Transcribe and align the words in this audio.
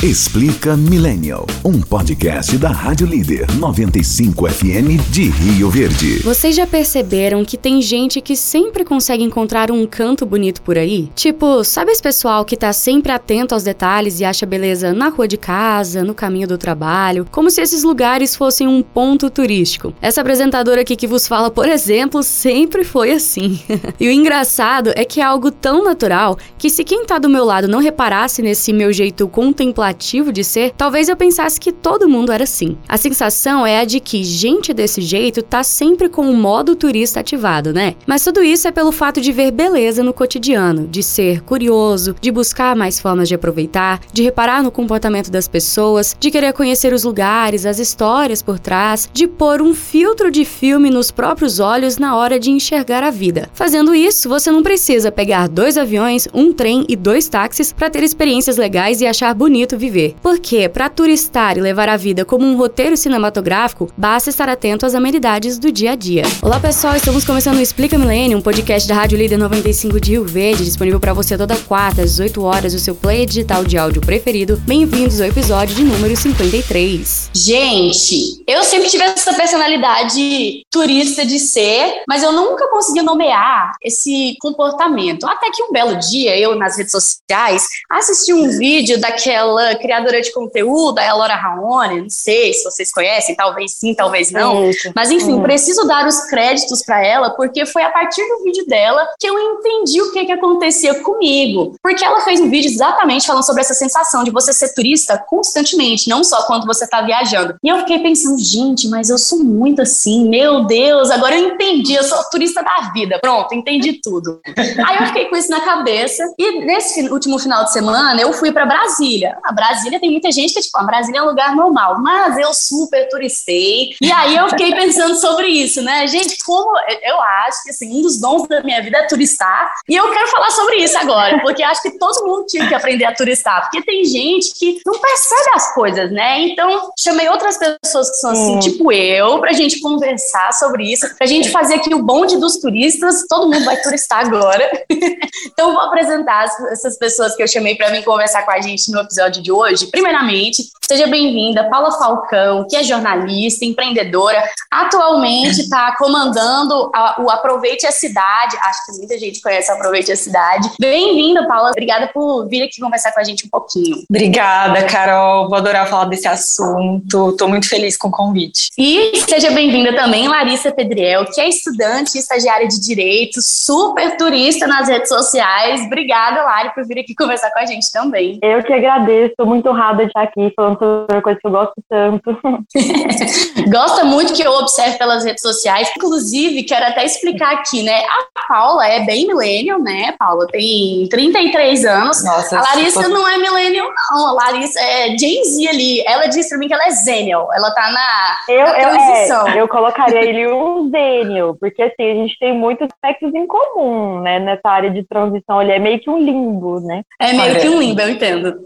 Explica 0.00 0.76
Millennial, 0.76 1.44
um 1.64 1.80
podcast 1.80 2.56
da 2.56 2.68
Rádio 2.68 3.04
Líder 3.04 3.50
95 3.56 4.48
FM 4.48 5.10
de 5.10 5.28
Rio 5.28 5.68
Verde. 5.70 6.20
Vocês 6.20 6.54
já 6.54 6.64
perceberam 6.68 7.44
que 7.44 7.56
tem 7.56 7.82
gente 7.82 8.20
que 8.20 8.36
sempre 8.36 8.84
consegue 8.84 9.24
encontrar 9.24 9.72
um 9.72 9.84
canto 9.84 10.24
bonito 10.24 10.62
por 10.62 10.78
aí? 10.78 11.10
Tipo, 11.16 11.64
sabe 11.64 11.90
esse 11.90 12.00
pessoal 12.00 12.44
que 12.44 12.56
tá 12.56 12.72
sempre 12.72 13.10
atento 13.10 13.54
aos 13.54 13.64
detalhes 13.64 14.20
e 14.20 14.24
acha 14.24 14.46
beleza 14.46 14.92
na 14.92 15.08
rua 15.08 15.26
de 15.26 15.36
casa, 15.36 16.04
no 16.04 16.14
caminho 16.14 16.46
do 16.46 16.56
trabalho, 16.56 17.26
como 17.32 17.50
se 17.50 17.60
esses 17.60 17.82
lugares 17.82 18.36
fossem 18.36 18.68
um 18.68 18.84
ponto 18.84 19.28
turístico. 19.28 19.92
Essa 20.00 20.20
apresentadora 20.20 20.82
aqui 20.82 20.94
que 20.94 21.08
vos 21.08 21.26
fala, 21.26 21.50
por 21.50 21.68
exemplo, 21.68 22.22
sempre 22.22 22.84
foi 22.84 23.10
assim. 23.10 23.58
e 23.98 24.06
o 24.06 24.12
engraçado 24.12 24.92
é 24.94 25.04
que 25.04 25.20
é 25.20 25.24
algo 25.24 25.50
tão 25.50 25.82
natural 25.82 26.38
que 26.56 26.70
se 26.70 26.84
quem 26.84 27.04
tá 27.04 27.18
do 27.18 27.28
meu 27.28 27.44
lado 27.44 27.66
não 27.66 27.80
reparasse 27.80 28.40
nesse 28.42 28.72
meu 28.72 28.92
jeito 28.92 29.26
contemplativo 29.26 29.87
apelativo 29.88 30.32
de 30.32 30.44
ser, 30.44 30.72
talvez 30.76 31.08
eu 31.08 31.16
pensasse 31.16 31.58
que 31.58 31.72
todo 31.72 32.08
mundo 32.08 32.32
era 32.32 32.44
assim. 32.44 32.76
A 32.88 32.96
sensação 32.96 33.66
é 33.66 33.80
a 33.80 33.84
de 33.84 34.00
que 34.00 34.22
gente 34.22 34.72
desse 34.72 35.00
jeito 35.00 35.42
tá 35.42 35.62
sempre 35.62 36.08
com 36.08 36.30
o 36.30 36.36
modo 36.36 36.76
turista 36.76 37.20
ativado, 37.20 37.72
né? 37.72 37.94
Mas 38.06 38.24
tudo 38.24 38.42
isso 38.42 38.68
é 38.68 38.72
pelo 38.72 38.92
fato 38.92 39.20
de 39.20 39.32
ver 39.32 39.50
beleza 39.50 40.02
no 40.02 40.12
cotidiano, 40.12 40.86
de 40.86 41.02
ser 41.02 41.42
curioso, 41.42 42.14
de 42.20 42.30
buscar 42.30 42.76
mais 42.76 43.00
formas 43.00 43.28
de 43.28 43.34
aproveitar, 43.34 44.00
de 44.12 44.22
reparar 44.22 44.62
no 44.62 44.70
comportamento 44.70 45.30
das 45.30 45.48
pessoas, 45.48 46.14
de 46.18 46.30
querer 46.30 46.52
conhecer 46.52 46.92
os 46.92 47.04
lugares, 47.04 47.66
as 47.66 47.78
histórias 47.78 48.42
por 48.42 48.58
trás, 48.58 49.08
de 49.12 49.26
pôr 49.26 49.62
um 49.62 49.74
filtro 49.74 50.30
de 50.30 50.44
filme 50.44 50.90
nos 50.90 51.10
próprios 51.10 51.60
olhos 51.60 51.98
na 51.98 52.16
hora 52.16 52.38
de 52.38 52.50
enxergar 52.50 53.02
a 53.02 53.10
vida. 53.10 53.48
Fazendo 53.54 53.94
isso, 53.94 54.28
você 54.28 54.50
não 54.50 54.62
precisa 54.62 55.10
pegar 55.10 55.48
dois 55.48 55.78
aviões, 55.78 56.28
um 56.34 56.52
trem 56.52 56.84
e 56.88 56.96
dois 56.96 57.28
táxis 57.28 57.72
para 57.72 57.90
ter 57.90 58.02
experiências 58.02 58.56
legais 58.56 59.00
e 59.00 59.06
achar 59.06 59.34
bonito 59.34 59.77
viver. 59.78 60.16
Porque, 60.22 60.68
para 60.68 60.88
turistar 60.90 61.56
e 61.56 61.60
levar 61.60 61.88
a 61.88 61.96
vida 61.96 62.24
como 62.24 62.44
um 62.44 62.56
roteiro 62.56 62.96
cinematográfico, 62.96 63.90
basta 63.96 64.28
estar 64.28 64.48
atento 64.48 64.84
às 64.84 64.94
amenidades 64.94 65.58
do 65.58 65.72
dia 65.72 65.92
a 65.92 65.94
dia. 65.94 66.22
Olá 66.42 66.60
pessoal, 66.60 66.96
estamos 66.96 67.24
começando 67.24 67.56
o 67.56 67.60
Explica 67.60 67.98
Milênio, 67.98 68.38
um 68.38 68.42
podcast 68.42 68.88
da 68.88 68.94
Rádio 68.94 69.16
Líder 69.16 69.38
95 69.38 70.00
de 70.00 70.10
Rio 70.12 70.24
Verde, 70.24 70.64
disponível 70.64 71.00
para 71.00 71.12
você 71.12 71.38
toda 71.38 71.56
quarta 71.56 72.02
às 72.02 72.10
18 72.10 72.42
horas 72.42 72.74
no 72.74 72.78
seu 72.78 72.94
player 72.94 73.26
digital 73.26 73.64
de 73.64 73.78
áudio 73.78 74.02
preferido. 74.02 74.60
Bem-vindos 74.66 75.20
ao 75.20 75.28
episódio 75.28 75.74
de 75.74 75.84
número 75.84 76.16
53. 76.16 77.30
Gente, 77.32 78.42
eu 78.46 78.64
sempre 78.64 78.88
tive 78.88 79.04
essa 79.04 79.32
personalidade 79.34 80.62
turista 80.70 81.24
de 81.24 81.38
ser, 81.38 82.02
mas 82.08 82.22
eu 82.22 82.32
nunca 82.32 82.68
consegui 82.68 83.02
nomear 83.02 83.72
esse 83.82 84.36
comportamento. 84.40 85.26
Até 85.26 85.50
que 85.50 85.62
um 85.62 85.72
belo 85.72 85.96
dia, 85.96 86.38
eu 86.38 86.54
nas 86.56 86.76
redes 86.76 86.92
sociais, 86.92 87.66
assisti 87.90 88.32
um 88.32 88.48
vídeo 88.50 89.00
daquela 89.00 89.67
criadora 89.76 90.20
de 90.20 90.32
conteúdo, 90.32 90.98
a 90.98 91.14
Laura 91.14 91.34
Raoni, 91.34 92.02
não 92.02 92.10
sei 92.10 92.52
se 92.52 92.64
vocês 92.64 92.92
conhecem, 92.92 93.34
talvez 93.34 93.72
sim, 93.72 93.94
talvez 93.94 94.30
não. 94.30 94.70
Mas 94.94 95.10
enfim, 95.10 95.34
uhum. 95.34 95.42
preciso 95.42 95.86
dar 95.86 96.06
os 96.06 96.20
créditos 96.26 96.82
para 96.82 97.04
ela, 97.04 97.30
porque 97.30 97.66
foi 97.66 97.82
a 97.82 97.90
partir 97.90 98.26
do 98.28 98.44
vídeo 98.44 98.66
dela 98.66 99.06
que 99.18 99.28
eu 99.28 99.38
entendi 99.38 100.00
o 100.00 100.12
que, 100.12 100.24
que 100.24 100.32
acontecia 100.32 101.02
comigo. 101.02 101.76
Porque 101.82 102.04
ela 102.04 102.20
fez 102.20 102.40
um 102.40 102.50
vídeo 102.50 102.70
exatamente 102.70 103.26
falando 103.26 103.44
sobre 103.44 103.62
essa 103.62 103.74
sensação 103.74 104.24
de 104.24 104.30
você 104.30 104.52
ser 104.52 104.74
turista 104.74 105.18
constantemente, 105.28 106.08
não 106.08 106.22
só 106.24 106.42
quando 106.42 106.66
você 106.66 106.86
tá 106.86 107.00
viajando. 107.02 107.56
E 107.62 107.68
eu 107.68 107.78
fiquei 107.78 107.98
pensando, 107.98 108.38
gente, 108.38 108.88
mas 108.88 109.10
eu 109.10 109.18
sou 109.18 109.38
muito 109.38 109.82
assim, 109.82 110.28
meu 110.28 110.64
Deus, 110.64 111.10
agora 111.10 111.38
eu 111.38 111.48
entendi, 111.48 111.94
eu 111.94 112.04
sou 112.04 112.18
turista 112.30 112.62
da 112.62 112.90
vida. 112.92 113.18
Pronto, 113.20 113.54
entendi 113.54 114.00
tudo. 114.02 114.40
Aí 114.86 114.98
eu 114.98 115.06
fiquei 115.06 115.26
com 115.26 115.36
isso 115.36 115.50
na 115.50 115.60
cabeça 115.60 116.22
e 116.38 116.64
nesse 116.64 117.08
último 117.08 117.38
final 117.38 117.64
de 117.64 117.72
semana 117.72 118.20
eu 118.20 118.32
fui 118.32 118.52
para 118.52 118.66
Brasília. 118.66 119.38
A 119.44 119.52
Brasília 119.58 119.98
tem 119.98 120.10
muita 120.10 120.30
gente 120.30 120.54
que, 120.54 120.60
tipo, 120.60 120.78
a 120.78 120.84
Brasília 120.84 121.18
é 121.18 121.22
um 121.22 121.26
lugar 121.26 121.56
normal, 121.56 122.00
mas 122.00 122.38
eu 122.38 122.54
super 122.54 123.08
turistei. 123.08 123.90
E 124.00 124.12
aí 124.12 124.36
eu 124.36 124.48
fiquei 124.50 124.72
pensando 124.72 125.16
sobre 125.16 125.48
isso, 125.48 125.82
né? 125.82 126.06
Gente, 126.06 126.38
como 126.44 126.70
eu 127.02 127.20
acho 127.20 127.64
que, 127.64 127.70
assim, 127.70 127.98
um 127.98 128.02
dos 128.02 128.20
dons 128.20 128.46
da 128.46 128.62
minha 128.62 128.80
vida 128.80 128.98
é 128.98 129.06
turistar. 129.08 129.72
E 129.88 129.96
eu 129.96 130.08
quero 130.12 130.28
falar 130.28 130.50
sobre 130.52 130.76
isso 130.76 130.96
agora, 130.96 131.40
porque 131.40 131.62
acho 131.62 131.82
que 131.82 131.98
todo 131.98 132.24
mundo 132.24 132.46
tinha 132.46 132.68
que 132.68 132.74
aprender 132.74 133.04
a 133.04 133.14
turistar, 133.14 133.62
porque 133.62 133.82
tem 133.82 134.04
gente 134.04 134.54
que 134.54 134.80
não 134.86 135.00
percebe 135.00 135.50
as 135.54 135.74
coisas, 135.74 136.10
né? 136.12 136.40
Então, 136.40 136.92
chamei 136.96 137.28
outras 137.28 137.58
pessoas 137.58 138.10
que 138.10 138.16
são 138.16 138.30
assim, 138.30 138.56
hum. 138.56 138.60
tipo 138.60 138.92
eu, 138.92 139.40
pra 139.40 139.52
gente 139.52 139.80
conversar 139.80 140.52
sobre 140.52 140.84
isso, 140.84 141.16
pra 141.16 141.26
gente 141.26 141.50
fazer 141.50 141.74
aqui 141.74 141.92
o 141.92 142.02
bonde 142.02 142.36
dos 142.36 142.58
turistas. 142.58 143.26
Todo 143.28 143.50
mundo 143.50 143.64
vai 143.64 143.80
turistar 143.80 144.20
agora. 144.20 144.70
então, 145.46 145.72
vou 145.72 145.82
apresentar 145.82 146.44
essas 146.70 146.96
pessoas 146.96 147.34
que 147.34 147.42
eu 147.42 147.48
chamei 147.48 147.74
para 147.74 147.90
vir 147.90 148.04
conversar 148.04 148.44
com 148.44 148.52
a 148.52 148.60
gente 148.60 148.90
no 148.92 149.00
episódio 149.00 149.42
de 149.42 149.47
de 149.48 149.52
hoje. 149.52 149.86
Primeiramente, 149.90 150.64
seja 150.88 151.06
bem-vinda 151.06 151.68
Paula 151.68 151.92
Falcão, 151.92 152.66
que 152.68 152.74
é 152.74 152.82
jornalista, 152.82 153.64
empreendedora, 153.64 154.42
atualmente 154.70 155.60
está 155.60 155.94
comandando 155.96 156.90
a, 156.94 157.20
o 157.20 157.30
Aproveite 157.30 157.86
a 157.86 157.92
Cidade. 157.92 158.56
Acho 158.62 158.86
que 158.86 158.98
muita 158.98 159.18
gente 159.18 159.40
conhece 159.40 159.70
o 159.70 159.74
Aproveite 159.74 160.10
a 160.10 160.16
Cidade. 160.16 160.70
Bem-vinda, 160.80 161.46
Paula. 161.46 161.70
Obrigada 161.70 162.08
por 162.12 162.48
vir 162.48 162.62
aqui 162.62 162.80
conversar 162.80 163.12
com 163.12 163.20
a 163.20 163.24
gente 163.24 163.46
um 163.46 163.48
pouquinho. 163.48 163.98
Obrigada, 164.08 164.82
Carol. 164.84 165.48
Vou 165.48 165.58
adorar 165.58 165.86
falar 165.88 166.06
desse 166.06 166.26
assunto. 166.26 167.30
Estou 167.30 167.48
muito 167.48 167.68
feliz 167.68 167.96
com 167.96 168.08
o 168.08 168.12
convite. 168.12 168.70
E 168.78 169.12
seja 169.28 169.50
bem-vinda 169.50 169.94
também, 169.94 170.26
Larissa 170.26 170.72
Pedriel, 170.72 171.26
que 171.26 171.40
é 171.40 171.48
estudante 171.48 172.16
e 172.16 172.18
estagiária 172.18 172.66
de 172.66 172.78
Direito, 172.80 173.40
super 173.42 174.16
turista 174.16 174.66
nas 174.66 174.88
redes 174.88 175.08
sociais. 175.08 175.82
Obrigada, 175.82 176.42
Lari, 176.42 176.72
por 176.74 176.86
vir 176.86 177.00
aqui 177.00 177.14
conversar 177.14 177.50
com 177.50 177.58
a 177.58 177.66
gente 177.66 177.92
também. 177.92 178.38
Eu 178.42 178.62
que 178.62 178.72
agradeço 178.72 179.32
Estou 179.38 179.46
muito 179.46 179.68
honrada 179.68 180.02
de 180.02 180.08
estar 180.08 180.22
aqui 180.22 180.52
falando 180.56 180.77
coisa 181.22 181.38
que 181.40 181.46
eu 181.46 181.50
gosto 181.50 181.74
tanto. 181.88 182.38
Gosta 183.70 184.04
muito 184.04 184.32
que 184.32 184.42
eu 184.42 184.52
observe 184.52 184.98
pelas 184.98 185.24
redes 185.24 185.42
sociais. 185.42 185.90
Inclusive, 185.96 186.62
quero 186.62 186.86
até 186.86 187.04
explicar 187.04 187.54
aqui, 187.54 187.82
né? 187.82 188.02
A 188.04 188.48
Paula 188.48 188.86
é 188.86 189.04
bem 189.04 189.26
millennial, 189.26 189.80
né? 189.80 190.14
Paula 190.18 190.46
tem 190.46 191.06
33 191.08 191.84
anos. 191.84 192.24
Nossa, 192.24 192.58
a 192.58 192.62
Larissa 192.62 193.02
tô... 193.02 193.08
não 193.08 193.28
é 193.28 193.38
millennial, 193.38 193.88
não. 194.12 194.26
A 194.28 194.32
Larissa 194.32 194.80
é 194.80 195.16
Gen 195.18 195.44
Z 195.44 195.68
ali. 195.68 196.02
Ela 196.06 196.26
disse 196.26 196.50
pra 196.50 196.58
mim 196.58 196.68
que 196.68 196.74
ela 196.74 196.86
é 196.86 196.90
Zenial. 196.90 197.48
Ela 197.52 197.70
tá 197.72 197.90
na, 197.90 198.54
eu, 198.54 198.66
na 198.66 198.72
transição. 198.72 199.48
Eu, 199.48 199.54
é, 199.54 199.60
eu 199.60 199.68
colocaria 199.68 200.20
ele 200.22 200.52
um 200.52 200.90
Zenial, 200.90 201.54
porque 201.58 201.82
assim, 201.82 202.10
a 202.10 202.14
gente 202.14 202.38
tem 202.38 202.54
muitos 202.54 202.88
aspectos 202.92 203.34
em 203.34 203.46
comum, 203.46 204.20
né? 204.20 204.38
Nessa 204.38 204.68
área 204.68 204.90
de 204.90 205.02
transição. 205.04 205.60
Ele 205.60 205.72
é 205.72 205.78
meio 205.78 206.00
que 206.00 206.10
um 206.10 206.18
limbo, 206.18 206.80
né? 206.80 207.02
É 207.20 207.32
meio 207.32 207.60
que 207.60 207.68
um 207.68 207.78
limbo, 207.78 208.00
eu 208.00 208.10
entendo. 208.10 208.62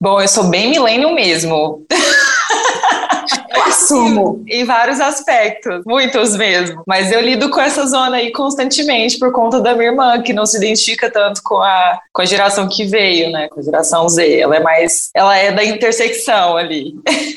Bom, 0.00 0.20
eu 0.20 0.28
sou 0.28 0.44
bem 0.44 0.70
millennial 0.70 1.05
mesmo. 1.14 1.84
Eu 3.90 4.00
assumo. 4.00 4.44
Em, 4.46 4.60
em, 4.60 4.64
vários 4.64 5.00
aspectos, 5.00 5.82
muitos 5.86 6.36
mesmo. 6.36 6.82
Mas 6.86 7.10
eu 7.10 7.20
lido 7.20 7.50
com 7.50 7.60
essa 7.60 7.86
zona 7.86 8.18
aí 8.18 8.30
constantemente 8.30 9.18
por 9.18 9.32
conta 9.32 9.60
da 9.60 9.74
minha 9.74 9.90
irmã, 9.90 10.22
que 10.22 10.32
não 10.32 10.46
se 10.46 10.56
identifica 10.58 11.10
tanto 11.10 11.40
com 11.42 11.56
a, 11.56 11.98
com 12.12 12.22
a 12.22 12.24
geração 12.24 12.68
que 12.68 12.84
veio, 12.84 13.30
né? 13.30 13.48
Com 13.48 13.60
a 13.60 13.62
geração 13.62 14.08
Z. 14.08 14.40
Ela 14.40 14.56
é 14.56 14.60
mais. 14.60 15.10
Ela 15.14 15.36
é 15.36 15.52
da 15.52 15.64
intersecção 15.64 16.56
ali. 16.56 16.94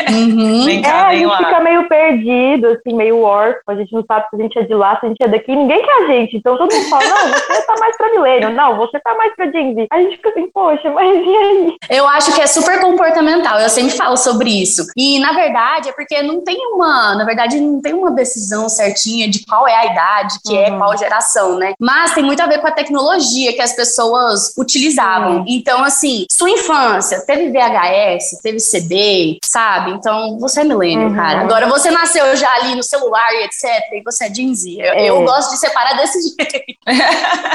Uhum. 0.10 0.66
vem 0.66 0.82
cá, 0.82 1.14
é, 1.14 1.18
vem 1.18 1.26
a 1.26 1.28
gente 1.28 1.28
lá. 1.28 1.38
fica 1.38 1.60
meio 1.62 1.88
perdido, 1.88 2.68
assim, 2.68 2.96
meio 2.96 3.22
órfão. 3.22 3.62
A 3.68 3.76
gente 3.76 3.94
não 3.94 4.04
sabe 4.06 4.28
se 4.30 4.36
a 4.36 4.40
gente 4.40 4.60
é 4.60 4.64
de 4.64 4.74
lá, 4.74 5.00
se 5.00 5.06
a 5.06 5.10
gente 5.10 5.24
é 5.24 5.28
daqui. 5.28 5.56
Ninguém 5.56 5.82
quer 5.82 6.04
a 6.04 6.08
gente. 6.08 6.38
Então 6.38 6.58
todo 6.58 6.74
mundo 6.74 6.90
fala: 6.90 7.06
não, 7.06 7.28
você 7.30 7.62
tá 7.66 7.76
mais 7.80 7.98
pra 7.98 8.12
milênio. 8.12 8.50
Não, 8.52 8.78
você 8.78 9.00
tá 9.00 9.16
mais 9.16 9.36
pra 9.36 9.52
Gen 9.52 9.76
Z. 9.76 9.88
A 9.92 10.02
gente 10.02 10.18
fica 10.18 10.30
assim, 10.30 10.50
poxa, 10.54 10.90
mas 10.92 11.26
e 11.26 11.36
aí? 11.36 11.76
Eu 11.90 12.08
acho 12.08 12.34
que 12.34 12.42
é 12.42 12.48
super 12.48 12.80
comportamental. 12.82 13.60
Eu 13.60 13.70
sempre 13.70 13.96
falo 13.96 14.18
sobre 14.18 14.50
isso. 14.50 14.86
E, 14.98 15.20
na 15.20 15.34
verdade, 15.34 15.90
é 15.90 15.92
porque 15.92 16.10
porque 16.10 16.24
não 16.40 16.44
tem 16.44 16.58
uma, 16.74 17.16
na 17.16 17.26
verdade, 17.26 17.60
não 17.60 17.82
tem 17.82 17.94
uma 17.94 18.12
decisão 18.12 18.70
certinha 18.70 19.30
de 19.30 19.46
qual 19.46 19.68
é 19.68 19.76
a 19.76 19.86
idade, 19.86 20.36
que 20.46 20.58
é 20.58 20.70
uhum. 20.70 20.76
é 20.76 20.78
qual 20.78 20.98
geração, 20.98 21.58
né? 21.58 21.74
Mas 21.80 22.14
tem 22.14 22.24
muito 22.24 22.42
a 22.42 22.48
ver 22.48 22.60
com 22.60 22.68
a 22.68 22.72
tecnologia 22.72 23.54
que 23.54 23.62
as 23.62 23.74
pessoas 23.74 24.54
utilizavam. 24.58 25.40
Uhum. 25.40 25.46
Então, 25.48 25.84
assim, 25.84 26.26
sua 26.32 26.50
infância 26.50 27.24
teve 27.26 27.52
VHS, 27.52 28.42
teve 28.42 28.60
CD, 28.60 29.38
sabe? 29.44 29.92
Então, 29.92 30.40
você 30.40 30.62
é 30.62 30.64
milênio, 30.64 31.10
uhum. 31.10 31.16
cara. 31.16 31.42
Agora, 31.42 31.68
você 31.68 31.92
nasceu 31.92 32.36
já 32.36 32.52
ali 32.56 32.76
no 32.76 32.84
celular 32.84 33.34
e 33.34 33.44
etc, 33.44 33.94
e 33.94 34.02
você 34.04 34.26
é 34.26 34.34
Gen 34.34 34.56
Z. 34.56 34.78
Eu, 34.80 34.94
é. 34.94 35.10
eu 35.10 35.24
gosto 35.24 35.52
de 35.52 35.58
separar 35.58 35.98
desse 35.98 36.20
jeito. 36.24 36.80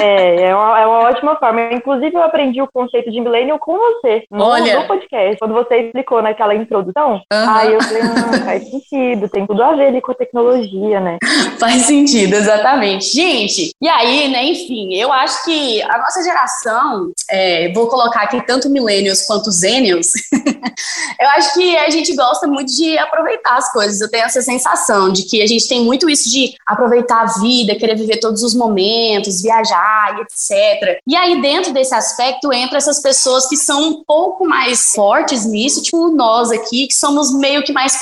É, 0.01 0.43
é 0.43 0.55
uma, 0.55 0.81
é 0.81 0.87
uma 0.87 0.99
ótima 1.09 1.37
forma. 1.37 1.73
Inclusive, 1.73 2.15
eu 2.15 2.23
aprendi 2.23 2.61
o 2.61 2.69
conceito 2.71 3.11
de 3.11 3.21
milênio 3.21 3.59
com 3.59 3.79
você, 3.79 4.25
no, 4.31 4.45
Olha. 4.45 4.81
no 4.81 4.87
podcast. 4.87 5.39
Quando 5.39 5.55
você 5.55 5.77
explicou 5.77 6.21
naquela 6.21 6.55
introdução, 6.55 7.23
aí 7.31 7.73
eu 7.73 7.83
falei, 7.83 8.03
hum, 8.03 8.45
faz 8.45 8.74
sentido, 8.81 9.29
tem 9.29 9.47
tudo 9.47 9.63
a 9.63 9.75
ver 9.75 9.87
ali 9.87 10.01
com 10.01 10.13
a 10.13 10.15
tecnologia, 10.15 11.01
né? 11.01 11.19
faz 11.59 11.83
sentido, 11.83 12.35
exatamente. 12.35 13.07
Gente, 13.07 13.75
e 13.81 13.89
aí, 13.89 14.29
né, 14.29 14.45
enfim, 14.45 14.95
eu 14.95 15.13
acho 15.13 15.45
que 15.45 15.83
a 15.83 15.99
nossa 15.99 16.23
geração, 16.23 17.13
é, 17.31 17.73
vou 17.73 17.87
colocar 17.89 18.23
aqui 18.23 18.45
tanto 18.47 18.69
millennials 18.69 19.23
quanto 19.23 19.51
zenials, 19.51 20.13
eu 21.21 21.29
acho 21.31 21.55
que 21.55 21.77
a 21.77 21.91
gente 21.91 22.15
gosta 22.15 22.47
muito 22.47 22.73
de 22.75 22.99
aproveitar 22.99 23.57
as 23.57 23.73
coisas. 23.73 24.01
Eu 24.01 24.11
tenho 24.11 24.25
essa 24.25 24.43
sensação 24.43 25.13
de 25.13 25.25
que 25.25 25.43
a 25.43 25.47
gente 25.47 25.69
tem 25.69 25.83
muito 25.83 26.09
isso 26.09 26.29
de 26.29 26.55
aproveitar 26.67 27.23
a 27.23 27.41
vida, 27.41 27.75
querer 27.77 27.97
viver 27.97 28.19
todos 28.19 28.43
os 28.43 28.55
momentos, 28.55 29.43
viajar 29.43 30.21
etc. 30.21 31.01
E 31.07 31.17
aí, 31.17 31.41
dentro 31.41 31.73
desse 31.73 31.95
aspecto, 31.95 32.53
entra 32.53 32.79
essas 32.79 33.01
pessoas 33.01 33.49
que 33.49 33.57
são 33.57 33.83
um 33.89 34.05
pouco 34.05 34.47
mais 34.47 34.93
fortes 34.93 35.45
nisso, 35.45 35.83
tipo 35.83 36.09
nós 36.09 36.51
aqui, 36.51 36.87
que 36.87 36.95
somos 36.95 37.33
meio 37.33 37.63
que 37.63 37.73
mais 37.73 37.97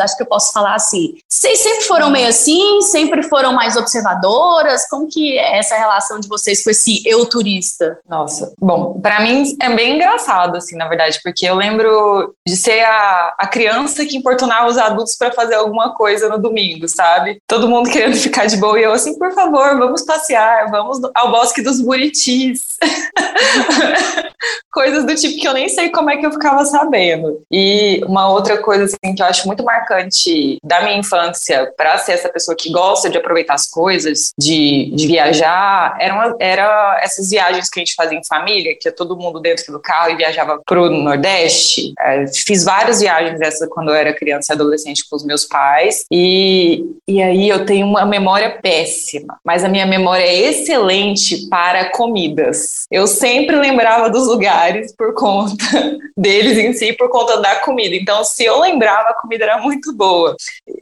acho 0.00 0.16
que 0.16 0.22
eu 0.22 0.26
posso 0.26 0.52
falar 0.52 0.74
assim. 0.74 1.14
Vocês 1.28 1.58
sempre 1.58 1.84
foram 1.84 2.10
meio 2.10 2.28
assim? 2.28 2.80
Sempre 2.82 3.22
foram 3.22 3.52
mais 3.52 3.76
observadoras? 3.76 4.88
Como 4.88 5.08
que 5.08 5.38
é 5.38 5.58
essa 5.58 5.76
relação 5.76 6.20
de 6.20 6.28
vocês 6.28 6.62
com 6.62 6.70
esse 6.70 7.02
eu 7.06 7.26
turista? 7.26 7.98
Nossa, 8.08 8.52
bom, 8.58 9.00
para 9.00 9.20
mim 9.20 9.56
é 9.60 9.74
bem 9.74 9.96
engraçado, 9.96 10.56
assim, 10.56 10.76
na 10.76 10.88
verdade, 10.88 11.20
porque 11.22 11.46
eu 11.46 11.54
lembro 11.54 12.34
de 12.46 12.56
ser 12.56 12.80
a, 12.84 13.34
a 13.38 13.46
criança 13.46 14.04
que 14.04 14.16
importunava 14.16 14.68
os 14.68 14.78
adultos 14.78 15.16
para 15.16 15.32
fazer 15.32 15.54
alguma 15.54 15.94
coisa 15.94 16.28
no 16.28 16.38
domingo, 16.38 16.88
sabe? 16.88 17.38
Todo 17.46 17.68
mundo 17.68 17.90
querendo 17.90 18.16
ficar 18.16 18.46
de 18.46 18.56
boa 18.56 18.78
e 18.78 18.82
eu 18.82 18.92
assim, 18.92 19.18
por 19.18 19.32
favor, 19.32 19.78
vamos 19.78 20.02
passear, 20.02 20.70
vamos 20.70 21.00
ao 21.14 21.30
Bosque 21.30 21.62
dos 21.62 21.80
Buritis. 21.80 22.60
Coisas 24.72 25.04
do 25.04 25.14
tipo 25.14 25.38
que 25.38 25.46
eu 25.46 25.52
nem 25.52 25.68
sei 25.68 25.90
como 25.90 26.10
é 26.10 26.16
que 26.16 26.26
eu 26.26 26.32
ficava 26.32 26.64
sabendo. 26.64 27.42
E 27.50 28.02
uma 28.06 28.28
outra 28.28 28.60
coisa 28.60 28.84
assim 28.84 29.14
que 29.14 29.22
eu 29.22 29.26
acho 29.26 29.46
muito 29.46 29.61
marcante 29.64 30.58
da 30.62 30.82
minha 30.82 30.96
infância 30.96 31.72
para 31.76 31.98
ser 31.98 32.12
essa 32.12 32.28
pessoa 32.28 32.56
que 32.56 32.70
gosta 32.70 33.08
de 33.08 33.18
aproveitar 33.18 33.54
as 33.54 33.66
coisas, 33.66 34.32
de, 34.38 34.90
de 34.94 35.06
viajar, 35.06 35.96
eram 36.00 36.36
era 36.38 37.00
essas 37.02 37.30
viagens 37.30 37.68
que 37.68 37.80
a 37.80 37.84
gente 37.84 37.94
fazia 37.94 38.18
em 38.18 38.24
família, 38.24 38.76
que 38.78 38.88
é 38.88 38.92
todo 38.92 39.16
mundo 39.16 39.40
dentro 39.40 39.72
do 39.72 39.80
carro 39.80 40.10
e 40.10 40.16
viajava 40.16 40.60
pro 40.66 40.90
Nordeste. 40.90 41.92
É, 41.98 42.26
fiz 42.26 42.64
várias 42.64 43.00
viagens 43.00 43.38
dessas 43.38 43.68
quando 43.68 43.90
eu 43.90 43.94
era 43.94 44.12
criança 44.12 44.52
e 44.52 44.54
adolescente 44.54 45.08
com 45.08 45.16
os 45.16 45.24
meus 45.24 45.44
pais. 45.44 46.04
E, 46.10 46.84
e 47.06 47.22
aí 47.22 47.48
eu 47.48 47.64
tenho 47.64 47.86
uma 47.86 48.04
memória 48.04 48.58
péssima, 48.62 49.38
mas 49.44 49.64
a 49.64 49.68
minha 49.68 49.86
memória 49.86 50.24
é 50.24 50.48
excelente 50.48 51.48
para 51.48 51.90
comidas. 51.90 52.86
Eu 52.90 53.06
sempre 53.06 53.56
lembrava 53.56 54.10
dos 54.10 54.26
lugares 54.26 54.94
por 54.96 55.14
conta 55.14 55.64
deles 56.16 56.58
em 56.58 56.72
si, 56.72 56.92
por 56.92 57.08
conta 57.08 57.40
da 57.40 57.56
comida. 57.56 57.94
Então, 57.94 58.24
se 58.24 58.44
eu 58.44 58.60
lembrava, 58.60 59.10
a 59.10 59.14
comida 59.14 59.44
era 59.44 59.51
muito 59.56 59.92
boa. 59.92 60.36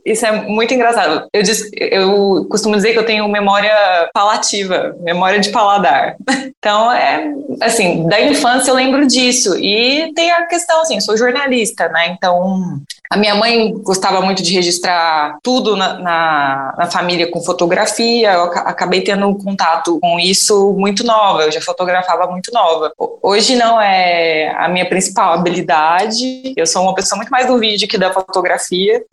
Isso 0.04 0.26
é 0.26 0.32
muito 0.32 0.72
engraçado. 0.74 1.28
Eu, 1.32 1.42
eu 1.74 2.46
costumo 2.50 2.76
dizer 2.76 2.92
que 2.92 2.98
eu 2.98 3.06
tenho 3.06 3.28
memória 3.28 3.74
palativa, 4.12 4.96
memória 5.00 5.40
de 5.40 5.50
paladar. 5.50 6.16
Então, 6.62 6.92
é 6.92 7.32
assim, 7.62 8.06
da 8.06 8.20
infância 8.20 8.70
eu 8.70 8.74
lembro 8.74 9.06
disso. 9.06 9.56
E 9.56 10.12
tem 10.12 10.30
a 10.30 10.44
questão, 10.44 10.82
assim, 10.82 11.00
sou 11.00 11.16
jornalista, 11.16 11.88
né? 11.88 12.08
Então, 12.08 12.82
a 13.12 13.16
minha 13.16 13.34
mãe 13.34 13.72
gostava 13.78 14.20
muito 14.20 14.40
de 14.40 14.54
registrar 14.54 15.36
tudo 15.42 15.74
na, 15.74 15.94
na, 15.94 16.74
na, 16.78 16.86
família 16.86 17.28
com 17.28 17.42
fotografia. 17.42 18.34
Eu 18.34 18.44
acabei 18.44 19.00
tendo 19.00 19.26
um 19.26 19.36
contato 19.36 19.98
com 20.00 20.20
isso 20.20 20.72
muito 20.74 21.02
nova. 21.02 21.42
Eu 21.42 21.50
já 21.50 21.60
fotografava 21.60 22.30
muito 22.30 22.52
nova. 22.52 22.92
Hoje 23.20 23.56
não 23.56 23.80
é 23.80 24.54
a 24.56 24.68
minha 24.68 24.88
principal 24.88 25.32
habilidade. 25.32 26.54
Eu 26.56 26.66
sou 26.68 26.82
uma 26.82 26.94
pessoa 26.94 27.16
muito 27.16 27.30
mais 27.30 27.48
do 27.48 27.58
vídeo 27.58 27.88
que 27.88 27.98
da 27.98 28.12
fotografia. 28.12 28.59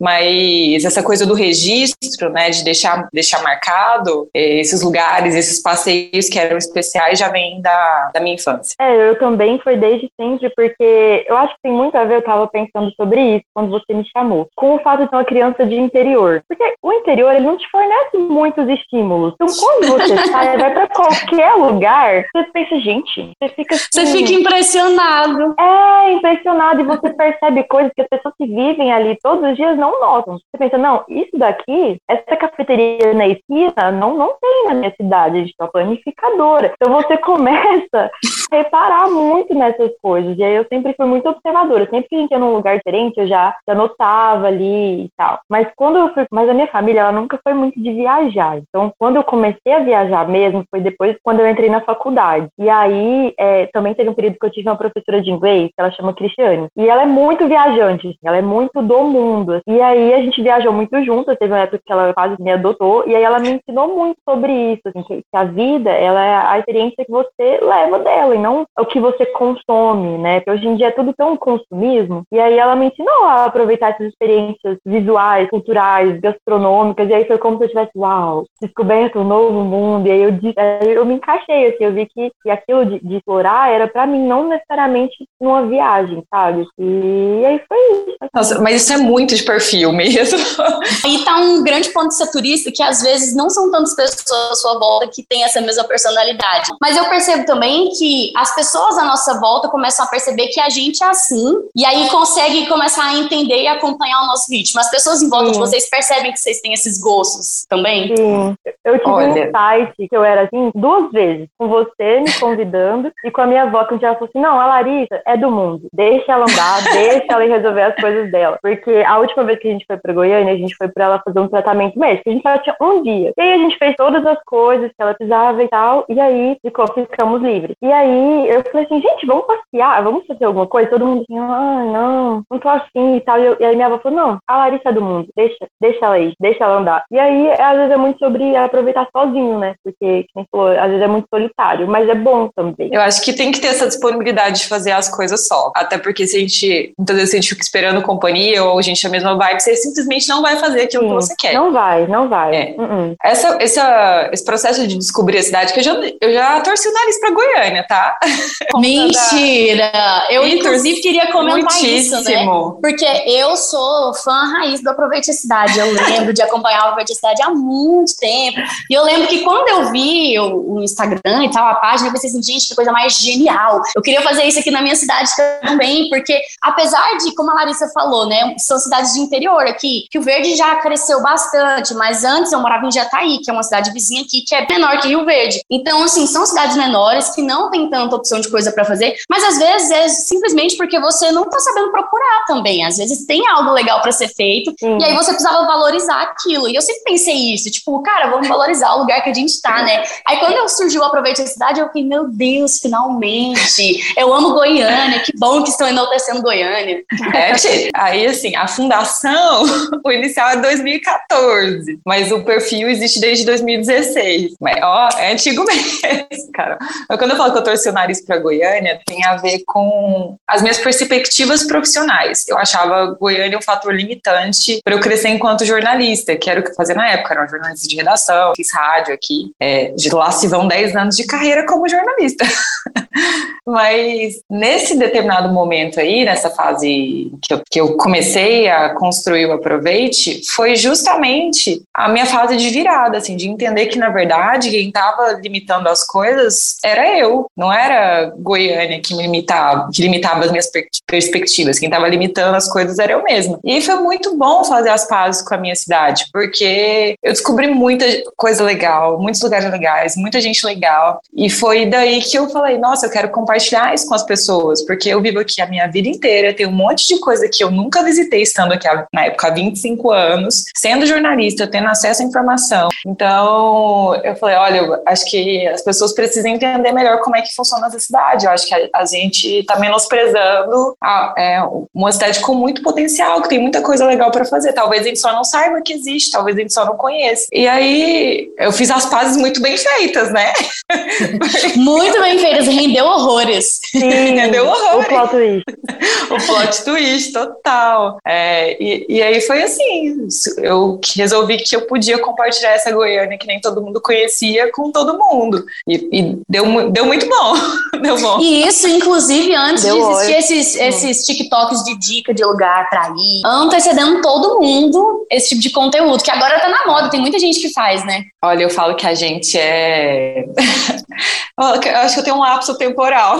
Mas 0.00 0.84
essa 0.84 1.02
coisa 1.02 1.26
do 1.26 1.34
registro, 1.34 2.30
né, 2.30 2.50
de 2.50 2.64
deixar, 2.64 3.08
deixar 3.12 3.42
marcado 3.42 4.28
eh, 4.34 4.60
esses 4.60 4.82
lugares, 4.82 5.34
esses 5.34 5.62
passeios 5.62 6.28
que 6.28 6.38
eram 6.38 6.56
especiais, 6.56 7.18
já 7.18 7.28
vem 7.28 7.60
da, 7.60 8.10
da 8.12 8.20
minha 8.20 8.34
infância. 8.34 8.74
É, 8.80 9.10
eu 9.10 9.18
também 9.18 9.58
foi 9.60 9.76
desde 9.76 10.10
sempre, 10.20 10.50
porque 10.50 11.24
eu 11.28 11.36
acho 11.36 11.54
que 11.54 11.62
tem 11.62 11.72
muito 11.72 11.96
a 11.96 12.04
ver. 12.04 12.14
Eu 12.14 12.20
estava 12.20 12.46
pensando 12.48 12.92
sobre 12.96 13.20
isso 13.36 13.44
quando 13.54 13.70
você 13.70 13.94
me 13.94 14.04
chamou, 14.16 14.48
com 14.56 14.74
o 14.74 14.80
fato 14.80 15.04
de 15.04 15.10
ser 15.10 15.16
uma 15.16 15.24
criança 15.24 15.64
de 15.64 15.76
interior. 15.76 16.42
Porque 16.48 16.74
o 16.82 16.92
interior, 16.92 17.34
ele 17.34 17.46
não 17.46 17.56
te 17.56 17.68
fornece 17.70 18.16
muitos 18.16 18.68
estímulos. 18.68 19.34
Então, 19.34 19.46
quando 19.46 19.86
você 19.92 20.16
sai, 20.30 20.56
vai 20.56 20.72
para 20.72 20.88
qualquer 20.88 21.54
lugar, 21.54 22.24
você 22.34 22.44
pensa, 22.52 22.80
gente, 22.80 23.30
você 23.40 23.48
fica 23.54 23.74
assim... 23.74 23.86
Você 23.92 24.06
fica 24.06 24.32
impressionado. 24.32 25.54
É, 25.58 26.12
impressionado. 26.12 26.80
E 26.80 26.84
você 26.84 27.10
percebe 27.10 27.62
coisas 27.64 27.92
que 27.94 28.02
as 28.02 28.08
pessoas 28.08 28.34
que 28.36 28.46
vivem 28.46 28.92
ali 28.92 29.16
todos 29.38 29.50
os 29.50 29.56
dias 29.56 29.78
não 29.78 30.00
notam. 30.00 30.34
Você 30.34 30.58
pensa, 30.58 30.76
não, 30.76 31.04
isso 31.08 31.36
daqui, 31.38 31.98
essa 32.08 32.36
cafeteria 32.36 33.14
na 33.14 33.28
esquina, 33.28 33.92
não, 33.92 34.16
não 34.16 34.34
tem 34.40 34.64
na 34.66 34.74
minha 34.74 34.92
cidade. 35.00 35.36
A 35.36 35.40
gente 35.40 35.54
tá 35.56 35.68
planificadora. 35.68 36.72
Então, 36.74 36.92
você 36.92 37.16
começa 37.18 38.10
a 38.52 38.56
reparar 38.56 39.08
muito 39.08 39.54
nessas 39.54 39.90
coisas. 40.02 40.36
E 40.36 40.42
aí, 40.42 40.56
eu 40.56 40.66
sempre 40.70 40.94
fui 40.94 41.06
muito 41.06 41.28
observadora. 41.28 41.88
Sempre 41.88 42.08
que 42.08 42.16
a 42.16 42.18
gente 42.18 42.30
ia 42.30 42.38
num 42.38 42.54
lugar 42.54 42.76
diferente, 42.76 43.18
eu 43.18 43.26
já, 43.26 43.54
anotava 43.68 44.48
ali 44.48 45.04
e 45.04 45.10
tal. 45.16 45.40
Mas 45.48 45.68
quando 45.76 45.98
eu 45.98 46.12
fui, 46.12 46.26
mas 46.30 46.48
a 46.48 46.54
minha 46.54 46.66
família, 46.66 47.00
ela 47.00 47.12
nunca 47.12 47.38
foi 47.42 47.54
muito 47.54 47.80
de 47.80 47.92
viajar. 47.92 48.58
Então, 48.58 48.92
quando 48.98 49.16
eu 49.16 49.24
comecei 49.24 49.72
a 49.72 49.80
viajar 49.80 50.28
mesmo, 50.28 50.64
foi 50.70 50.80
depois 50.80 51.16
quando 51.22 51.40
eu 51.40 51.48
entrei 51.48 51.70
na 51.70 51.80
faculdade. 51.80 52.48
E 52.58 52.68
aí, 52.68 53.32
é, 53.38 53.66
também 53.66 53.94
teve 53.94 54.10
um 54.10 54.14
período 54.14 54.38
que 54.38 54.46
eu 54.46 54.50
tive 54.50 54.68
uma 54.68 54.76
professora 54.76 55.22
de 55.22 55.30
inglês, 55.30 55.68
que 55.68 55.80
ela 55.80 55.90
chama 55.92 56.14
Cristiane. 56.14 56.68
E 56.76 56.88
ela 56.88 57.02
é 57.02 57.06
muito 57.06 57.46
viajante, 57.46 58.08
assim, 58.08 58.18
ela 58.24 58.36
é 58.36 58.42
muito 58.42 58.82
do 58.82 59.04
mundo. 59.04 59.17
E 59.66 59.80
aí, 59.80 60.14
a 60.14 60.22
gente 60.22 60.42
viajou 60.42 60.72
muito 60.72 61.02
junto, 61.04 61.34
teve 61.36 61.52
uma 61.52 61.60
época 61.60 61.80
que 61.84 61.92
ela 61.92 62.12
quase 62.12 62.36
me 62.40 62.50
adotou, 62.50 63.04
e 63.06 63.14
aí 63.14 63.22
ela 63.22 63.38
me 63.38 63.50
ensinou 63.50 63.96
muito 63.96 64.18
sobre 64.28 64.52
isso, 64.72 64.82
assim, 64.86 65.02
que, 65.02 65.16
que 65.16 65.36
a 65.36 65.44
vida, 65.44 65.90
ela 65.90 66.24
é 66.24 66.36
a 66.36 66.58
experiência 66.58 67.04
que 67.04 67.10
você 67.10 67.58
leva 67.62 67.98
dela, 68.00 68.34
e 68.34 68.38
não 68.38 68.66
o 68.78 68.84
que 68.84 69.00
você 69.00 69.24
consome, 69.26 70.18
né? 70.18 70.40
Porque 70.40 70.50
hoje 70.50 70.68
em 70.68 70.76
dia 70.76 70.88
é 70.88 70.92
tudo 70.92 71.14
tão 71.16 71.36
consumismo. 71.36 72.22
E 72.32 72.38
aí 72.38 72.58
ela 72.58 72.76
me 72.76 72.86
ensinou 72.86 73.24
a 73.24 73.44
aproveitar 73.44 73.68
aproveitar 73.68 73.90
essas 73.90 74.08
experiências 74.08 74.78
visuais, 74.84 75.48
culturais, 75.48 76.20
gastronômicas, 76.20 77.08
e 77.08 77.14
aí 77.14 77.24
foi 77.26 77.38
como 77.38 77.58
se 77.58 77.64
eu 77.64 77.68
tivesse, 77.68 77.90
uau, 77.96 78.44
descoberto 78.60 79.18
um 79.18 79.24
novo 79.24 79.60
mundo, 79.64 80.06
e 80.06 80.10
aí 80.10 80.22
eu, 80.22 80.30
aí 80.56 80.92
eu 80.92 81.04
me 81.04 81.14
encaixei, 81.14 81.68
assim, 81.68 81.84
eu 81.84 81.92
vi 81.92 82.06
que, 82.06 82.30
que 82.42 82.50
aquilo 82.50 82.84
de, 82.84 82.98
de 83.00 83.16
explorar 83.16 83.70
era 83.70 83.86
para 83.86 84.06
mim 84.06 84.26
não 84.26 84.48
necessariamente 84.48 85.14
numa 85.40 85.66
viagem, 85.66 86.22
sabe? 86.30 86.66
E 86.78 87.44
aí 87.44 87.60
foi 87.68 87.78
isso. 87.78 88.16
Nossa, 88.34 88.60
mas 88.60 88.82
isso 88.82 88.92
é 88.92 88.98
muito 89.08 89.34
de 89.34 89.42
perfil 89.42 89.90
mesmo. 89.92 90.38
Aí 91.04 91.24
tá 91.24 91.38
um 91.38 91.62
grande 91.62 91.88
ponto 91.90 92.08
de 92.08 92.16
ser 92.16 92.30
turista 92.30 92.70
que 92.70 92.82
às 92.82 93.02
vezes 93.02 93.34
não 93.34 93.48
são 93.48 93.70
tantas 93.70 93.96
pessoas 93.96 94.50
à 94.50 94.54
sua 94.54 94.78
volta 94.78 95.08
que 95.08 95.24
têm 95.26 95.44
essa 95.44 95.60
mesma 95.62 95.84
personalidade. 95.84 96.70
Mas 96.80 96.96
eu 96.96 97.06
percebo 97.06 97.46
também 97.46 97.88
que 97.98 98.30
as 98.36 98.54
pessoas 98.54 98.98
à 98.98 99.04
nossa 99.04 99.40
volta 99.40 99.68
começam 99.68 100.04
a 100.04 100.08
perceber 100.08 100.48
que 100.48 100.60
a 100.60 100.68
gente 100.68 101.02
é 101.02 101.06
assim, 101.06 101.54
e 101.74 101.84
aí 101.86 102.08
consegue 102.10 102.66
começar 102.66 103.04
a 103.04 103.14
entender 103.14 103.62
e 103.62 103.66
acompanhar 103.66 104.22
o 104.22 104.26
nosso 104.26 104.52
ritmo. 104.52 104.80
As 104.80 104.90
pessoas 104.90 105.22
em 105.22 105.28
volta 105.28 105.46
Sim. 105.46 105.52
de 105.52 105.58
vocês 105.58 105.88
percebem 105.88 106.32
que 106.32 106.40
vocês 106.40 106.60
têm 106.60 106.72
esses 106.74 107.00
gostos 107.00 107.64
também? 107.68 108.14
Sim. 108.14 108.54
Eu 108.84 108.98
tive 108.98 109.10
Olha. 109.10 109.48
um 109.48 109.50
site 109.50 110.08
que 110.08 110.16
eu 110.16 110.24
era 110.24 110.42
assim 110.42 110.70
duas 110.74 111.10
vezes, 111.12 111.48
com 111.58 111.68
você 111.68 112.20
me 112.20 112.32
convidando 112.38 113.12
e 113.24 113.30
com 113.30 113.40
a 113.40 113.46
minha 113.46 113.62
avó, 113.62 113.84
que 113.84 113.94
um 113.94 113.98
dia 113.98 114.08
ela 114.08 114.16
falou 114.16 114.28
assim: 114.28 114.40
não, 114.40 114.60
a 114.60 114.66
Larissa 114.66 115.22
é 115.26 115.36
do 115.36 115.50
mundo, 115.50 115.88
deixa 115.92 116.32
ela 116.32 116.44
andar, 116.44 116.82
deixa 116.92 117.26
ela 117.28 117.44
ir 117.44 117.50
resolver 117.50 117.82
as 117.82 117.94
coisas 117.96 118.30
dela. 118.30 118.58
Porque 118.62 118.90
a 119.04 119.18
última 119.18 119.44
vez 119.44 119.58
que 119.58 119.68
a 119.68 119.72
gente 119.72 119.86
foi 119.86 119.96
pra 119.96 120.12
Goiânia, 120.12 120.52
a 120.52 120.56
gente 120.56 120.74
foi 120.76 120.88
pra 120.88 121.04
ela 121.04 121.22
fazer 121.24 121.40
um 121.40 121.48
tratamento 121.48 121.98
médico. 121.98 122.28
A 122.28 122.32
gente 122.32 122.42
só 122.42 122.58
tinha 122.58 122.76
um 122.80 123.02
dia. 123.02 123.32
E 123.36 123.40
aí 123.40 123.52
a 123.52 123.58
gente 123.58 123.78
fez 123.78 123.94
todas 123.96 124.24
as 124.26 124.38
coisas 124.44 124.88
que 124.88 125.02
ela 125.02 125.14
precisava 125.14 125.62
e 125.62 125.68
tal, 125.68 126.04
e 126.08 126.20
aí 126.20 126.56
ficou, 126.62 126.86
ficamos 126.92 127.42
livres. 127.42 127.76
E 127.82 127.90
aí 127.90 128.48
eu 128.48 128.62
falei 128.64 128.86
assim: 128.86 129.00
gente, 129.00 129.26
vamos 129.26 129.46
passear, 129.46 130.02
vamos 130.02 130.26
fazer 130.26 130.44
alguma 130.44 130.66
coisa? 130.66 130.90
Todo 130.90 131.06
mundo 131.06 131.22
assim, 131.22 131.38
ah, 131.38 131.84
não, 131.84 132.42
não 132.50 132.58
tô 132.58 132.68
assim 132.68 133.16
e 133.16 133.20
tal. 133.20 133.40
E, 133.40 133.46
eu, 133.46 133.56
e 133.60 133.64
aí 133.64 133.74
minha 133.74 133.86
avó 133.86 133.98
falou, 133.98 134.18
não, 134.18 134.38
a 134.46 134.56
Larissa 134.56 134.88
é 134.88 134.92
do 134.92 135.02
mundo, 135.02 135.28
deixa, 135.36 135.66
deixa 135.80 136.04
ela 136.04 136.18
ir, 136.18 136.34
deixa 136.40 136.64
ela 136.64 136.78
andar. 136.78 137.04
E 137.10 137.18
aí, 137.18 137.50
às 137.52 137.76
vezes, 137.76 137.92
é 137.92 137.96
muito 137.96 138.18
sobre 138.18 138.56
aproveitar 138.56 139.08
sozinho, 139.14 139.58
né? 139.58 139.74
Porque, 139.82 140.26
como 140.32 140.46
falou, 140.50 140.68
às 140.68 140.88
vezes 140.88 141.02
é 141.02 141.06
muito 141.06 141.26
solitário, 141.32 141.88
mas 141.88 142.08
é 142.08 142.14
bom 142.14 142.48
também. 142.54 142.90
Eu 142.92 143.00
acho 143.00 143.22
que 143.22 143.32
tem 143.32 143.52
que 143.52 143.60
ter 143.60 143.68
essa 143.68 143.86
disponibilidade 143.86 144.60
de 144.60 144.68
fazer 144.68 144.92
as 144.92 145.08
coisas 145.08 145.46
só. 145.46 145.70
Até 145.74 145.98
porque 145.98 146.26
se 146.26 146.36
a 146.36 146.40
gente, 146.40 146.92
muitas 146.98 147.16
vezes, 147.16 147.34
a 147.34 147.36
gente 147.36 147.48
fica 147.50 147.62
esperando 147.62 148.02
companhia 148.02 148.64
ou 148.64 148.78
a 148.78 148.82
gente 148.88 149.06
a 149.06 149.10
mesma 149.10 149.36
vibe, 149.36 149.60
você 149.60 149.76
simplesmente 149.76 150.28
não 150.28 150.42
vai 150.42 150.56
fazer 150.56 150.82
aquilo 150.82 151.04
Sim, 151.04 151.08
que 151.08 151.14
você 151.14 151.34
quer. 151.36 151.54
Não 151.54 151.72
vai, 151.72 152.06
não 152.06 152.28
vai. 152.28 152.54
É. 152.54 152.74
Uh 152.76 152.82
-uh. 152.82 153.16
Essa, 153.22 153.58
essa, 153.60 154.30
esse 154.32 154.44
processo 154.44 154.86
de 154.86 154.96
descobrir 154.96 155.38
a 155.38 155.42
cidade, 155.42 155.72
que 155.72 155.80
eu 155.80 155.84
já, 155.84 155.94
eu 156.20 156.32
já 156.32 156.60
torci 156.60 156.88
o 156.88 156.92
nariz 156.92 157.20
pra 157.20 157.30
Goiânia, 157.30 157.84
tá? 157.86 158.16
Mentira! 158.78 159.92
Eu, 160.30 160.46
inclusive, 160.46 161.00
queria 161.00 161.30
comentar 161.30 161.62
Muitíssimo. 161.62 162.20
isso, 162.20 162.30
né? 162.30 162.46
Porque 162.80 163.06
eu 163.26 163.56
sou 163.56 164.14
fã 164.14 164.52
raiz 164.52 164.82
do 164.82 164.90
Aproveite 164.90 165.30
a 165.30 165.34
Cidade. 165.34 165.78
Eu 165.78 165.92
lembro 165.92 166.32
de 166.32 166.42
acompanhar 166.42 166.80
o 166.80 166.84
Aproveite 166.84 167.12
a 167.12 167.16
Cidade 167.16 167.42
há 167.42 167.50
muito 167.50 168.16
tempo. 168.16 168.58
E 168.90 168.94
eu 168.94 169.04
lembro 169.04 169.28
que 169.28 169.40
quando 169.40 169.68
eu 169.68 169.90
vi 169.90 170.38
o, 170.38 170.74
o 170.74 170.82
Instagram 170.82 171.44
e 171.44 171.50
tal, 171.50 171.66
a 171.66 171.74
página, 171.74 172.08
eu 172.08 172.12
pensei 172.12 172.30
assim, 172.30 172.42
gente, 172.42 172.68
que 172.68 172.74
coisa 172.74 172.92
mais 172.92 173.18
genial. 173.18 173.80
Eu 173.94 174.02
queria 174.02 174.22
fazer 174.22 174.44
isso 174.44 174.58
aqui 174.58 174.70
na 174.70 174.80
minha 174.80 174.96
cidade 174.96 175.30
também, 175.62 176.08
porque 176.08 176.40
apesar 176.62 177.16
de, 177.18 177.34
como 177.34 177.50
a 177.50 177.54
Larissa 177.54 177.88
falou, 177.88 178.26
né, 178.26 178.38
né? 178.38 178.54
São 178.78 178.84
cidades 178.84 179.14
de 179.14 179.20
interior 179.20 179.66
aqui. 179.66 180.04
Rio 180.12 180.22
Verde 180.22 180.54
já 180.54 180.76
cresceu 180.76 181.20
bastante, 181.20 181.94
mas 181.94 182.24
antes 182.24 182.52
eu 182.52 182.60
morava 182.60 182.86
em 182.86 182.92
Jataí, 182.92 183.38
que 183.38 183.50
é 183.50 183.52
uma 183.52 183.64
cidade 183.64 183.92
vizinha 183.92 184.22
aqui, 184.22 184.42
que 184.42 184.54
é 184.54 184.64
menor 184.68 185.00
que 185.00 185.08
Rio 185.08 185.24
Verde. 185.24 185.60
Então, 185.68 186.02
assim, 186.04 186.26
são 186.26 186.46
cidades 186.46 186.76
menores 186.76 187.30
que 187.30 187.42
não 187.42 187.70
tem 187.70 187.90
tanta 187.90 188.14
opção 188.14 188.40
de 188.40 188.48
coisa 188.48 188.70
para 188.70 188.84
fazer, 188.84 189.16
mas 189.28 189.42
às 189.42 189.58
vezes 189.58 189.90
é 189.90 190.08
simplesmente 190.08 190.76
porque 190.76 191.00
você 191.00 191.32
não 191.32 191.48
tá 191.50 191.58
sabendo 191.58 191.90
procurar 191.90 192.44
também. 192.46 192.84
Às 192.84 192.98
vezes 192.98 193.26
tem 193.26 193.46
algo 193.48 193.72
legal 193.72 194.00
para 194.00 194.12
ser 194.12 194.28
feito, 194.28 194.72
e 194.80 195.04
aí 195.04 195.14
você 195.14 195.32
precisava 195.32 195.66
valorizar 195.66 196.22
aquilo. 196.22 196.68
E 196.68 196.76
eu 196.76 196.82
sempre 196.82 197.02
pensei 197.02 197.52
isso, 197.52 197.70
tipo, 197.70 198.00
cara, 198.02 198.30
vamos 198.30 198.46
valorizar 198.46 198.94
o 198.94 199.00
lugar 199.00 199.22
que 199.22 199.30
a 199.30 199.34
gente 199.34 199.60
tá, 199.60 199.82
né? 199.82 200.04
Aí 200.24 200.38
quando 200.38 200.68
surgiu 200.68 201.00
o 201.00 201.04
Aproveite 201.04 201.42
a 201.42 201.46
Cidade, 201.46 201.80
eu 201.80 201.86
fiquei, 201.86 202.04
meu 202.04 202.28
Deus, 202.28 202.78
finalmente! 202.78 204.14
Eu 204.16 204.32
amo 204.32 204.52
Goiânia, 204.52 205.20
que 205.20 205.32
bom 205.36 205.64
que 205.64 205.70
estão 205.70 205.88
enaltecendo 205.88 206.42
Goiânia. 206.42 207.02
É, 207.34 207.52
aí, 207.94 208.26
assim, 208.26 208.54
a 208.54 208.67
fundação, 208.68 209.64
o 210.04 210.12
inicial 210.12 210.50
é 210.50 210.56
2014, 210.56 211.98
mas 212.04 212.30
o 212.30 212.42
perfil 212.44 212.88
existe 212.88 213.20
desde 213.20 213.44
2016. 213.44 214.54
Mas, 214.60 214.76
ó, 214.82 215.08
é 215.18 215.32
antigo 215.32 215.64
mesmo, 215.66 216.52
cara. 216.52 216.78
Mas 217.08 217.18
quando 217.18 217.32
eu 217.32 217.36
falo 217.36 217.52
que 217.52 217.58
eu 217.58 217.64
torci 217.64 217.88
o 217.88 217.92
nariz 217.92 218.24
pra 218.24 218.38
Goiânia, 218.38 219.00
tem 219.06 219.24
a 219.24 219.36
ver 219.36 219.62
com 219.66 220.36
as 220.46 220.62
minhas 220.62 220.78
perspectivas 220.78 221.64
profissionais. 221.64 222.46
Eu 222.48 222.58
achava 222.58 223.16
Goiânia 223.18 223.58
um 223.58 223.62
fator 223.62 223.94
limitante 223.94 224.80
para 224.84 224.94
eu 224.94 225.00
crescer 225.00 225.28
enquanto 225.28 225.64
jornalista, 225.64 226.36
que 226.36 226.48
era 226.48 226.60
o 226.60 226.62
que 226.62 226.70
eu 226.70 226.74
fazia 226.74 226.94
na 226.94 227.08
época, 227.08 227.32
era 227.32 227.42
uma 227.42 227.48
jornalista 227.48 227.88
de 227.88 227.96
redação, 227.96 228.52
fiz 228.56 228.72
rádio 228.72 229.14
aqui. 229.14 229.52
É, 229.60 229.90
de 229.92 230.10
lá 230.14 230.30
se 230.30 230.46
vão 230.46 230.68
10 230.68 230.96
anos 230.96 231.16
de 231.16 231.26
carreira 231.26 231.66
como 231.66 231.88
jornalista. 231.88 232.44
Mas 233.66 234.40
nesse 234.50 234.96
determinado 234.96 235.52
momento 235.52 236.00
aí, 236.00 236.24
nessa 236.24 236.48
fase 236.50 237.30
que 237.42 237.52
eu, 237.52 237.62
que 237.70 237.80
eu 237.80 237.96
comecei 237.96 238.57
a 238.66 238.94
construir 238.94 239.46
o 239.46 239.52
Aproveite, 239.52 240.40
foi 240.50 240.74
justamente 240.74 241.82
a 241.94 242.08
minha 242.08 242.26
fase 242.26 242.56
de 242.56 242.70
virada, 242.70 243.18
assim, 243.18 243.36
de 243.36 243.48
entender 243.48 243.86
que, 243.86 243.98
na 243.98 244.08
verdade, 244.08 244.70
quem 244.70 244.88
estava 244.88 245.38
limitando 245.40 245.88
as 245.88 246.04
coisas 246.04 246.76
era 246.84 247.18
eu, 247.18 247.46
não 247.56 247.72
era 247.72 248.32
Goiânia 248.38 249.00
que 249.00 249.14
me 249.14 249.22
limitava, 249.22 249.90
que 249.92 250.02
limitava 250.02 250.44
as 250.44 250.50
minhas 250.50 250.70
perspectivas. 251.06 251.78
Quem 251.78 251.88
estava 251.88 252.08
limitando 252.08 252.56
as 252.56 252.68
coisas 252.68 252.98
era 252.98 253.12
eu 253.12 253.22
mesma. 253.22 253.58
E 253.64 253.80
foi 253.82 253.96
muito 253.96 254.36
bom 254.36 254.64
fazer 254.64 254.90
as 254.90 255.06
pazes 255.06 255.42
com 255.42 255.54
a 255.54 255.58
minha 255.58 255.74
cidade, 255.76 256.26
porque 256.32 257.14
eu 257.22 257.32
descobri 257.32 257.68
muita 257.68 258.04
coisa 258.36 258.64
legal, 258.64 259.18
muitos 259.20 259.42
lugares 259.42 259.70
legais, 259.70 260.16
muita 260.16 260.40
gente 260.40 260.64
legal. 260.64 261.20
E 261.34 261.50
foi 261.50 261.86
daí 261.86 262.20
que 262.22 262.38
eu 262.38 262.48
falei, 262.48 262.78
nossa, 262.78 263.06
eu 263.06 263.10
quero 263.10 263.30
compartilhar 263.30 263.94
isso 263.94 264.06
com 264.06 264.14
as 264.14 264.22
pessoas, 264.22 264.84
porque 264.84 265.08
eu 265.08 265.20
vivo 265.20 265.38
aqui 265.38 265.60
a 265.60 265.66
minha 265.66 265.86
vida 265.86 266.08
inteira, 266.08 266.54
tem 266.54 266.66
um 266.66 266.72
monte 266.72 267.06
de 267.06 267.18
coisa 267.20 267.48
que 267.52 267.62
eu 267.62 267.70
nunca 267.70 268.02
visitei 268.02 268.42
estando 268.48 268.72
aqui 268.72 268.88
na 269.12 269.26
época 269.26 269.48
há 269.48 269.50
25 269.50 270.10
anos, 270.10 270.64
sendo 270.76 271.06
jornalista, 271.06 271.66
tendo 271.66 271.88
acesso 271.88 272.22
à 272.22 272.24
informação. 272.24 272.88
Então, 273.06 274.14
eu 274.24 274.34
falei, 274.36 274.56
olha, 274.56 274.78
eu 274.78 275.02
acho 275.06 275.24
que 275.26 275.66
as 275.68 275.82
pessoas 275.82 276.14
precisam 276.14 276.50
entender 276.50 276.92
melhor 276.92 277.20
como 277.20 277.36
é 277.36 277.42
que 277.42 277.54
funciona 277.54 277.86
essa 277.86 277.98
cidade. 277.98 278.46
Eu 278.46 278.50
acho 278.50 278.66
que 278.66 278.74
a, 278.74 278.88
a 278.94 279.04
gente 279.04 279.60
está 279.60 279.78
menosprezando 279.78 280.96
a, 281.00 281.34
é, 281.36 281.62
uma 281.94 282.12
cidade 282.12 282.40
com 282.40 282.54
muito 282.54 282.82
potencial, 282.82 283.42
que 283.42 283.48
tem 283.48 283.58
muita 283.58 283.82
coisa 283.82 284.06
legal 284.06 284.30
para 284.30 284.44
fazer. 284.44 284.72
Talvez 284.72 285.02
a 285.02 285.08
gente 285.08 285.20
só 285.20 285.32
não 285.32 285.44
saiba 285.44 285.80
que 285.82 285.92
existe, 285.92 286.30
talvez 286.30 286.56
a 286.56 286.60
gente 286.60 286.72
só 286.72 286.84
não 286.84 286.96
conheça. 286.96 287.46
E 287.52 287.66
aí, 287.66 288.50
eu 288.58 288.72
fiz 288.72 288.90
as 288.90 289.06
pazes 289.06 289.36
muito 289.36 289.60
bem 289.60 289.76
feitas, 289.76 290.32
né? 290.32 290.52
muito 291.76 292.20
bem 292.20 292.38
feitas, 292.38 292.66
rendeu 292.66 293.04
horrores. 293.06 293.80
Sim, 293.90 294.36
rendeu 294.36 294.66
horrores. 294.66 295.06
O 295.06 295.08
plot 295.08 295.30
twist. 295.30 295.64
o 296.30 296.46
plot 296.46 296.84
twist, 296.84 297.32
total. 297.32 298.18
É, 298.26 298.37
e, 298.80 299.06
e 299.08 299.22
aí 299.22 299.40
foi 299.40 299.62
assim, 299.62 300.28
eu 300.58 301.00
resolvi 301.16 301.58
que 301.58 301.74
eu 301.74 301.82
podia 301.82 302.18
compartilhar 302.18 302.70
essa 302.70 302.90
Goiânia 302.90 303.38
que 303.38 303.46
nem 303.46 303.60
todo 303.60 303.82
mundo 303.82 304.00
conhecia 304.00 304.70
com 304.72 304.90
todo 304.90 305.18
mundo. 305.18 305.64
E, 305.86 306.08
e 306.12 306.38
deu, 306.48 306.90
deu 306.90 307.06
muito 307.06 307.28
bom. 307.28 307.54
deu 308.02 308.18
bom. 308.18 308.40
E 308.40 308.66
isso, 308.66 308.86
inclusive, 308.88 309.54
antes 309.54 309.84
deu 309.84 309.96
de 309.96 310.12
existir 310.12 310.34
esses, 310.36 310.76
esses 310.76 311.26
TikToks 311.26 311.84
de 311.84 311.98
dica 311.98 312.34
de 312.34 312.44
lugar 312.44 312.88
pra 312.88 313.12
ir, 313.16 313.42
antecedendo 313.44 314.20
todo 314.20 314.60
mundo 314.60 315.26
esse 315.30 315.50
tipo 315.50 315.60
de 315.60 315.70
conteúdo, 315.70 316.22
que 316.22 316.30
agora 316.30 316.60
tá 316.60 316.68
na 316.68 316.86
moda, 316.86 317.10
tem 317.10 317.20
muita 317.20 317.38
gente 317.38 317.60
que 317.60 317.72
faz, 317.72 318.04
né? 318.04 318.24
Olha, 318.42 318.62
eu 318.62 318.70
falo 318.70 318.94
que 318.94 319.06
a 319.06 319.14
gente 319.14 319.58
é. 319.58 320.44
eu 321.58 321.96
acho 321.96 322.14
que 322.14 322.20
eu 322.20 322.24
tenho 322.24 322.36
um 322.36 322.40
lapso 322.40 322.76
temporal 322.76 323.38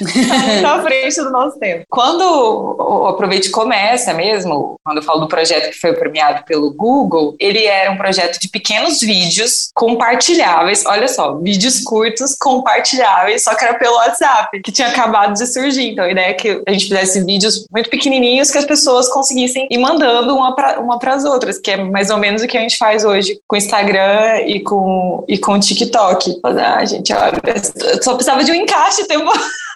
na, 0.62 0.76
na 0.76 0.82
frente 0.82 1.16
do 1.16 1.30
nosso 1.30 1.58
tempo. 1.58 1.84
Quando 1.88 2.22
o 2.22 3.06
Aproveite 3.08 3.50
começa 3.50 4.14
mesmo, 4.14 4.76
quando 4.84 4.98
eu 4.98 5.02
falo 5.02 5.20
do 5.20 5.28
projeto 5.28 5.70
que 5.70 5.78
foi 5.78 5.92
premiado 5.94 6.44
pelo 6.44 6.72
Google, 6.72 7.34
ele 7.38 7.64
era 7.64 7.90
um 7.90 7.96
projeto 7.96 8.38
de 8.38 8.48
pequenos 8.48 9.00
vídeos 9.00 9.70
compartilháveis. 9.74 10.84
Olha 10.86 11.08
só, 11.08 11.34
vídeos 11.36 11.80
curtos 11.80 12.36
compartilháveis, 12.38 13.42
só 13.44 13.54
que 13.54 13.64
era 13.64 13.74
pelo 13.74 13.96
WhatsApp, 13.96 14.60
que 14.62 14.72
tinha 14.72 14.88
acabado 14.88 15.34
de 15.34 15.46
surgir. 15.46 15.92
Então 15.92 16.04
a 16.04 16.10
ideia 16.10 16.30
é 16.30 16.34
que 16.34 16.62
a 16.66 16.72
gente 16.72 16.88
fizesse 16.88 17.24
vídeos 17.24 17.66
muito 17.70 17.90
pequenininhos 17.90 18.50
que 18.50 18.58
as 18.58 18.64
pessoas 18.64 19.08
conseguissem 19.08 19.66
ir 19.70 19.78
mandando 19.78 20.34
uma 20.34 20.54
para 20.54 20.80
uma 20.80 20.98
as 21.08 21.24
outras, 21.24 21.58
que 21.58 21.70
é 21.70 21.76
mais 21.76 22.10
ou 22.10 22.18
menos 22.18 22.42
o 22.42 22.46
que 22.46 22.56
a 22.56 22.60
gente 22.60 22.76
faz 22.76 23.04
hoje 23.04 23.40
com 23.46 23.56
o 23.56 23.58
Instagram 23.58 24.42
e 24.46 24.60
com, 24.60 25.24
e 25.28 25.38
com 25.38 25.52
o 25.52 25.60
TikTok. 25.60 26.40
Ah, 26.44 26.84
gente, 26.84 27.12
olha, 27.12 27.40
eu 27.44 28.02
só 28.02 28.14
precisava 28.14 28.44
de 28.44 28.52
um 28.52 28.54
encaixe 28.54 29.06
temporário. 29.06 29.42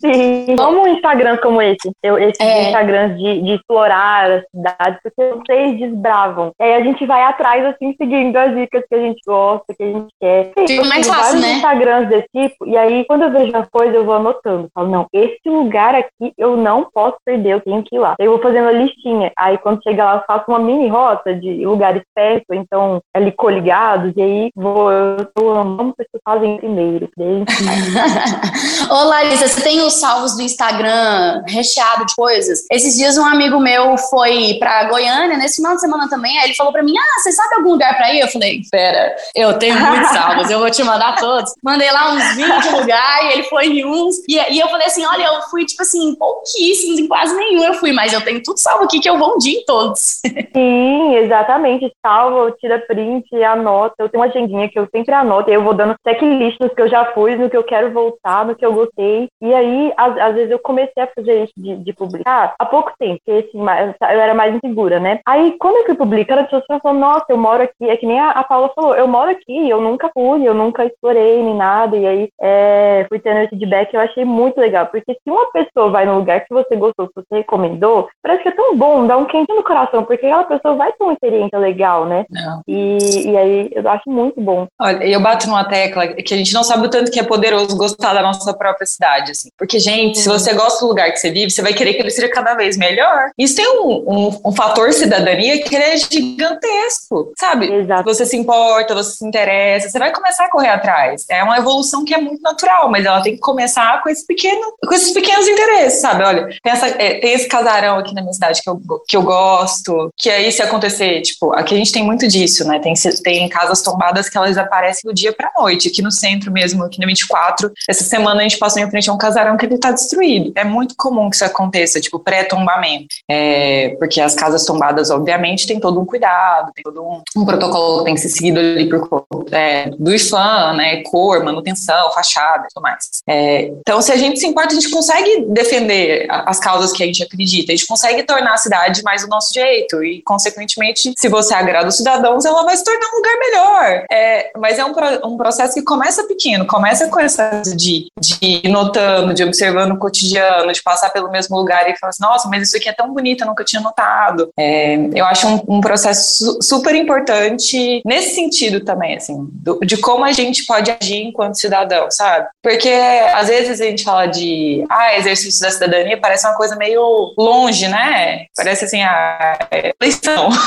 Sim, 0.00 0.56
como 0.56 0.82
um 0.82 0.88
Instagram 0.88 1.36
como 1.38 1.60
esse, 1.62 1.90
eu, 2.02 2.18
esses 2.18 2.40
é. 2.40 2.64
Instagrams 2.64 3.18
de, 3.18 3.42
de 3.42 3.52
explorar 3.54 4.30
as 4.30 4.44
cidades, 4.50 5.00
porque 5.02 5.34
vocês 5.34 5.78
desbravam. 5.78 6.52
E 6.60 6.64
aí 6.64 6.74
a 6.74 6.80
gente 6.82 7.06
vai 7.06 7.22
atrás, 7.22 7.64
assim, 7.66 7.94
seguindo 7.96 8.36
as 8.36 8.54
dicas 8.54 8.82
que 8.88 8.94
a 8.94 9.00
gente 9.00 9.20
gosta, 9.26 9.74
que 9.74 9.82
a 9.82 9.86
gente 9.86 10.08
quer. 10.20 10.52
Fica 10.66 10.84
mais 10.84 11.06
fácil, 11.06 11.40
né? 11.40 11.52
Instagrams 11.54 12.08
desse 12.08 12.28
tipo, 12.34 12.66
e 12.66 12.76
aí 12.76 13.04
quando 13.06 13.22
eu 13.22 13.32
vejo 13.32 13.56
as 13.56 13.68
coisas, 13.68 13.94
eu 13.94 14.04
vou 14.04 14.14
anotando. 14.14 14.68
Falo, 14.74 14.88
não, 14.88 15.06
esse 15.12 15.48
lugar 15.48 15.94
aqui 15.94 16.32
eu 16.36 16.56
não 16.56 16.88
posso 16.92 17.16
perder, 17.24 17.54
eu 17.54 17.60
tenho 17.60 17.82
que 17.82 17.96
ir 17.96 17.98
lá. 17.98 18.14
Eu 18.18 18.32
vou 18.32 18.40
fazendo 18.40 18.68
a 18.68 18.72
listinha. 18.72 19.32
Aí 19.36 19.58
quando 19.58 19.82
chega 19.82 20.04
lá, 20.04 20.16
eu 20.16 20.24
faço 20.26 20.44
uma 20.48 20.58
mini 20.58 20.88
rota 20.88 21.34
de 21.34 21.64
lugares 21.64 22.02
perto, 22.14 22.52
então 22.52 23.00
ali 23.14 23.32
coligados, 23.32 24.12
e 24.16 24.22
aí 24.22 24.50
vou, 24.54 24.90
eu 24.90 25.26
tô 25.34 25.52
amando 25.52 25.94
que 25.98 26.18
fazem 26.24 26.56
primeiro. 26.56 27.08
Ô, 28.90 29.04
Larissa, 29.04 29.48
você 29.48 29.62
tem 29.62 29.80
os 29.82 29.94
salvos 29.96 30.36
do 30.36 30.42
Instagram 30.42 31.42
recheado 31.46 32.06
de 32.06 32.14
coisas? 32.14 32.64
Esses 32.70 32.96
dias 32.96 33.16
um 33.18 33.24
amigo 33.24 33.58
meu 33.60 33.96
foi 33.98 34.56
pra 34.58 34.84
Goiânia, 34.84 35.36
nesse 35.36 35.56
final 35.56 35.74
de 35.74 35.80
semana 35.80 36.08
também, 36.08 36.38
aí 36.38 36.46
ele 36.46 36.54
falou 36.54 36.72
pra 36.72 36.82
mim, 36.82 36.94
ah, 36.96 37.20
você 37.20 37.32
sabe 37.32 37.56
algum 37.56 37.72
lugar 37.72 37.96
pra 37.96 38.12
ir? 38.12 38.20
Eu 38.20 38.28
falei, 38.28 38.60
pera, 38.70 39.14
eu 39.34 39.58
tenho 39.58 39.78
muitos 39.78 40.10
salvos, 40.14 40.50
eu 40.50 40.58
vou 40.58 40.70
te 40.70 40.82
mandar 40.82 41.16
todos. 41.16 41.54
Mandei 41.62 41.90
lá 41.90 42.12
uns 42.12 42.34
20 42.34 42.70
lugares, 42.70 43.34
ele 43.34 43.42
foi 43.44 43.66
em 43.66 43.84
uns, 43.84 44.16
e, 44.28 44.36
e 44.52 44.60
eu 44.60 44.68
falei 44.68 44.86
assim, 44.86 45.04
olha, 45.06 45.24
eu 45.24 45.42
fui, 45.50 45.64
tipo 45.64 45.82
assim, 45.82 46.14
pouquíssimos, 46.16 46.98
em 46.98 47.06
quase 47.06 47.34
nenhum 47.36 47.64
eu 47.64 47.74
fui, 47.74 47.92
mas 47.92 48.12
eu 48.12 48.20
tenho 48.22 48.42
tudo 48.42 48.58
salvo 48.58 48.84
aqui 48.84 49.00
que 49.00 49.08
eu 49.08 49.18
vou 49.18 49.34
um 49.34 49.38
dia 49.38 49.58
em 49.58 49.64
todos. 49.64 50.20
Sim, 50.54 51.16
exatamente, 51.16 51.92
salvo, 52.04 52.50
tira 52.52 52.78
print, 52.78 53.26
anota, 53.42 53.94
eu 53.98 54.08
tenho 54.08 54.22
uma 54.22 54.30
agendinha 54.30 54.68
que 54.68 54.78
eu 54.78 54.88
sempre 54.90 55.14
anoto, 55.14 55.50
e 55.50 55.54
eu 55.54 55.62
vou 55.62 55.74
dando 55.74 55.96
checklist 56.06 56.58
nos 56.60 56.72
que 56.72 56.82
eu 56.82 56.88
já 56.88 57.04
fui, 57.12 57.36
no 57.36 57.50
que 57.50 57.56
eu 57.56 57.64
quero 57.64 57.92
voltar, 57.92 58.44
no 58.44 58.54
que 58.54 58.64
eu 58.64 58.72
gostei. 58.72 59.28
E 59.40 59.54
aí, 59.54 59.75
às, 59.96 60.18
às 60.18 60.34
vezes, 60.34 60.50
eu 60.50 60.58
comecei 60.58 61.02
a 61.02 61.06
fazer 61.06 61.44
isso 61.44 61.52
de, 61.56 61.76
de 61.76 61.92
publicar 61.92 62.54
há 62.58 62.66
pouco 62.66 62.92
tempo, 62.98 63.20
porque 63.24 63.48
assim, 63.48 63.60
eu 63.60 64.20
era 64.20 64.34
mais 64.34 64.54
insegura, 64.54 65.00
né? 65.00 65.20
Aí, 65.26 65.56
quando 65.58 65.76
eu 65.76 65.86
fui 65.86 65.94
publicar, 65.94 66.38
as 66.38 66.50
pessoas 66.50 66.64
falaram, 66.82 67.00
nossa, 67.00 67.26
eu 67.28 67.36
moro 67.36 67.62
aqui. 67.62 67.88
É 67.88 67.96
que 67.96 68.06
nem 68.06 68.18
a, 68.18 68.30
a 68.30 68.44
Paula 68.44 68.70
falou, 68.74 68.94
eu 68.94 69.06
moro 69.06 69.30
aqui, 69.30 69.68
eu 69.68 69.80
nunca 69.80 70.10
fui, 70.12 70.46
eu 70.46 70.54
nunca 70.54 70.84
explorei 70.84 71.42
nem 71.42 71.54
nada. 71.54 71.96
E 71.96 72.06
aí, 72.06 72.28
é, 72.40 73.06
fui 73.08 73.18
tendo 73.18 73.40
esse 73.40 73.50
feedback, 73.50 73.92
eu 73.92 74.00
achei 74.00 74.24
muito 74.24 74.58
legal. 74.58 74.86
Porque 74.86 75.12
se 75.12 75.30
uma 75.30 75.50
pessoa 75.50 75.90
vai 75.90 76.06
no 76.06 76.16
lugar 76.16 76.40
que 76.40 76.52
você 76.52 76.76
gostou, 76.76 77.08
que 77.08 77.14
você 77.14 77.36
recomendou, 77.36 78.08
parece 78.22 78.42
que 78.42 78.48
é 78.48 78.52
tão 78.52 78.76
bom, 78.76 79.06
dá 79.06 79.16
um 79.16 79.24
quentinho 79.24 79.58
no 79.58 79.64
coração, 79.64 80.04
porque 80.04 80.26
aquela 80.26 80.44
pessoa 80.44 80.74
vai 80.74 80.92
ter 80.92 81.04
uma 81.04 81.12
experiência 81.12 81.58
legal, 81.58 82.06
né? 82.06 82.24
Não. 82.30 82.62
E, 82.66 83.30
e 83.30 83.36
aí, 83.36 83.70
eu 83.72 83.88
acho 83.88 84.08
muito 84.10 84.40
bom. 84.40 84.66
Olha, 84.80 85.04
eu 85.04 85.20
bato 85.20 85.46
numa 85.46 85.64
tecla 85.64 86.08
que 86.08 86.34
a 86.34 86.36
gente 86.36 86.54
não 86.54 86.62
sabe 86.62 86.86
o 86.86 86.90
tanto 86.90 87.10
que 87.10 87.20
é 87.20 87.22
poderoso 87.22 87.76
gostar 87.76 88.14
da 88.14 88.22
nossa 88.22 88.56
própria 88.56 88.86
cidade, 88.86 89.32
assim. 89.32 89.48
Porque, 89.66 89.80
gente, 89.80 90.18
se 90.18 90.28
você 90.28 90.54
gosta 90.54 90.78
do 90.78 90.86
lugar 90.86 91.10
que 91.10 91.18
você 91.18 91.28
vive, 91.28 91.50
você 91.50 91.60
vai 91.60 91.74
querer 91.74 91.94
que 91.94 92.00
ele 92.00 92.10
seja 92.10 92.28
cada 92.28 92.54
vez 92.54 92.76
melhor. 92.76 93.30
Isso 93.36 93.56
tem 93.56 93.68
um, 93.68 94.04
um, 94.06 94.40
um 94.46 94.52
fator 94.52 94.92
cidadania 94.92 95.60
que 95.60 95.74
ele 95.74 95.84
é 95.84 95.96
gigantesco, 95.96 97.32
sabe? 97.36 97.72
Exato. 97.72 98.04
Você 98.04 98.24
se 98.24 98.36
importa, 98.36 98.94
você 98.94 99.16
se 99.16 99.26
interessa, 99.26 99.88
você 99.88 99.98
vai 99.98 100.12
começar 100.12 100.44
a 100.44 100.50
correr 100.50 100.68
atrás. 100.68 101.24
É 101.28 101.42
uma 101.42 101.58
evolução 101.58 102.04
que 102.04 102.14
é 102.14 102.18
muito 102.18 102.40
natural, 102.42 102.88
mas 102.88 103.04
ela 103.04 103.20
tem 103.20 103.34
que 103.34 103.40
começar 103.40 104.00
com, 104.02 104.08
esse 104.08 104.24
pequeno, 104.24 104.60
com 104.86 104.94
esses 104.94 105.12
pequenos 105.12 105.48
interesses, 105.48 106.00
sabe? 106.00 106.22
Olha, 106.22 106.46
tem, 106.62 106.72
essa, 106.72 106.86
é, 106.86 107.18
tem 107.18 107.32
esse 107.32 107.48
casarão 107.48 107.98
aqui 107.98 108.14
na 108.14 108.22
minha 108.22 108.32
cidade 108.32 108.62
que 108.62 108.70
eu, 108.70 108.80
que 109.08 109.16
eu 109.16 109.22
gosto, 109.22 110.12
que 110.16 110.30
aí 110.30 110.52
se 110.52 110.62
acontecer, 110.62 111.22
tipo, 111.22 111.52
aqui 111.54 111.74
a 111.74 111.78
gente 111.78 111.90
tem 111.90 112.04
muito 112.04 112.28
disso, 112.28 112.64
né? 112.68 112.78
Tem, 112.78 112.94
tem 113.24 113.48
casas 113.48 113.82
tombadas 113.82 114.28
que 114.28 114.38
elas 114.38 114.56
aparecem 114.56 115.10
do 115.10 115.12
dia 115.12 115.32
pra 115.32 115.50
noite. 115.58 115.88
Aqui 115.88 116.02
no 116.02 116.12
centro 116.12 116.52
mesmo, 116.52 116.84
aqui 116.84 117.00
no 117.00 117.06
24, 117.08 117.72
essa 117.88 118.04
semana 118.04 118.40
a 118.40 118.42
gente 118.44 118.58
passou 118.58 118.80
em 118.80 118.88
frente 118.88 119.10
a 119.10 119.12
um 119.12 119.18
casarão 119.18 119.55
que 119.56 119.66
ele 119.66 119.74
está 119.74 119.90
destruído. 119.90 120.52
É 120.54 120.64
muito 120.64 120.94
comum 120.96 121.28
que 121.30 121.36
isso 121.36 121.44
aconteça, 121.44 122.00
tipo, 122.00 122.18
pré-tombamento. 122.18 123.08
É, 123.28 123.96
porque 123.98 124.20
as 124.20 124.34
casas 124.34 124.64
tombadas, 124.64 125.10
obviamente, 125.10 125.66
tem 125.66 125.80
todo 125.80 126.00
um 126.00 126.04
cuidado, 126.04 126.72
tem 126.74 126.82
todo 126.82 127.02
um, 127.02 127.22
um 127.36 127.44
protocolo 127.44 127.98
que 127.98 128.04
tem 128.04 128.14
que 128.14 128.20
ser 128.20 128.28
seguido 128.28 128.58
ali 128.58 128.88
por, 128.88 129.26
é, 129.50 129.90
do 129.98 130.14
IFAM, 130.14 130.74
né? 130.74 131.02
Cor, 131.02 131.44
manutenção, 131.44 132.10
fachada 132.12 132.64
e 132.64 132.74
tudo 132.74 132.82
mais. 132.82 133.06
É, 133.26 133.66
então, 133.80 134.00
se 134.00 134.12
a 134.12 134.16
gente 134.16 134.38
se 134.38 134.46
importa, 134.46 134.72
a 134.72 134.74
gente 134.74 134.90
consegue 134.90 135.46
defender 135.48 136.26
as 136.30 136.58
causas 136.58 136.92
que 136.92 137.02
a 137.02 137.06
gente 137.06 137.22
acredita, 137.22 137.72
a 137.72 137.76
gente 137.76 137.86
consegue 137.86 138.22
tornar 138.22 138.54
a 138.54 138.58
cidade 138.58 139.02
mais 139.02 139.22
do 139.22 139.28
nosso 139.28 139.52
jeito 139.52 140.02
e, 140.02 140.22
consequentemente, 140.22 141.12
se 141.16 141.28
você 141.28 141.54
agrada 141.54 141.88
os 141.88 141.96
cidadãos, 141.96 142.44
ela 142.44 142.64
vai 142.64 142.76
se 142.76 142.84
tornar 142.84 143.06
um 143.12 143.16
lugar 143.16 143.38
melhor. 143.38 144.04
É, 144.10 144.50
mas 144.58 144.78
é 144.78 144.84
um, 144.84 144.92
um 145.24 145.36
processo 145.36 145.74
que 145.74 145.82
começa 145.82 146.24
pequeno, 146.24 146.66
começa 146.66 147.08
com 147.08 147.20
essa 147.20 147.62
de, 147.62 148.10
de 148.18 148.36
ir 148.40 148.68
notando, 148.68 149.34
de 149.34 149.42
observando 149.46 149.92
o 149.92 149.98
cotidiano, 149.98 150.72
de 150.72 150.82
passar 150.82 151.10
pelo 151.10 151.30
mesmo 151.30 151.56
lugar 151.56 151.88
e 151.88 151.96
falar 151.98 152.10
assim, 152.10 152.22
nossa, 152.22 152.48
mas 152.48 152.62
isso 152.62 152.76
aqui 152.76 152.88
é 152.88 152.92
tão 152.92 153.12
bonito, 153.12 153.42
eu 153.42 153.46
nunca 153.46 153.64
tinha 153.64 153.80
notado. 153.80 154.50
É, 154.58 154.96
eu 155.14 155.24
acho 155.24 155.46
um, 155.46 155.76
um 155.76 155.80
processo 155.80 156.58
super 156.62 156.94
importante 156.94 158.02
nesse 158.04 158.34
sentido 158.34 158.80
também, 158.84 159.16
assim, 159.16 159.48
do, 159.52 159.78
de 159.80 159.96
como 159.96 160.24
a 160.24 160.32
gente 160.32 160.64
pode 160.66 160.90
agir 160.90 161.22
enquanto 161.22 161.58
cidadão, 161.58 162.10
sabe? 162.10 162.46
Porque 162.62 162.88
às 162.88 163.48
vezes 163.48 163.80
a 163.80 163.84
gente 163.84 164.04
fala 164.04 164.26
de 164.26 164.84
ah, 164.90 165.16
exercício 165.16 165.60
da 165.60 165.70
cidadania, 165.70 166.20
parece 166.20 166.46
uma 166.46 166.56
coisa 166.56 166.76
meio 166.76 167.34
longe, 167.38 167.88
né? 167.88 168.46
Parece 168.56 168.84
assim, 168.84 169.02
a 169.02 169.10
ah, 169.10 169.66
é 169.70 169.92
eleição. 170.00 170.48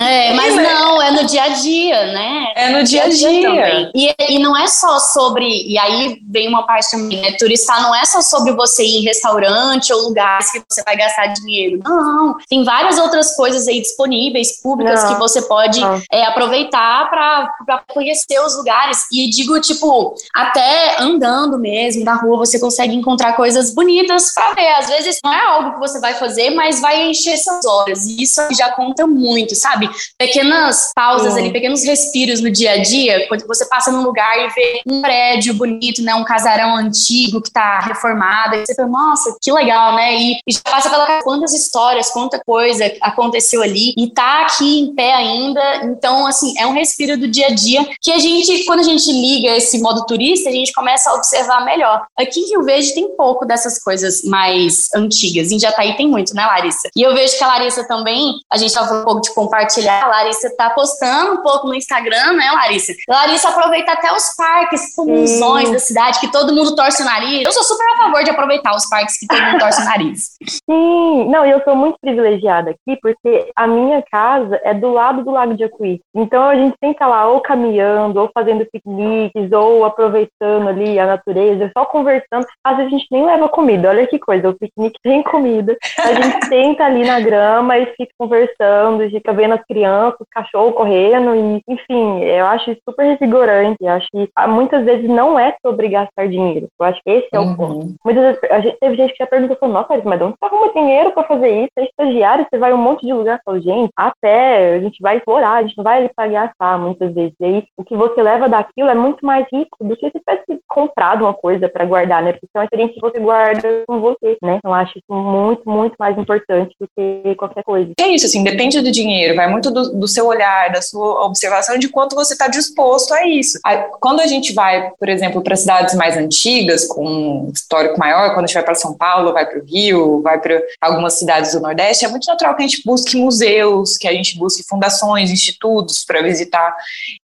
É, 0.00 0.32
mas 0.32 0.54
não, 0.54 1.02
é 1.02 1.10
no 1.10 1.26
dia 1.26 1.42
a 1.42 1.48
dia, 1.48 2.06
né? 2.12 2.52
É 2.54 2.70
no 2.70 2.84
dia 2.84 3.04
a 3.04 3.08
dia. 3.08 3.50
dia 3.50 3.90
e, 3.94 4.14
e 4.28 4.38
não 4.38 4.56
é 4.56 4.66
só 4.68 4.98
sobre, 4.98 5.44
e 5.44 5.76
aí 5.76 6.20
vem 6.30 6.48
uma 6.48 6.66
parte 6.66 6.90
também, 6.90 7.20
né? 7.20 7.32
Turistar 7.38 7.82
não 7.82 7.94
é 7.94 7.97
só 8.04 8.20
sobre 8.20 8.52
você 8.52 8.84
ir 8.84 8.98
em 8.98 9.02
restaurante 9.02 9.92
ou 9.92 10.02
lugares 10.02 10.50
que 10.50 10.62
você 10.68 10.82
vai 10.82 10.96
gastar 10.96 11.26
dinheiro. 11.28 11.80
Não, 11.84 12.36
tem 12.48 12.64
várias 12.64 12.98
outras 12.98 13.34
coisas 13.36 13.66
aí 13.68 13.80
disponíveis, 13.80 14.60
públicas, 14.60 15.02
não. 15.02 15.12
que 15.12 15.18
você 15.18 15.42
pode 15.42 15.80
é, 16.12 16.24
aproveitar 16.24 17.08
para 17.10 17.82
conhecer 17.88 18.40
os 18.40 18.56
lugares. 18.56 19.06
E 19.12 19.28
digo, 19.30 19.60
tipo, 19.60 20.14
até 20.34 21.00
andando 21.00 21.58
mesmo 21.58 22.04
na 22.04 22.14
rua, 22.14 22.38
você 22.38 22.58
consegue 22.58 22.94
encontrar 22.94 23.34
coisas 23.34 23.74
bonitas 23.74 24.32
para 24.34 24.54
ver. 24.54 24.68
Às 24.74 24.88
vezes 24.88 25.18
não 25.24 25.32
é 25.32 25.44
algo 25.46 25.74
que 25.74 25.80
você 25.80 26.00
vai 26.00 26.14
fazer, 26.14 26.50
mas 26.50 26.80
vai 26.80 27.10
encher 27.10 27.36
suas 27.36 27.64
horas. 27.64 28.06
E 28.06 28.22
isso 28.22 28.40
já 28.52 28.70
conta 28.72 29.06
muito, 29.06 29.54
sabe? 29.54 29.88
Pequenas 30.16 30.92
pausas 30.94 31.36
ali, 31.36 31.52
pequenos 31.52 31.84
respiros 31.84 32.40
no 32.40 32.50
dia 32.50 32.72
a 32.72 32.82
dia, 32.82 33.26
quando 33.28 33.46
você 33.46 33.66
passa 33.66 33.90
num 33.90 34.02
lugar 34.02 34.38
e 34.38 34.48
vê 34.48 34.80
um 34.86 35.00
prédio 35.00 35.54
bonito, 35.54 36.02
né? 36.02 36.14
Um 36.14 36.24
casarão 36.24 36.76
antigo 36.76 37.40
que 37.40 37.50
tá 37.50 37.78
reformado, 37.88 38.56
e 38.56 38.66
você 38.66 38.74
fala, 38.74 38.88
nossa, 38.88 39.36
que 39.40 39.52
legal, 39.52 39.94
né? 39.94 40.14
E, 40.14 40.40
e 40.46 40.52
já 40.52 40.60
passa 40.64 40.90
pela 40.90 41.22
quantas 41.22 41.52
histórias, 41.52 42.10
quanta 42.10 42.40
coisa 42.44 42.84
aconteceu 43.00 43.62
ali 43.62 43.94
e 43.96 44.10
tá 44.10 44.42
aqui 44.42 44.80
em 44.80 44.94
pé 44.94 45.14
ainda. 45.14 45.84
Então, 45.84 46.26
assim, 46.26 46.54
é 46.58 46.66
um 46.66 46.72
respiro 46.72 47.16
do 47.16 47.28
dia 47.28 47.48
a 47.48 47.54
dia 47.54 47.88
que 48.00 48.12
a 48.12 48.18
gente, 48.18 48.64
quando 48.64 48.80
a 48.80 48.84
gente 48.84 49.10
liga 49.10 49.56
esse 49.56 49.80
modo 49.80 50.06
turista, 50.06 50.48
a 50.48 50.52
gente 50.52 50.72
começa 50.72 51.10
a 51.10 51.14
observar 51.14 51.64
melhor. 51.64 52.06
Aqui 52.18 52.40
em 52.40 52.48
Rio 52.50 52.62
Verde 52.64 52.94
tem 52.94 53.16
pouco 53.16 53.44
dessas 53.44 53.82
coisas 53.82 54.22
mais 54.24 54.88
antigas. 54.94 55.50
Em 55.50 55.58
Jataí 55.58 55.96
tem 55.96 56.08
muito, 56.08 56.34
né, 56.34 56.44
Larissa? 56.44 56.88
E 56.94 57.02
eu 57.02 57.14
vejo 57.14 57.36
que 57.36 57.44
a 57.44 57.46
Larissa 57.46 57.86
também, 57.86 58.34
a 58.50 58.56
gente 58.56 58.72
tava 58.72 59.00
um 59.00 59.04
pouco 59.04 59.20
de 59.20 59.34
compartilhar, 59.34 60.04
a 60.04 60.08
Larissa 60.08 60.50
tá 60.56 60.70
postando 60.70 61.34
um 61.34 61.42
pouco 61.42 61.66
no 61.66 61.74
Instagram, 61.74 62.32
né, 62.32 62.50
Larissa? 62.52 62.92
Larissa 63.08 63.48
aproveita 63.48 63.92
até 63.92 64.12
os 64.12 64.34
parques 64.36 64.94
comunzões 64.94 65.70
da 65.70 65.78
cidade, 65.78 66.20
que 66.20 66.30
todo 66.30 66.52
mundo 66.52 66.74
torce 66.74 67.02
o 67.02 67.04
nariz. 67.04 67.44
Eu 67.44 67.52
sou 67.52 67.64
super 67.64 67.77
a 67.84 67.96
favor 67.96 68.22
de 68.22 68.30
aproveitar 68.30 68.74
os 68.74 68.88
parques 68.88 69.18
que 69.18 69.26
todo 69.26 69.42
mundo 69.42 69.58
torce 69.60 69.82
o 69.82 69.84
nariz. 69.84 70.36
Sim, 70.68 71.28
não, 71.28 71.44
eu 71.44 71.62
sou 71.62 71.74
muito 71.74 71.98
privilegiada 72.00 72.70
aqui, 72.70 72.98
porque 73.00 73.50
a 73.54 73.66
minha 73.66 74.02
casa 74.10 74.60
é 74.64 74.74
do 74.74 74.92
lado 74.92 75.24
do 75.24 75.30
Lago 75.30 75.54
de 75.54 75.64
Acuí. 75.64 76.00
Então 76.14 76.44
a 76.44 76.54
gente 76.54 76.76
tem 76.80 76.90
que 76.90 76.96
estar 76.96 77.06
lá 77.06 77.26
ou 77.26 77.40
caminhando, 77.40 78.20
ou 78.20 78.30
fazendo 78.32 78.66
piqueniques, 78.66 79.52
ou 79.52 79.84
aproveitando 79.84 80.68
ali 80.68 80.98
a 80.98 81.06
natureza, 81.06 81.70
só 81.76 81.84
conversando. 81.84 82.46
Às 82.64 82.76
vezes 82.76 82.92
a 82.92 82.96
gente 82.96 83.06
nem 83.10 83.24
leva 83.24 83.48
comida, 83.48 83.88
olha 83.88 84.06
que 84.06 84.18
coisa, 84.18 84.48
o 84.48 84.54
piquenique 84.54 84.98
tem 85.02 85.22
comida. 85.22 85.76
A 85.98 86.12
gente 86.12 86.46
senta 86.48 86.84
ali 86.84 87.04
na 87.04 87.20
grama 87.20 87.78
e 87.78 87.86
fica 87.86 88.12
conversando, 88.18 89.08
fica 89.10 89.32
vendo 89.32 89.54
as 89.54 89.64
crianças, 89.64 90.20
os 90.20 90.28
cachorros 90.30 90.74
correndo, 90.74 91.34
e 91.34 91.62
enfim, 91.68 92.22
eu 92.22 92.46
acho 92.46 92.76
super 92.88 93.04
revigorante. 93.04 93.78
Eu 93.80 93.90
acho 93.90 94.08
que 94.10 94.28
ah, 94.36 94.48
muitas 94.48 94.84
vezes 94.84 95.08
não 95.08 95.38
é 95.38 95.56
sobre 95.64 95.88
gastar 95.88 96.28
dinheiro. 96.28 96.68
Eu 96.78 96.86
acho 96.86 97.00
que 97.02 97.10
esse 97.10 97.28
é 97.32 97.38
o 97.38 97.42
uhum. 97.42 97.56
Ponto. 97.68 97.94
Muitas 98.04 98.24
vezes 98.24 98.40
a 98.50 98.60
gente, 98.60 98.76
teve 98.78 98.96
gente 98.96 99.12
que 99.12 99.18
já 99.18 99.26
perguntou, 99.26 99.68
nossa, 99.68 99.88
mas 100.04 100.18
de 100.18 100.24
onde 100.24 100.36
você 100.38 100.44
arruma 100.44 100.72
dinheiro 100.72 101.12
pra 101.12 101.24
fazer 101.24 101.48
isso? 101.48 101.70
Você 101.74 101.80
é 101.80 101.84
estagiário, 101.84 102.46
você 102.48 102.58
vai 102.58 102.72
um 102.72 102.78
monte 102.78 103.06
de 103.06 103.12
lugar. 103.12 103.40
Eu 103.46 103.60
gente, 103.60 103.90
até 103.96 104.74
a 104.74 104.80
gente 104.80 105.00
vai 105.00 105.18
explorar, 105.18 105.54
a 105.54 105.62
gente 105.62 105.76
não 105.76 105.84
vai 105.84 105.98
ali 105.98 106.10
pra 106.14 106.26
gastar 106.28 106.78
muitas 106.78 107.12
vezes. 107.14 107.34
E 107.40 107.44
aí, 107.44 107.64
o 107.76 107.84
que 107.84 107.96
você 107.96 108.22
leva 108.22 108.48
daquilo 108.48 108.88
é 108.88 108.94
muito 108.94 109.24
mais 109.24 109.46
rico 109.52 109.76
do 109.80 109.96
que 109.96 110.10
se 110.10 110.18
tivesse 110.18 110.60
comprado 110.66 111.22
uma 111.22 111.34
coisa 111.34 111.68
para 111.68 111.84
guardar, 111.84 112.22
né? 112.22 112.32
Porque 112.32 112.46
é 112.54 112.58
uma 112.58 112.64
experiência 112.64 112.94
que 112.94 113.00
você 113.00 113.18
guarda 113.18 113.84
com 113.86 114.00
você, 114.00 114.36
né? 114.42 114.56
Então, 114.58 114.70
eu 114.70 114.74
acho 114.74 114.98
isso 114.98 115.12
muito, 115.12 115.68
muito 115.68 115.94
mais 115.98 116.16
importante 116.18 116.74
do 116.80 116.88
que 116.96 117.34
qualquer 117.36 117.62
coisa. 117.62 117.92
É 118.00 118.08
isso, 118.08 118.26
assim, 118.26 118.44
depende 118.44 118.80
do 118.80 118.90
dinheiro, 118.90 119.34
vai 119.34 119.48
muito 119.48 119.70
do, 119.70 119.98
do 119.98 120.08
seu 120.08 120.26
olhar, 120.26 120.70
da 120.70 120.82
sua 120.82 121.24
observação, 121.24 121.78
de 121.78 121.88
quanto 121.88 122.14
você 122.14 122.34
está 122.34 122.48
disposto 122.48 123.12
a 123.14 123.26
isso. 123.26 123.58
Quando 124.00 124.20
a 124.20 124.26
gente 124.26 124.52
vai, 124.52 124.90
por 124.98 125.08
exemplo, 125.08 125.42
para 125.42 125.56
cidades 125.56 125.94
mais 125.94 126.16
antigas, 126.16 126.86
com 126.86 127.47
histórico 127.52 127.98
maior, 127.98 128.34
quando 128.34 128.44
a 128.44 128.46
gente 128.46 128.54
vai 128.54 128.62
para 128.62 128.74
São 128.74 128.94
Paulo, 128.94 129.32
vai 129.32 129.46
para 129.46 129.58
o 129.58 129.64
Rio, 129.64 130.20
vai 130.22 130.40
para 130.40 130.60
algumas 130.80 131.14
cidades 131.14 131.52
do 131.52 131.60
Nordeste, 131.60 132.04
é 132.04 132.08
muito 132.08 132.26
natural 132.26 132.54
que 132.56 132.62
a 132.62 132.66
gente 132.66 132.82
busque 132.84 133.16
museus, 133.16 133.96
que 133.96 134.08
a 134.08 134.12
gente 134.12 134.38
busque 134.38 134.62
fundações, 134.62 135.30
institutos 135.30 136.04
para 136.04 136.22
visitar. 136.22 136.74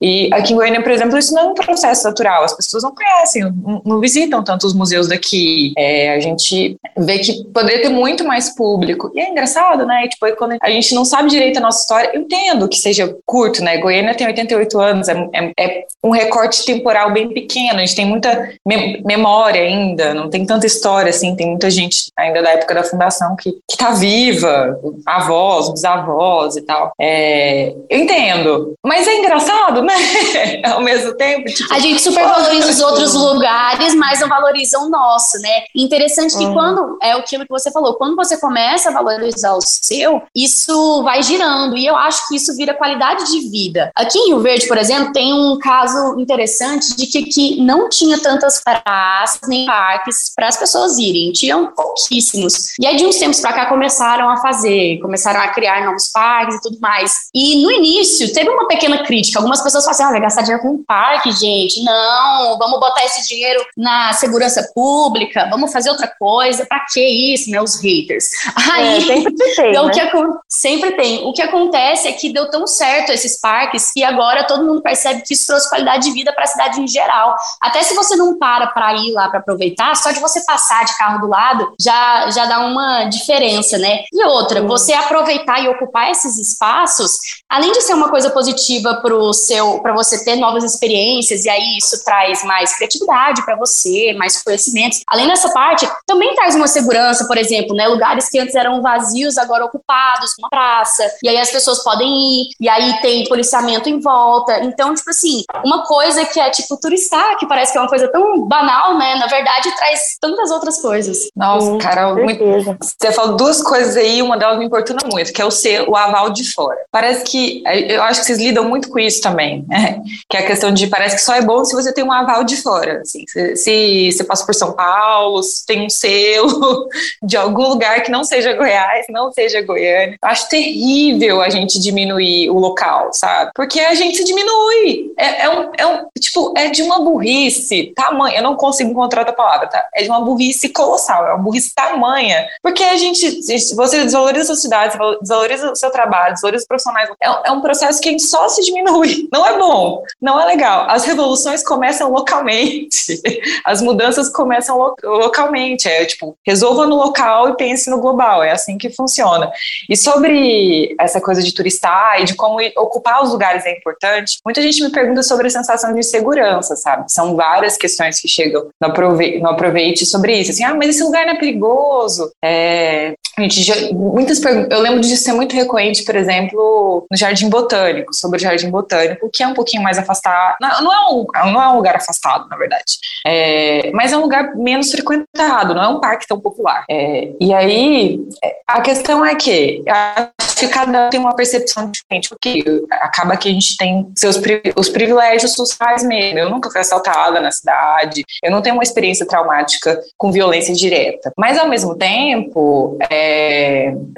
E 0.01 0.29
aqui 0.33 0.53
em 0.53 0.57
Goiânia, 0.57 0.83
por 0.83 0.93
exemplo, 0.93 1.19
isso 1.19 1.35
não 1.35 1.43
é 1.43 1.47
um 1.47 1.55
processo 1.55 2.05
natural, 2.05 2.45
as 2.45 2.55
pessoas 2.55 2.83
não 2.83 2.95
conhecem, 2.95 3.43
não, 3.85 4.01
visitam 4.01 4.43
tanto 4.43 4.67
os 4.67 4.75
museus 4.75 5.09
daqui. 5.09 5.73
É, 5.77 6.15
a 6.15 6.21
gente 6.21 6.77
vê 6.97 7.19
que 7.19 7.45
poderia 7.53 7.83
ter 7.83 7.89
muito 7.89 8.25
mais 8.25 8.55
público. 8.55 9.11
E 9.15 9.21
é 9.21 9.31
engraçado, 9.31 9.87
né? 9.87 10.09
Tipo, 10.09 10.35
quando 10.37 10.57
a 10.61 10.71
gente 10.71 10.95
não 10.95 11.05
sabe 11.05 11.31
direito 11.31 11.59
a 11.59 11.61
nossa 11.61 11.81
história, 11.81 12.11
eu 12.15 12.21
entendo 12.21 12.69
que 12.69 12.77
seja 12.77 13.15
curto, 13.25 13.63
né? 13.63 13.79
Goiânia 13.79 14.15
tem 14.15 14.27
88 14.27 14.81
anos, 14.81 15.09
é, 15.09 15.15
é, 15.33 15.53
é 15.59 15.85
um 16.03 16.11
recorte 16.11 16.65
temporal 16.65 17.13
bem 17.13 17.33
pequeno, 17.33 17.79
a 17.79 17.81
gente 17.81 17.97
tem 17.97 18.07
muita 18.07 18.53
me 18.67 19.03
memória 19.05 19.61
ainda, 19.61 20.14
não 20.15 20.31
tem 20.31 20.47
tanta 20.47 20.67
história 20.67 21.11
assim, 21.11 21.37
tem 21.37 21.49
muita 21.49 21.71
gente 21.71 22.07
ainda 22.17 22.43
da 22.43 22.51
época 22.51 22.75
da 22.75 22.85
fundação 22.85 23.37
que, 23.37 23.59
que 23.69 23.77
tá 23.77 23.91
viva, 23.91 24.79
avós, 25.07 25.73
bisavós 25.73 26.57
e 26.57 26.63
tal. 26.63 26.93
É, 27.01 27.75
eu 27.89 27.99
entendo, 27.99 28.75
mas 28.85 29.07
é 29.07 29.19
engraçado, 29.19 29.83
né? 29.83 29.95
Ao 30.73 30.81
mesmo 30.81 31.15
tempo. 31.15 31.47
Tipo, 31.47 31.73
a 31.73 31.79
gente 31.79 32.01
super 32.01 32.25
valoriza 32.25 32.71
os 32.71 32.81
outros 32.81 33.15
lugares, 33.15 33.95
mas 33.95 34.21
não 34.21 34.29
valoriza 34.29 34.79
o 34.79 34.89
nosso, 34.89 35.39
né? 35.39 35.65
Interessante 35.75 36.37
que 36.37 36.45
uhum. 36.45 36.55
quando, 36.55 36.99
é 37.03 37.13
aquilo 37.13 37.45
que 37.45 37.51
você 37.51 37.71
falou, 37.71 37.95
quando 37.95 38.17
você 38.17 38.39
começa 38.39 38.91
a 38.91 38.93
valorizar 38.93 39.55
o 39.55 39.61
seu, 39.61 40.23
isso 40.35 41.03
vai 41.03 41.23
girando, 41.23 41.77
e 41.77 41.87
eu 41.87 41.97
acho 41.97 42.27
que 42.29 42.37
isso 42.37 42.55
vira 42.57 42.75
qualidade 42.75 43.31
de 43.31 43.49
vida. 43.49 43.91
Aqui 43.95 44.19
em 44.19 44.29
Rio 44.29 44.41
Verde, 44.41 44.67
por 44.67 44.79
exemplo, 44.79 45.13
tem 45.13 45.33
um 45.33 45.59
caso 45.59 46.19
interessante 46.19 46.97
de 46.97 47.07
que 47.07 47.19
aqui 47.19 47.61
não 47.61 47.89
tinha 47.89 48.21
tantas 48.21 48.63
praças 48.63 49.41
nem 49.49 49.67
parques 49.67 50.04
para 50.35 50.49
as 50.49 50.57
pessoas 50.57 50.99
irem, 50.99 51.33
tinham 51.33 51.73
pouquíssimos. 51.73 52.79
E 52.79 52.87
aí, 52.87 52.97
de 52.97 53.07
uns 53.07 53.17
tempos 53.17 53.41
para 53.41 53.53
cá, 53.53 53.67
começaram 53.67 54.29
a 54.29 54.37
fazer, 54.39 54.99
começaram 55.01 55.41
a 55.41 55.49
criar 55.49 55.85
novos 55.85 56.11
parques 56.13 56.57
e 56.57 56.61
tudo 56.61 56.79
mais. 56.81 57.13
E 57.35 57.63
no 57.63 57.71
início, 57.71 58.33
teve 58.33 58.49
uma 58.49 58.67
pequena 58.67 59.03
crítica. 59.05 59.39
Algumas 59.39 59.63
pessoas 59.63 59.85
falaram 59.85 60.05
assim: 60.05 60.09
ah, 60.09 60.13
vai 60.13 60.21
gastar 60.21 60.43
dinheiro 60.43 60.63
com 60.63 60.71
um 60.71 60.85
parque, 60.85 61.33
gente. 61.33 61.83
Não, 61.83 62.59
vamos 62.59 62.81
botar 62.81 63.05
esse 63.05 63.27
dinheiro 63.27 63.65
na 63.77 64.13
segurança 64.13 64.71
pública, 64.75 65.49
vamos 65.51 65.73
fazer 65.73 65.91
outra 65.91 66.09
coisa. 66.19 66.67
Para 66.67 66.85
que 66.93 67.01
isso, 67.01 67.51
meus 67.51 67.81
haters? 67.81 68.31
É, 68.69 68.73
aí, 68.73 68.97
é, 68.99 69.01
sempre 69.01 69.35
tem. 69.35 69.71
Então, 69.71 69.87
né? 69.87 69.91
o 69.93 69.93
que, 69.93 70.39
sempre 70.49 70.93
tem. 70.93 71.25
O 71.25 71.33
que 71.33 71.43
acontece 71.43 72.09
é 72.09 72.13
que 72.13 72.33
deu 72.33 72.51
tão 72.51 72.67
certo 72.67 73.11
esses 73.11 73.41
parques 73.41 73.93
que 73.93 74.03
agora 74.03 74.45
todo 74.45 74.65
mundo 74.65 74.83
percebe 74.83 75.23
que 75.23 75.35
isso 75.35 75.47
trouxe 75.47 75.69
qualidade 75.69 76.05
de 76.05 76.13
vida 76.13 76.33
para 76.33 76.45
a 76.45 76.47
cidade 76.47 76.81
em 76.81 76.87
geral. 76.87 77.35
Até 77.61 77.83
se 77.83 77.95
você 77.95 78.17
não 78.17 78.39
para 78.39 78.67
para 78.69 78.95
ir 78.95 79.13
lá 79.13 79.29
para 79.29 79.41
aproveitar, 79.41 79.94
só 79.95 80.13
de 80.13 80.21
você 80.21 80.45
passar 80.45 80.85
de 80.85 80.97
carro 80.97 81.21
do 81.21 81.29
lado 81.29 81.73
já, 81.81 82.31
já 82.31 82.47
dá 82.47 82.61
uma 82.61 83.05
diferença, 83.05 83.79
né? 83.79 84.05
E 84.13 84.25
outra, 84.25 84.63
você 84.63 84.93
aproveitar 84.93 85.61
e 85.61 85.69
ocupar 85.69 86.11
esses 86.11 86.39
espaços, 86.39 87.19
além 87.49 87.73
de 87.73 87.81
ser 87.83 87.95
uma 87.95 88.09
coisa 88.09 88.31
positiva 88.31 89.01
para 89.03 89.15
o 89.15 89.33
seu, 89.33 89.81
para 89.81 89.93
você 89.93 90.25
ter 90.25 90.37
novas 90.37 90.65
experiências 90.65 91.45
e 91.45 91.51
aí 91.51 91.79
isso 91.79 92.05
traz 92.05 92.43
mais 92.45 92.77
criatividade 92.77 93.45
para 93.45 93.57
você, 93.57 94.13
mais 94.15 94.43
conhecimentos. 94.43 95.01
Além 95.09 95.27
dessa 95.27 95.51
parte, 95.51 95.89
também 96.07 96.35
traz 96.35 96.55
uma 96.55 96.67
segurança, 96.67 97.27
por 97.27 97.37
exemplo, 97.37 97.75
né? 97.75 97.87
Lugares 97.89 98.29
que 98.29 98.39
antes 98.39 98.55
eram 98.55 98.83
vazios 98.83 99.39
agora 99.39 99.65
ocupados, 99.65 100.33
uma 100.39 100.49
praça. 100.49 101.05
E 101.23 101.29
aí 101.29 101.39
as 101.39 101.51
pessoas 101.51 101.83
podem 101.83 102.09
ir, 102.09 102.49
e 102.61 102.69
aí 102.69 103.01
tem 103.01 103.25
policiamento 103.25 103.89
em 103.89 104.01
volta. 104.01 104.61
Então, 104.65 104.95
tipo 104.95 105.11
assim, 105.11 105.43
uma 105.65 105.85
coisa 105.85 106.25
que 106.25 106.41
é 106.41 106.51
tipo 106.51 106.79
turistar, 106.79 107.37
que 107.39 107.47
parece 107.47 107.73
que 107.73 107.79
é 107.79 107.81
uma 107.81 107.89
coisa 107.89 108.09
tão 108.09 108.47
banal, 108.47 108.97
né? 108.99 109.15
Na 109.17 109.27
verdade, 109.27 109.75
traz 109.85 110.17
tantas 110.21 110.51
outras 110.51 110.81
coisas. 110.81 111.29
Nossa, 111.37 111.73
Sim, 111.73 111.79
cara, 111.79 112.15
muito... 112.15 112.43
você 112.81 113.13
falou 113.13 113.37
duas 113.37 113.63
coisas 113.63 113.97
aí, 113.97 114.23
uma 114.23 114.37
delas 114.37 114.59
me 114.59 114.65
importuna 114.65 115.01
muito, 115.11 115.33
que 115.33 115.43
é 115.43 115.45
o 115.45 115.51
ser 115.51 115.89
o 115.89 115.95
aval 115.95 116.31
de 116.31 116.51
fora. 116.53 116.79
Parece 116.91 117.25
que 117.25 117.63
eu 117.67 118.03
acho 118.03 118.21
que 118.21 118.27
vocês 118.27 118.39
lidam 118.39 118.65
muito 118.69 118.89
com 118.89 118.99
isso 118.99 119.21
também, 119.21 119.65
né? 119.69 120.01
Que 120.29 120.39
é 120.39 120.41
a 120.41 120.47
questão 120.47 120.73
de 120.73 120.87
parece 120.87 121.17
que 121.17 121.23
só 121.23 121.35
é 121.35 121.43
bom 121.43 121.65
se 121.65 121.75
você 121.75 121.93
tem 121.93 122.03
um 122.03 122.11
aval 122.11 122.45
de 122.45 122.57
fora. 122.57 123.03
Assim, 123.03 123.25
se, 123.27 123.57
se 123.57 124.13
você 124.13 124.25
passa 124.25 124.45
por 124.45 124.55
São 124.55 124.73
Paulo, 124.73 125.43
se 125.43 125.65
tem 125.67 125.85
um 125.85 125.91
selo 125.91 126.89
de 127.23 127.37
algum 127.37 127.69
lugar 127.69 128.03
que 128.03 128.11
não 128.11 128.25
seja 128.25 128.55
Goiás, 128.55 129.07
não 129.11 129.31
seja 129.33 129.61
Goiânia. 129.63 130.17
Eu 130.23 130.29
acho 130.29 130.49
terrível 130.49 131.43
a 131.43 131.51
gente 131.51 131.79
diminuir 131.79 132.51
o 132.51 132.59
local, 132.59 133.11
sabe? 133.13 133.51
Porque 133.55 133.81
a 133.81 133.95
gente 133.95 134.17
se 134.17 134.25
diminui. 134.25 135.13
É, 135.19 135.43
é, 135.43 135.51
um, 135.51 135.71
é 135.77 135.87
um, 135.87 136.07
tipo, 136.19 136.55
é 136.57 136.71
de 136.71 136.83
uma 136.83 137.01
burrice 137.01 137.93
tamanha. 137.95 138.39
Eu 138.39 138.43
não 138.43 138.57
consigo 138.57 138.91
encontrar 138.91 139.21
outra 139.21 139.35
palavra, 139.35 139.69
tá? 139.75 139.89
É 139.95 140.03
de 140.03 140.09
uma 140.09 140.21
burrice 140.21 140.69
colossal, 140.69 141.27
é 141.27 141.35
uma 141.35 141.43
burrice 141.43 141.75
tamanha. 141.75 142.47
Porque 142.63 142.85
a 142.85 142.97
gente, 142.97 143.43
você 143.75 144.05
desvaloriza 144.05 144.45
a 144.45 144.47
sua 144.47 144.57
cidade, 144.57 144.97
desvaloriza 145.21 145.73
o 145.73 145.77
seu 145.77 145.91
trabalho, 145.91 146.35
desvaloriza 146.35 146.63
os 146.63 146.69
profissionais. 146.69 147.11
É, 147.21 147.49
é 147.49 147.51
um 147.51 147.61
processo 147.61 148.01
que 148.01 148.09
a 148.09 148.13
gente 148.13 148.25
só 148.25 148.49
se 148.49 148.63
diminui. 148.63 149.29
Não 149.33 149.45
é 149.45 149.59
bom, 149.59 150.03
não 150.21 150.41
é 150.41 150.45
legal. 150.45 150.87
As 150.89 151.05
revoluções 151.05 151.63
começam 151.63 152.11
localmente, 152.11 153.21
as 153.65 153.83
mudanças 153.83 154.29
começam 154.31 154.79
lo 154.79 154.95
localmente. 155.03 155.89
É 155.89 156.05
tipo, 156.05 156.37
resolva 156.47 156.87
no 156.87 156.97
local 156.97 157.49
e 157.49 157.57
pense 157.57 157.91
no 157.91 158.01
global. 158.01 158.43
É 158.43 158.53
assim 158.53 158.79
que 158.79 158.91
funciona. 158.91 159.51
E 159.89 159.97
sobre 159.97 160.95
essa 161.01 161.21
coisa 161.21 161.43
de 161.43 161.53
turistar 161.53 162.21
e 162.21 162.25
de 162.25 162.35
como 162.35 162.59
ocupar 162.77 163.23
os 163.23 163.31
lugares 163.31 163.67
é 163.67 163.73
importante, 163.73 164.39
muita 164.45 164.63
gente 164.63 164.83
me 164.83 164.91
pergunta 164.91 165.23
sobre 165.23 165.49
a 165.49 165.51
sensação 165.51 165.93
de 165.95 166.03
segurança, 166.03 166.77
sabe? 166.77 167.11
São 167.11 167.35
várias 167.35 167.77
questões 167.77 168.21
que 168.21 168.29
chegam 168.29 168.69
no, 168.81 168.89
aprove 168.89 169.41
no 169.41 169.49
aproveite 169.65 170.05
sobre 170.05 170.39
isso. 170.39 170.51
Assim, 170.51 170.65
ah, 170.65 170.75
mas 170.75 170.91
esse 170.91 171.03
lugar 171.03 171.27
não 171.27 171.33
é 171.33 171.39
perigoso? 171.39 172.31
É, 172.45 173.15
gente 173.43 173.63
já, 173.63 173.75
muitas 173.93 174.41
eu 174.45 174.81
lembro 174.81 175.01
de 175.01 175.17
ser 175.17 175.33
muito 175.33 175.55
recorrente, 175.55 176.05
por 176.05 176.17
exemplo, 176.17 177.07
no 177.11 177.17
Jardim 177.17 177.49
Botânico, 177.49 178.15
sobre 178.15 178.39
o 178.39 178.41
Jardim 178.41 178.71
Botânico, 178.71 179.31
que 179.33 179.43
é 179.43 179.47
um 179.47 179.55
pouquinho 179.55 179.83
mais 179.83 179.99
afastado. 179.99 180.57
Não, 180.61 180.83
não, 180.83 180.93
é, 180.93 181.11
um, 181.11 181.53
não 181.53 181.63
é 181.63 181.69
um 181.71 181.77
lugar 181.77 181.97
afastado, 181.97 182.49
na 182.49 182.57
verdade. 182.57 182.99
É, 183.27 183.91
mas 183.93 184.13
é 184.13 184.17
um 184.17 184.23
lugar 184.23 184.55
menos 184.55 184.91
frequentado, 184.91 185.75
não 185.75 185.83
é 185.83 185.89
um 185.89 186.01
parque 186.01 186.27
tão 186.27 186.41
popular. 186.41 186.85
É, 186.91 187.33
e 187.41 187.53
aí, 187.53 188.21
a 188.67 188.81
questão 188.81 189.25
é 189.25 189.35
que 189.35 189.83
acho 189.89 190.57
que 190.57 190.69
cada 190.69 191.07
um 191.07 191.11
tem 191.11 191.21
uma 191.21 191.35
percepção 191.35 191.91
diferente, 191.91 192.29
porque 192.29 192.65
acaba 192.91 193.37
que 193.37 193.49
a 193.49 193.53
gente 193.53 193.77
tem 193.77 194.11
seus 194.15 194.41
os 194.77 194.89
privilégios 194.89 195.55
sociais 195.55 196.03
mesmo. 196.05 196.39
Eu 196.39 196.51
nunca 196.51 196.71
fui 196.71 196.81
assaltada 196.81 197.41
na 197.41 197.51
cidade, 197.51 198.25
eu 198.43 198.51
não 198.51 198.63
tenho 198.63 198.75
uma 198.75 198.83
experiência 198.83 199.27
traumática 199.27 200.01
com 200.17 200.31
violência 200.31 200.75
direta. 200.75 201.33
Mas, 201.37 201.59
ao 201.59 201.69
mesmo 201.69 201.97
tempo, 201.97 202.97
é, 203.11 203.24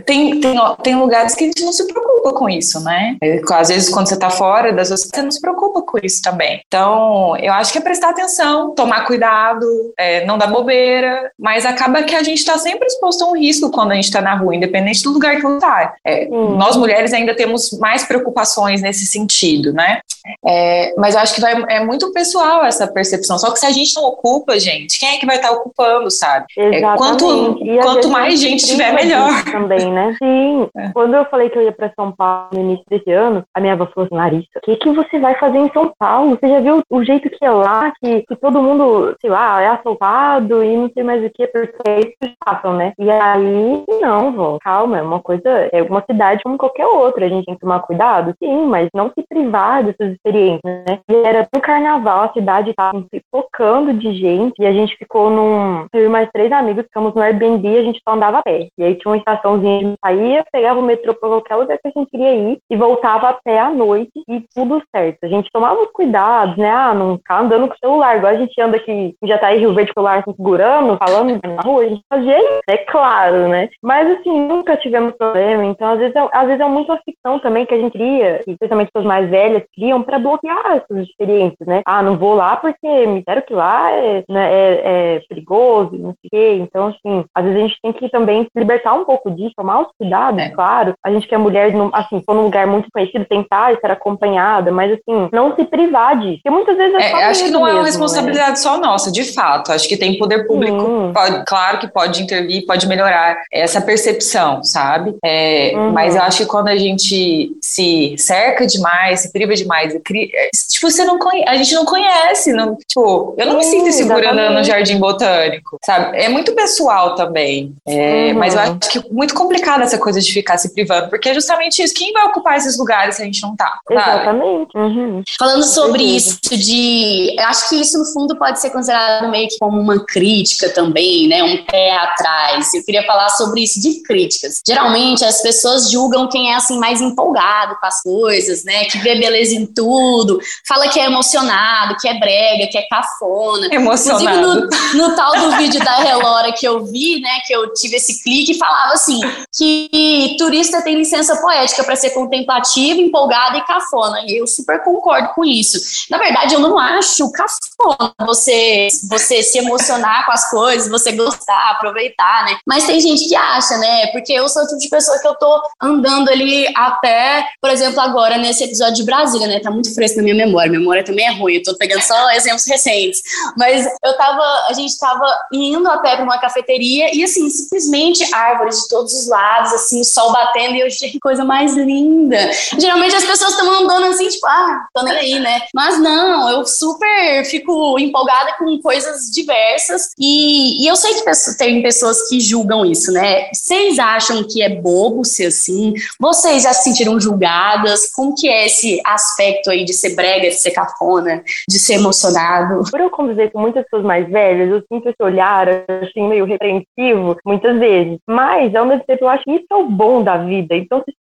tem, 0.05 0.41
tem, 0.41 0.57
tem 0.83 0.97
lugares 0.97 1.35
que 1.35 1.45
a 1.45 1.47
gente 1.47 1.65
não 1.65 1.73
se 1.73 1.87
preocupa 1.87 2.33
com 2.33 2.49
isso, 2.49 2.81
né? 2.81 3.17
É, 3.23 3.41
às 3.53 3.69
vezes, 3.69 3.89
quando 3.89 4.09
você 4.09 4.15
está 4.15 4.31
fora 4.31 4.73
da 4.73 4.85
sociedade, 4.85 5.17
você 5.17 5.23
não 5.23 5.31
se 5.31 5.41
preocupa 5.41 5.83
com 5.83 5.99
isso 6.03 6.23
também. 6.23 6.63
Então, 6.67 7.37
eu 7.37 7.53
acho 7.53 7.73
que 7.73 7.79
é 7.79 7.81
prestar 7.81 8.11
atenção, 8.11 8.75
tomar 8.75 9.05
cuidado, 9.07 9.67
é, 9.99 10.25
não 10.25 10.39
dar 10.39 10.47
bobeira, 10.47 11.31
mas 11.39 11.67
acaba 11.67 12.03
que 12.03 12.15
a 12.15 12.23
gente 12.23 12.39
está 12.39 12.59
sempre 12.59 12.87
exposto 12.87 13.25
a 13.25 13.29
um 13.29 13.37
risco 13.37 13.71
quando 13.71 13.93
a 13.93 13.95
gente 13.95 14.05
está 14.05 14.21
na 14.21 14.35
rua, 14.35 14.55
independente 14.55 15.03
do 15.03 15.13
lugar 15.13 15.37
que 15.37 15.43
você 15.43 15.57
está. 15.57 15.95
É, 16.05 16.29
hum. 16.31 16.57
Nós 16.57 16.77
mulheres 16.77 17.13
ainda 17.13 17.35
temos 17.35 17.71
mais 17.79 18.05
preocupações 18.05 18.83
nesse 18.83 19.07
sentido, 19.07 19.73
né? 19.73 20.01
É, 20.47 20.95
mas 20.97 21.15
eu 21.15 21.21
acho 21.21 21.35
que 21.35 21.41
vai, 21.41 21.55
é 21.69 21.85
muito 21.85 22.13
pessoal 22.13 22.65
essa 22.65 22.87
percepção. 22.87 23.39
Só 23.39 23.53
que 23.53 23.59
se 23.59 23.67
a 23.67 23.71
gente 23.71 23.95
não 23.97 24.05
ocupa, 24.05 24.59
gente, 24.59 24.99
quem 24.99 25.17
é 25.17 25.19
que 25.19 25.27
vai 25.27 25.37
estar 25.37 25.51
ocupando, 25.51 26.11
sabe? 26.11 26.47
É, 26.57 26.81
quanto 26.97 27.57
quanto 27.83 28.09
mais 28.09 28.41
gente 28.41 28.67
tiver, 28.67 28.93
melhor. 28.93 29.45
Também, 29.45 29.93
né? 29.93 30.15
Sim. 30.23 30.69
É. 30.77 30.91
Quando 30.93 31.15
eu 31.15 31.25
falei 31.27 31.51
que 31.51 31.59
eu 31.59 31.63
ia 31.63 31.73
para 31.73 31.93
São 31.95 32.13
Paulo 32.13 32.49
no 32.53 32.61
início 32.61 32.85
desse 32.89 33.11
ano, 33.11 33.45
a 33.55 33.61
minha 33.61 33.75
avó 33.75 33.87
falou 33.87 34.07
assim, 34.07 34.17
Larissa, 34.17 34.59
o 34.59 34.61
que, 34.61 34.77
que 34.77 34.91
você 34.91 35.19
vai 35.19 35.35
fazer 35.39 35.59
em 35.59 35.71
São 35.73 35.93
Paulo? 35.99 36.37
Você 36.37 36.49
já 36.49 36.61
viu 36.61 36.83
o 36.89 37.05
jeito 37.05 37.31
que 37.31 37.45
é 37.45 37.51
lá, 37.51 37.93
que, 38.01 38.23
que 38.23 38.37
todo 38.37 38.63
mundo, 38.63 39.17
sei 39.21 39.31
lá, 39.31 39.61
é 39.61 39.69
assaltado 39.69 40.63
e 40.63 40.77
não 40.77 40.91
sei 40.93 41.03
mais 41.03 41.25
o 41.25 41.31
que, 41.31 41.47
porque 41.47 41.89
é 41.89 42.01
isso 42.01 42.13
que 42.21 42.35
passam, 42.45 42.75
né? 42.75 42.93
E 42.99 43.11
aí, 43.11 43.85
não, 44.01 44.33
vó, 44.33 44.59
calma, 44.61 44.99
é 44.99 45.03
uma 45.03 45.21
coisa, 45.21 45.49
é 45.73 45.83
uma 45.83 46.05
cidade 46.05 46.43
como 46.43 46.59
qualquer 46.59 46.87
outra, 46.87 47.27
a 47.27 47.29
gente 47.29 47.47
tem 47.47 47.55
que 47.55 47.61
tomar 47.61 47.81
cuidado, 47.81 48.35
sim, 48.39 48.67
mas 48.67 48.89
não 48.95 49.11
se 49.11 49.25
privar 49.29 49.85
dessas 49.85 50.16
experiências, 50.17 50.85
né? 50.87 51.01
E 51.09 51.15
era 51.15 51.47
no 51.53 51.61
carnaval, 51.61 52.25
a 52.25 52.33
cidade 52.33 52.71
estava 52.71 53.05
focando 53.31 53.95
de 53.95 54.15
gente 54.15 54.55
e 54.59 54.67
a 54.67 54.73
gente 54.73 54.97
ficou 54.97 55.31
num. 55.31 55.87
Eu 55.93 56.07
e 56.07 56.09
mais 56.09 56.29
três 56.33 56.51
amigos 56.53 56.85
ficamos 56.85 57.15
no 57.15 57.23
Airbnb 57.23 57.69
e 57.69 57.79
a 57.79 57.83
gente 57.83 58.01
só 58.07 58.15
andava 58.15 58.39
a 58.39 58.43
pé. 58.43 58.69
E 58.79 58.85
aí 58.85 58.95
tinha 58.95 59.11
uma 59.11 59.19
estaçãozinha, 59.19 59.77
a 59.77 59.81
gente 59.81 59.99
saía, 60.05 60.45
pegava 60.53 60.81
o 60.81 60.83
metrô 60.83 61.15
para 61.15 61.29
qualquer 61.29 61.57
lugar 61.57 61.79
que 61.79 61.89
a 61.89 61.93
gente 61.97 62.11
queria 62.11 62.35
ir 62.35 62.59
e 62.71 62.77
voltava 62.77 63.29
a 63.29 63.35
pé 63.35 63.59
à 63.59 63.71
noite 63.71 64.13
e 64.29 64.43
tudo 64.55 64.83
certo. 64.95 65.19
A 65.23 65.29
gente 65.29 65.51
tomava 65.53 65.81
os 65.81 65.91
cuidados, 65.93 66.57
né? 66.57 66.71
Ah, 66.71 66.95
não 66.95 67.19
ficar 67.19 67.41
andando 67.41 67.69
com 67.69 67.75
o 67.75 67.79
celular, 67.79 68.17
igual 68.17 68.33
a 68.33 68.37
gente 68.37 68.61
anda 68.61 68.77
aqui 68.77 69.15
já 69.25 69.39
tá 69.39 69.49
aí 69.49 69.59
Rio 69.59 69.75
Verde 69.75 69.93
com 69.93 70.01
o 70.01 70.05
celular 70.05 70.21
assim, 70.21 70.35
segurando, 70.37 70.99
falando 70.99 71.41
na 71.43 71.63
rua, 71.63 71.83
a 71.83 71.89
gente 71.89 72.03
fazia 72.09 72.39
isso, 72.39 72.61
é 72.69 72.77
claro, 72.79 73.49
né? 73.49 73.69
Mas 73.83 74.11
assim, 74.19 74.41
nunca 74.47 74.77
tivemos 74.77 75.15
problema, 75.17 75.65
então 75.65 75.89
às 75.89 75.99
vezes 75.99 76.15
é, 76.15 76.29
às 76.33 76.47
vezes 76.47 76.61
é 76.61 76.69
muito 76.69 76.97
ficção 77.05 77.39
também 77.39 77.67
que 77.67 77.75
a 77.75 77.79
gente 77.79 77.93
cria, 77.93 78.41
especialmente 78.47 78.91
pessoas 78.93 79.07
mais 79.07 79.29
velhas 79.29 79.63
criam 79.75 80.03
para 80.07 80.19
bloquear 80.19 80.77
essas 80.77 81.09
experiências, 81.09 81.67
né? 81.67 81.83
Ah, 81.85 82.03
não 82.03 82.17
vou 82.17 82.35
lá 82.35 82.57
porque 82.57 83.07
me 83.07 83.19
disseram 83.21 83.43
que 83.43 83.53
lá 83.53 83.91
é, 83.91 84.25
né, 84.29 84.53
é, 84.53 85.17
é 85.17 85.21
perigoso, 85.29 85.99
não 85.99 86.15
sei 86.15 86.27
o 86.27 86.31
quê. 86.31 86.59
Então, 86.63 86.87
assim, 86.87 87.25
às 87.35 87.45
vezes 87.45 87.59
a 87.59 87.63
gente 87.67 87.79
tem 87.83 87.93
que 87.93 88.09
também 88.09 88.45
se 88.45 88.51
libertar 88.57 88.95
um 88.95 89.05
pouco 89.05 89.31
disso, 89.31 89.53
tomar 89.57 89.81
os 89.81 89.89
cuidados, 89.99 90.41
é. 90.41 90.51
claro. 90.51 90.95
A 91.05 91.11
gente 91.11 91.27
que 91.27 91.35
é 91.35 91.39
mulher, 91.39 91.73
assim, 91.93 92.23
for 92.25 92.35
num 92.35 92.45
lugar 92.45 92.67
muito 92.67 92.89
conhecido, 92.93 93.25
tentar 93.25 93.73
estar 93.73 93.91
acompanhada, 93.91 94.71
mas 94.71 94.93
assim, 94.93 95.29
não 95.33 95.55
se 95.55 95.65
privar 95.65 96.19
disso. 96.19 96.41
Porque 96.43 96.51
muitas 96.51 96.77
vezes 96.77 96.95
é, 96.95 97.11
é 97.11 97.25
Acho 97.25 97.45
que 97.45 97.51
não 97.51 97.63
mesmo, 97.63 97.69
é 97.69 97.73
uma 97.73 97.83
né? 97.83 97.87
responsabilidade 97.87 98.51
né? 98.51 98.57
só 98.57 98.79
nossa, 98.79 99.11
de 99.11 99.25
fato. 99.35 99.73
Acho 99.73 99.89
que 99.89 99.97
tem 99.97 100.19
poder 100.19 100.47
público, 100.47 101.13
pode, 101.13 101.45
claro 101.45 101.79
que 101.79 101.89
pode 101.89 102.23
intervir, 102.23 102.65
pode 102.67 102.87
melhorar 102.87 103.37
essa 103.53 103.81
percepção, 103.81 104.63
sabe? 104.63 105.17
É, 105.25 105.73
uhum. 105.75 105.93
Mas 105.93 106.15
eu 106.15 106.23
acho 106.23 106.39
que 106.39 106.47
quando 106.47 106.69
a 106.69 106.77
gente 106.77 107.51
se 107.61 108.15
cerca 108.19 108.67
demais, 108.67 109.21
se 109.21 109.33
priva 109.33 109.55
demais, 109.55 109.95
é, 110.35 110.51
tipo, 110.69 110.91
você 110.91 111.05
não 111.05 111.19
conhece, 111.19 111.49
a 111.49 111.57
gente 111.57 111.75
não 111.75 111.85
conhece, 111.85 112.53
não, 112.53 112.77
tipo, 112.77 113.35
eu 113.37 113.47
não 113.47 113.59
me 113.59 113.65
sinto 113.65 113.93
segura 113.93 114.51
no 114.51 114.65
jardim 114.65 114.99
botânico, 114.99 115.79
sabe? 115.85 116.17
É 116.19 116.29
muito 116.29 116.55
pessoal 116.55 117.15
também, 117.15 117.75
é, 117.87 118.33
uhum. 118.33 118.39
mas 118.39 118.55
eu 118.55 118.61
acho 118.61 118.79
que 118.79 118.99
é 118.99 119.03
muito 119.11 119.35
complicado 119.35 119.83
essa 119.83 119.99
coisa 119.99 120.21
de 120.21 120.33
ficar 120.33 120.59
se 120.59 120.73
privando, 120.73 121.09
porque 121.09 121.29
é 121.29 121.35
justamente 121.35 121.83
isso, 121.83 121.95
quem 121.95 122.13
vai 122.13 122.25
ocupar 122.27 122.57
esses 122.57 122.79
lugares 122.79 123.17
se 123.17 123.23
a 123.23 123.25
gente 123.25 123.43
não 123.43 123.57
tá? 123.57 123.79
Sabe? 123.89 124.01
Exatamente. 124.01 124.77
Uhum. 124.77 125.23
Falando 125.39 125.65
sobre 125.65 126.03
isso 126.03 126.39
de, 126.51 127.35
eu 127.39 127.45
acho 127.45 127.69
que 127.69 127.77
isso 127.77 127.99
no 127.99 128.05
fundo 128.07 128.37
pode 128.37 128.61
ser 128.61 128.71
considerado 128.71 129.31
meio 129.31 129.49
que 129.49 129.59
como 129.59 129.81
uma 129.81 130.05
crítica 130.05 130.69
também, 130.71 131.29
né, 131.29 131.43
um 131.43 131.65
pé 131.65 131.93
atrás. 131.97 132.73
Eu 132.75 132.85
queria 132.85 133.05
falar 133.05 133.29
sobre 133.31 133.63
isso 133.63 133.81
de 133.81 134.03
críticas. 134.03 134.61
Geralmente 134.67 135.25
as 135.25 135.43
pessoas 135.43 135.91
julgam 135.91 136.29
quem 136.29 136.53
é 136.53 136.55
assim 136.55 136.79
mais 136.79 137.01
empolgado 137.01 137.77
com 137.81 137.87
as 137.87 138.03
coisas, 138.03 138.65
né, 138.65 138.85
que 138.85 138.99
vê 138.99 139.19
beleza 139.19 139.55
em 139.55 139.67
tudo, 139.77 140.41
fala 140.67 140.89
que 140.89 140.99
é 140.99 141.05
emocionado, 141.05 141.97
que 142.01 142.09
é 142.09 142.19
brega, 142.19 142.67
que 142.67 142.79
é 142.79 142.87
cafona. 142.89 143.69
Emocionado. 143.71 144.25
Inclusive 144.25 144.97
no, 144.97 145.09
no 145.09 145.15
tal 145.15 145.33
do 145.37 145.57
vídeo 145.59 145.85
da 145.85 145.97
Relora 145.97 146.53
que 146.53 146.67
eu 146.67 146.85
vi, 146.85 147.21
né, 147.21 147.39
que 147.47 147.53
eu 147.53 147.73
tive 147.75 147.97
esse 147.97 148.23
clique, 148.23 148.59
falava 148.59 148.95
assim, 148.95 149.21
que 149.55 150.37
turista 150.39 150.83
tem 150.83 150.97
licença 150.97 151.37
poética 151.37 151.85
para 151.85 151.95
ser 151.95 152.11
contemplativo, 152.11 153.01
empolgado 153.01 153.59
e 153.59 153.65
cafona. 153.65 154.21
E 154.27 154.41
eu 154.41 154.47
super 154.47 154.83
concordo 154.83 155.29
com 155.35 155.45
isso. 155.45 155.79
Na 156.11 156.19
verdade, 156.19 156.55
eu 156.55 156.61
não 156.61 156.79
acho 156.79 157.31
cafona 157.31 158.15
você, 158.25 158.89
você 159.09 159.43
se 159.43 159.59
emocionar 159.59 160.25
com 160.25 160.33
as 160.33 160.49
coisas, 160.51 160.91
você 160.91 161.13
gostar, 161.13 161.71
aproveitar, 161.73 162.45
né? 162.45 162.57
Mas 162.67 162.87
tem 162.87 163.01
gente 163.01 163.29
que 163.29 163.37
acha, 163.37 163.77
né? 163.79 164.07
Porque 164.09 164.33
eu 164.33 164.49
sou 164.49 164.63
o 164.63 164.67
tipo 164.67 164.79
de 164.79 164.89
pessoa 164.89 165.19
que 165.19 165.27
eu 165.27 165.35
tô 165.35 165.61
andando 165.81 166.29
ali 166.29 166.67
até, 166.75 167.47
por 167.61 167.71
exemplo, 167.71 168.01
agora 168.01 168.39
nesse 168.39 168.65
episódio 168.65 168.97
de 168.97 169.05
Brasília, 169.05 169.47
né? 169.47 169.61
Tá 169.67 169.71
muito 169.71 169.93
fresco 169.95 170.19
na 170.19 170.23
minha 170.23 170.35
memória. 170.35 170.71
Minha 170.71 170.81
memória 170.81 171.05
também 171.05 171.27
é 171.27 171.33
ruim, 171.33 171.55
eu 171.55 171.63
tô 171.63 171.77
pegando 171.77 172.03
só 172.03 172.31
exemplos 172.31 172.65
recentes. 172.67 173.23
Mas 173.57 173.87
eu 174.05 174.17
tava, 174.17 174.43
a 174.69 174.73
gente 174.73 174.97
tava 174.99 175.27
indo 175.53 175.89
a 175.89 175.99
pé 175.99 176.17
pra 176.17 176.25
uma 176.25 176.39
cafeteria 176.39 177.15
e 177.15 177.25
assim, 177.25 177.51
simplesmente 177.51 178.25
árvores 178.35 178.83
de 178.83 178.89
todos 178.89 179.13
os 179.13 179.29
lados, 179.29 179.73
assim, 179.73 180.01
o 180.01 180.05
sol 180.05 180.33
batendo 180.33 180.77
e 180.77 180.81
eu 180.81 180.87
achei 180.87 181.11
que 181.11 181.19
coisa 181.19 181.45
mais 181.45 181.57
mais 181.57 181.75
linda. 181.75 182.51
Geralmente 182.79 183.17
as 183.17 183.25
pessoas 183.25 183.51
estão 183.51 183.83
andando 183.83 184.07
assim, 184.07 184.29
tipo, 184.29 184.47
ah, 184.47 184.87
tô 184.95 185.03
nem 185.03 185.17
aí, 185.17 185.41
né? 185.41 185.61
Mas 185.75 185.99
não, 185.99 186.49
eu 186.51 186.67
super 186.67 187.45
fico 187.47 187.99
empolgada 187.99 188.55
com 188.59 188.79
coisas 188.81 189.31
diversas 189.31 190.11
e, 190.19 190.85
e 190.85 190.87
eu 190.87 190.95
sei 190.97 191.15
que 191.15 191.57
tem 191.57 191.83
pessoas 191.83 192.29
que 192.29 192.41
julgam 192.41 192.85
isso, 192.85 193.11
né? 193.11 193.49
Vocês 193.53 193.99
acham 193.99 194.45
que 194.45 194.63
é 194.63 194.69
bobo 194.69 195.25
ser 195.25 195.47
assim? 195.47 195.95
Vocês 196.21 196.63
já 196.63 196.73
se 196.73 196.85
sentiram 196.85 197.19
julgadas? 197.19 198.11
Como 198.15 198.35
que 198.35 198.49
é 198.49 198.67
esse 198.67 199.01
aspecto 199.05 199.56
aí 199.69 199.85
de 199.85 199.93
ser 199.93 200.15
brega, 200.15 200.49
de 200.49 200.55
ser 200.55 200.71
cafona, 200.71 201.43
de 201.69 201.79
ser 201.79 201.95
emocionado? 201.95 202.83
Por 202.91 203.01
eu 203.01 203.11
conviver 203.11 203.51
com 203.51 203.61
muitas 203.61 203.85
pessoas 203.85 204.05
mais 204.05 204.29
velhas, 204.29 204.71
eu 204.71 204.83
sinto 204.93 205.09
esse 205.09 205.23
olhar, 205.23 205.69
assim, 206.03 206.27
meio 206.29 206.45
repreensivo, 206.45 207.37
muitas 207.45 207.79
vezes. 207.79 208.19
Mas, 208.27 208.75
ao 208.75 208.87
mesmo 208.87 209.05
tempo, 209.05 209.25
eu 209.25 209.29
acho 209.29 209.45
que 209.45 209.53
isso 209.53 209.67
é 209.71 209.77
o 209.77 209.89
bom 209.89 210.23
da 210.23 210.37
vida. 210.37 210.77
Então, 210.77 211.03
se 211.07 211.15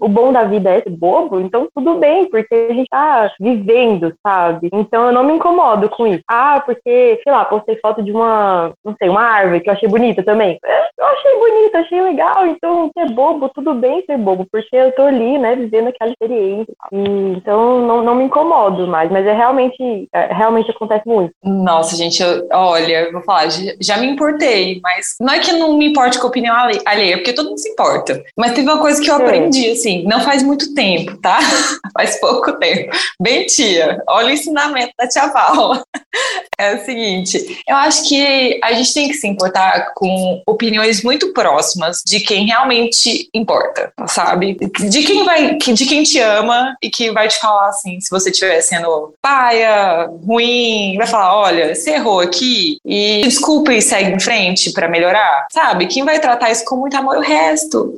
o 0.00 0.08
bom 0.08 0.32
da 0.32 0.44
vida 0.44 0.70
é 0.70 0.80
ser 0.80 0.90
bobo, 0.90 1.40
então 1.40 1.68
tudo 1.74 1.96
bem, 1.96 2.28
porque 2.30 2.54
a 2.54 2.72
gente 2.72 2.88
tá 2.88 3.32
vivendo, 3.40 4.14
sabe? 4.22 4.68
Então, 4.72 5.06
eu 5.06 5.12
não 5.12 5.24
me 5.24 5.34
incomodo 5.34 5.88
com 5.88 6.06
isso. 6.06 6.22
Ah, 6.28 6.60
porque, 6.64 7.20
sei 7.22 7.32
lá, 7.32 7.44
postei 7.44 7.76
foto 7.76 8.02
de 8.02 8.12
uma, 8.12 8.72
não 8.84 8.94
sei, 8.98 9.08
uma 9.08 9.22
árvore 9.22 9.60
que 9.60 9.68
eu 9.68 9.74
achei 9.74 9.88
bonita 9.88 10.22
também. 10.22 10.58
Eu 10.98 11.06
achei 11.06 11.38
bonita, 11.38 11.78
achei 11.78 12.00
legal. 12.00 12.46
Então, 12.46 12.90
ser 12.96 13.10
bobo, 13.12 13.48
tudo 13.50 13.74
bem 13.74 14.04
ser 14.06 14.18
bobo, 14.18 14.46
porque 14.50 14.74
eu 14.74 14.92
tô 14.92 15.02
ali, 15.02 15.38
né, 15.38 15.56
vivendo 15.56 15.88
aquela 15.88 16.10
experiência. 16.10 16.72
E, 16.92 16.98
então, 17.36 17.65
não, 17.86 18.02
não 18.02 18.14
me 18.14 18.24
incomodo 18.24 18.86
mais, 18.86 19.10
mas 19.10 19.26
é 19.26 19.32
realmente, 19.32 20.08
é, 20.12 20.32
realmente 20.32 20.70
acontece 20.70 21.06
muito. 21.06 21.32
Nossa, 21.44 21.96
gente, 21.96 22.22
eu, 22.22 22.46
olha, 22.52 23.02
eu 23.02 23.12
vou 23.12 23.22
falar, 23.22 23.48
já, 23.48 23.72
já 23.80 23.96
me 23.98 24.06
importei, 24.06 24.80
mas 24.82 25.14
não 25.20 25.32
é 25.32 25.38
que 25.38 25.52
não 25.52 25.76
me 25.76 25.86
importe 25.86 26.18
com 26.18 26.26
a 26.26 26.30
opinião 26.30 26.54
alheia, 26.84 27.16
porque 27.16 27.32
todo 27.32 27.50
mundo 27.50 27.58
se 27.58 27.68
importa. 27.68 28.22
Mas 28.36 28.52
teve 28.52 28.68
uma 28.68 28.80
coisa 28.80 29.00
que 29.00 29.10
eu 29.10 29.16
aprendi, 29.16 29.70
assim, 29.70 30.04
não 30.04 30.20
faz 30.20 30.42
muito 30.42 30.74
tempo, 30.74 31.16
tá? 31.20 31.38
faz 31.92 32.18
pouco 32.20 32.52
tempo. 32.58 32.90
Bem, 33.20 33.46
tia, 33.46 34.02
olha 34.08 34.28
o 34.28 34.30
ensinamento 34.30 34.92
da 34.98 35.08
tia 35.08 35.28
Paula. 35.28 35.82
É 36.58 36.74
o 36.74 36.84
seguinte, 36.86 37.62
eu 37.68 37.76
acho 37.76 38.08
que 38.08 38.58
a 38.64 38.72
gente 38.72 38.94
tem 38.94 39.08
que 39.08 39.14
se 39.14 39.28
importar 39.28 39.92
com 39.94 40.42
opiniões 40.46 41.02
muito 41.02 41.30
próximas 41.34 42.00
de 42.06 42.18
quem 42.20 42.46
realmente 42.46 43.28
importa, 43.34 43.92
sabe? 44.06 44.54
De 44.54 45.02
quem 45.02 45.22
vai, 45.22 45.56
de 45.56 45.84
quem 45.84 46.02
te 46.02 46.18
ama 46.18 46.74
e 46.82 46.88
que 46.88 47.12
vai 47.12 47.28
te 47.28 47.38
falar 47.38 47.55
assim, 47.60 48.00
se 48.00 48.10
você 48.10 48.30
estiver 48.30 48.60
sendo 48.60 49.14
paia, 49.20 50.08
ruim, 50.24 50.96
vai 50.96 51.06
falar, 51.06 51.36
olha, 51.36 51.74
você 51.74 51.92
errou 51.92 52.20
aqui 52.20 52.78
e 52.84 53.22
desculpa 53.22 53.72
e 53.72 53.82
segue 53.82 54.12
em 54.12 54.20
frente 54.20 54.72
para 54.72 54.88
melhorar, 54.88 55.46
sabe? 55.52 55.86
Quem 55.86 56.04
vai 56.04 56.18
tratar 56.20 56.50
isso 56.50 56.64
com 56.64 56.76
muito 56.76 56.96
amor, 56.96 57.16
o 57.16 57.20
resto 57.20 57.96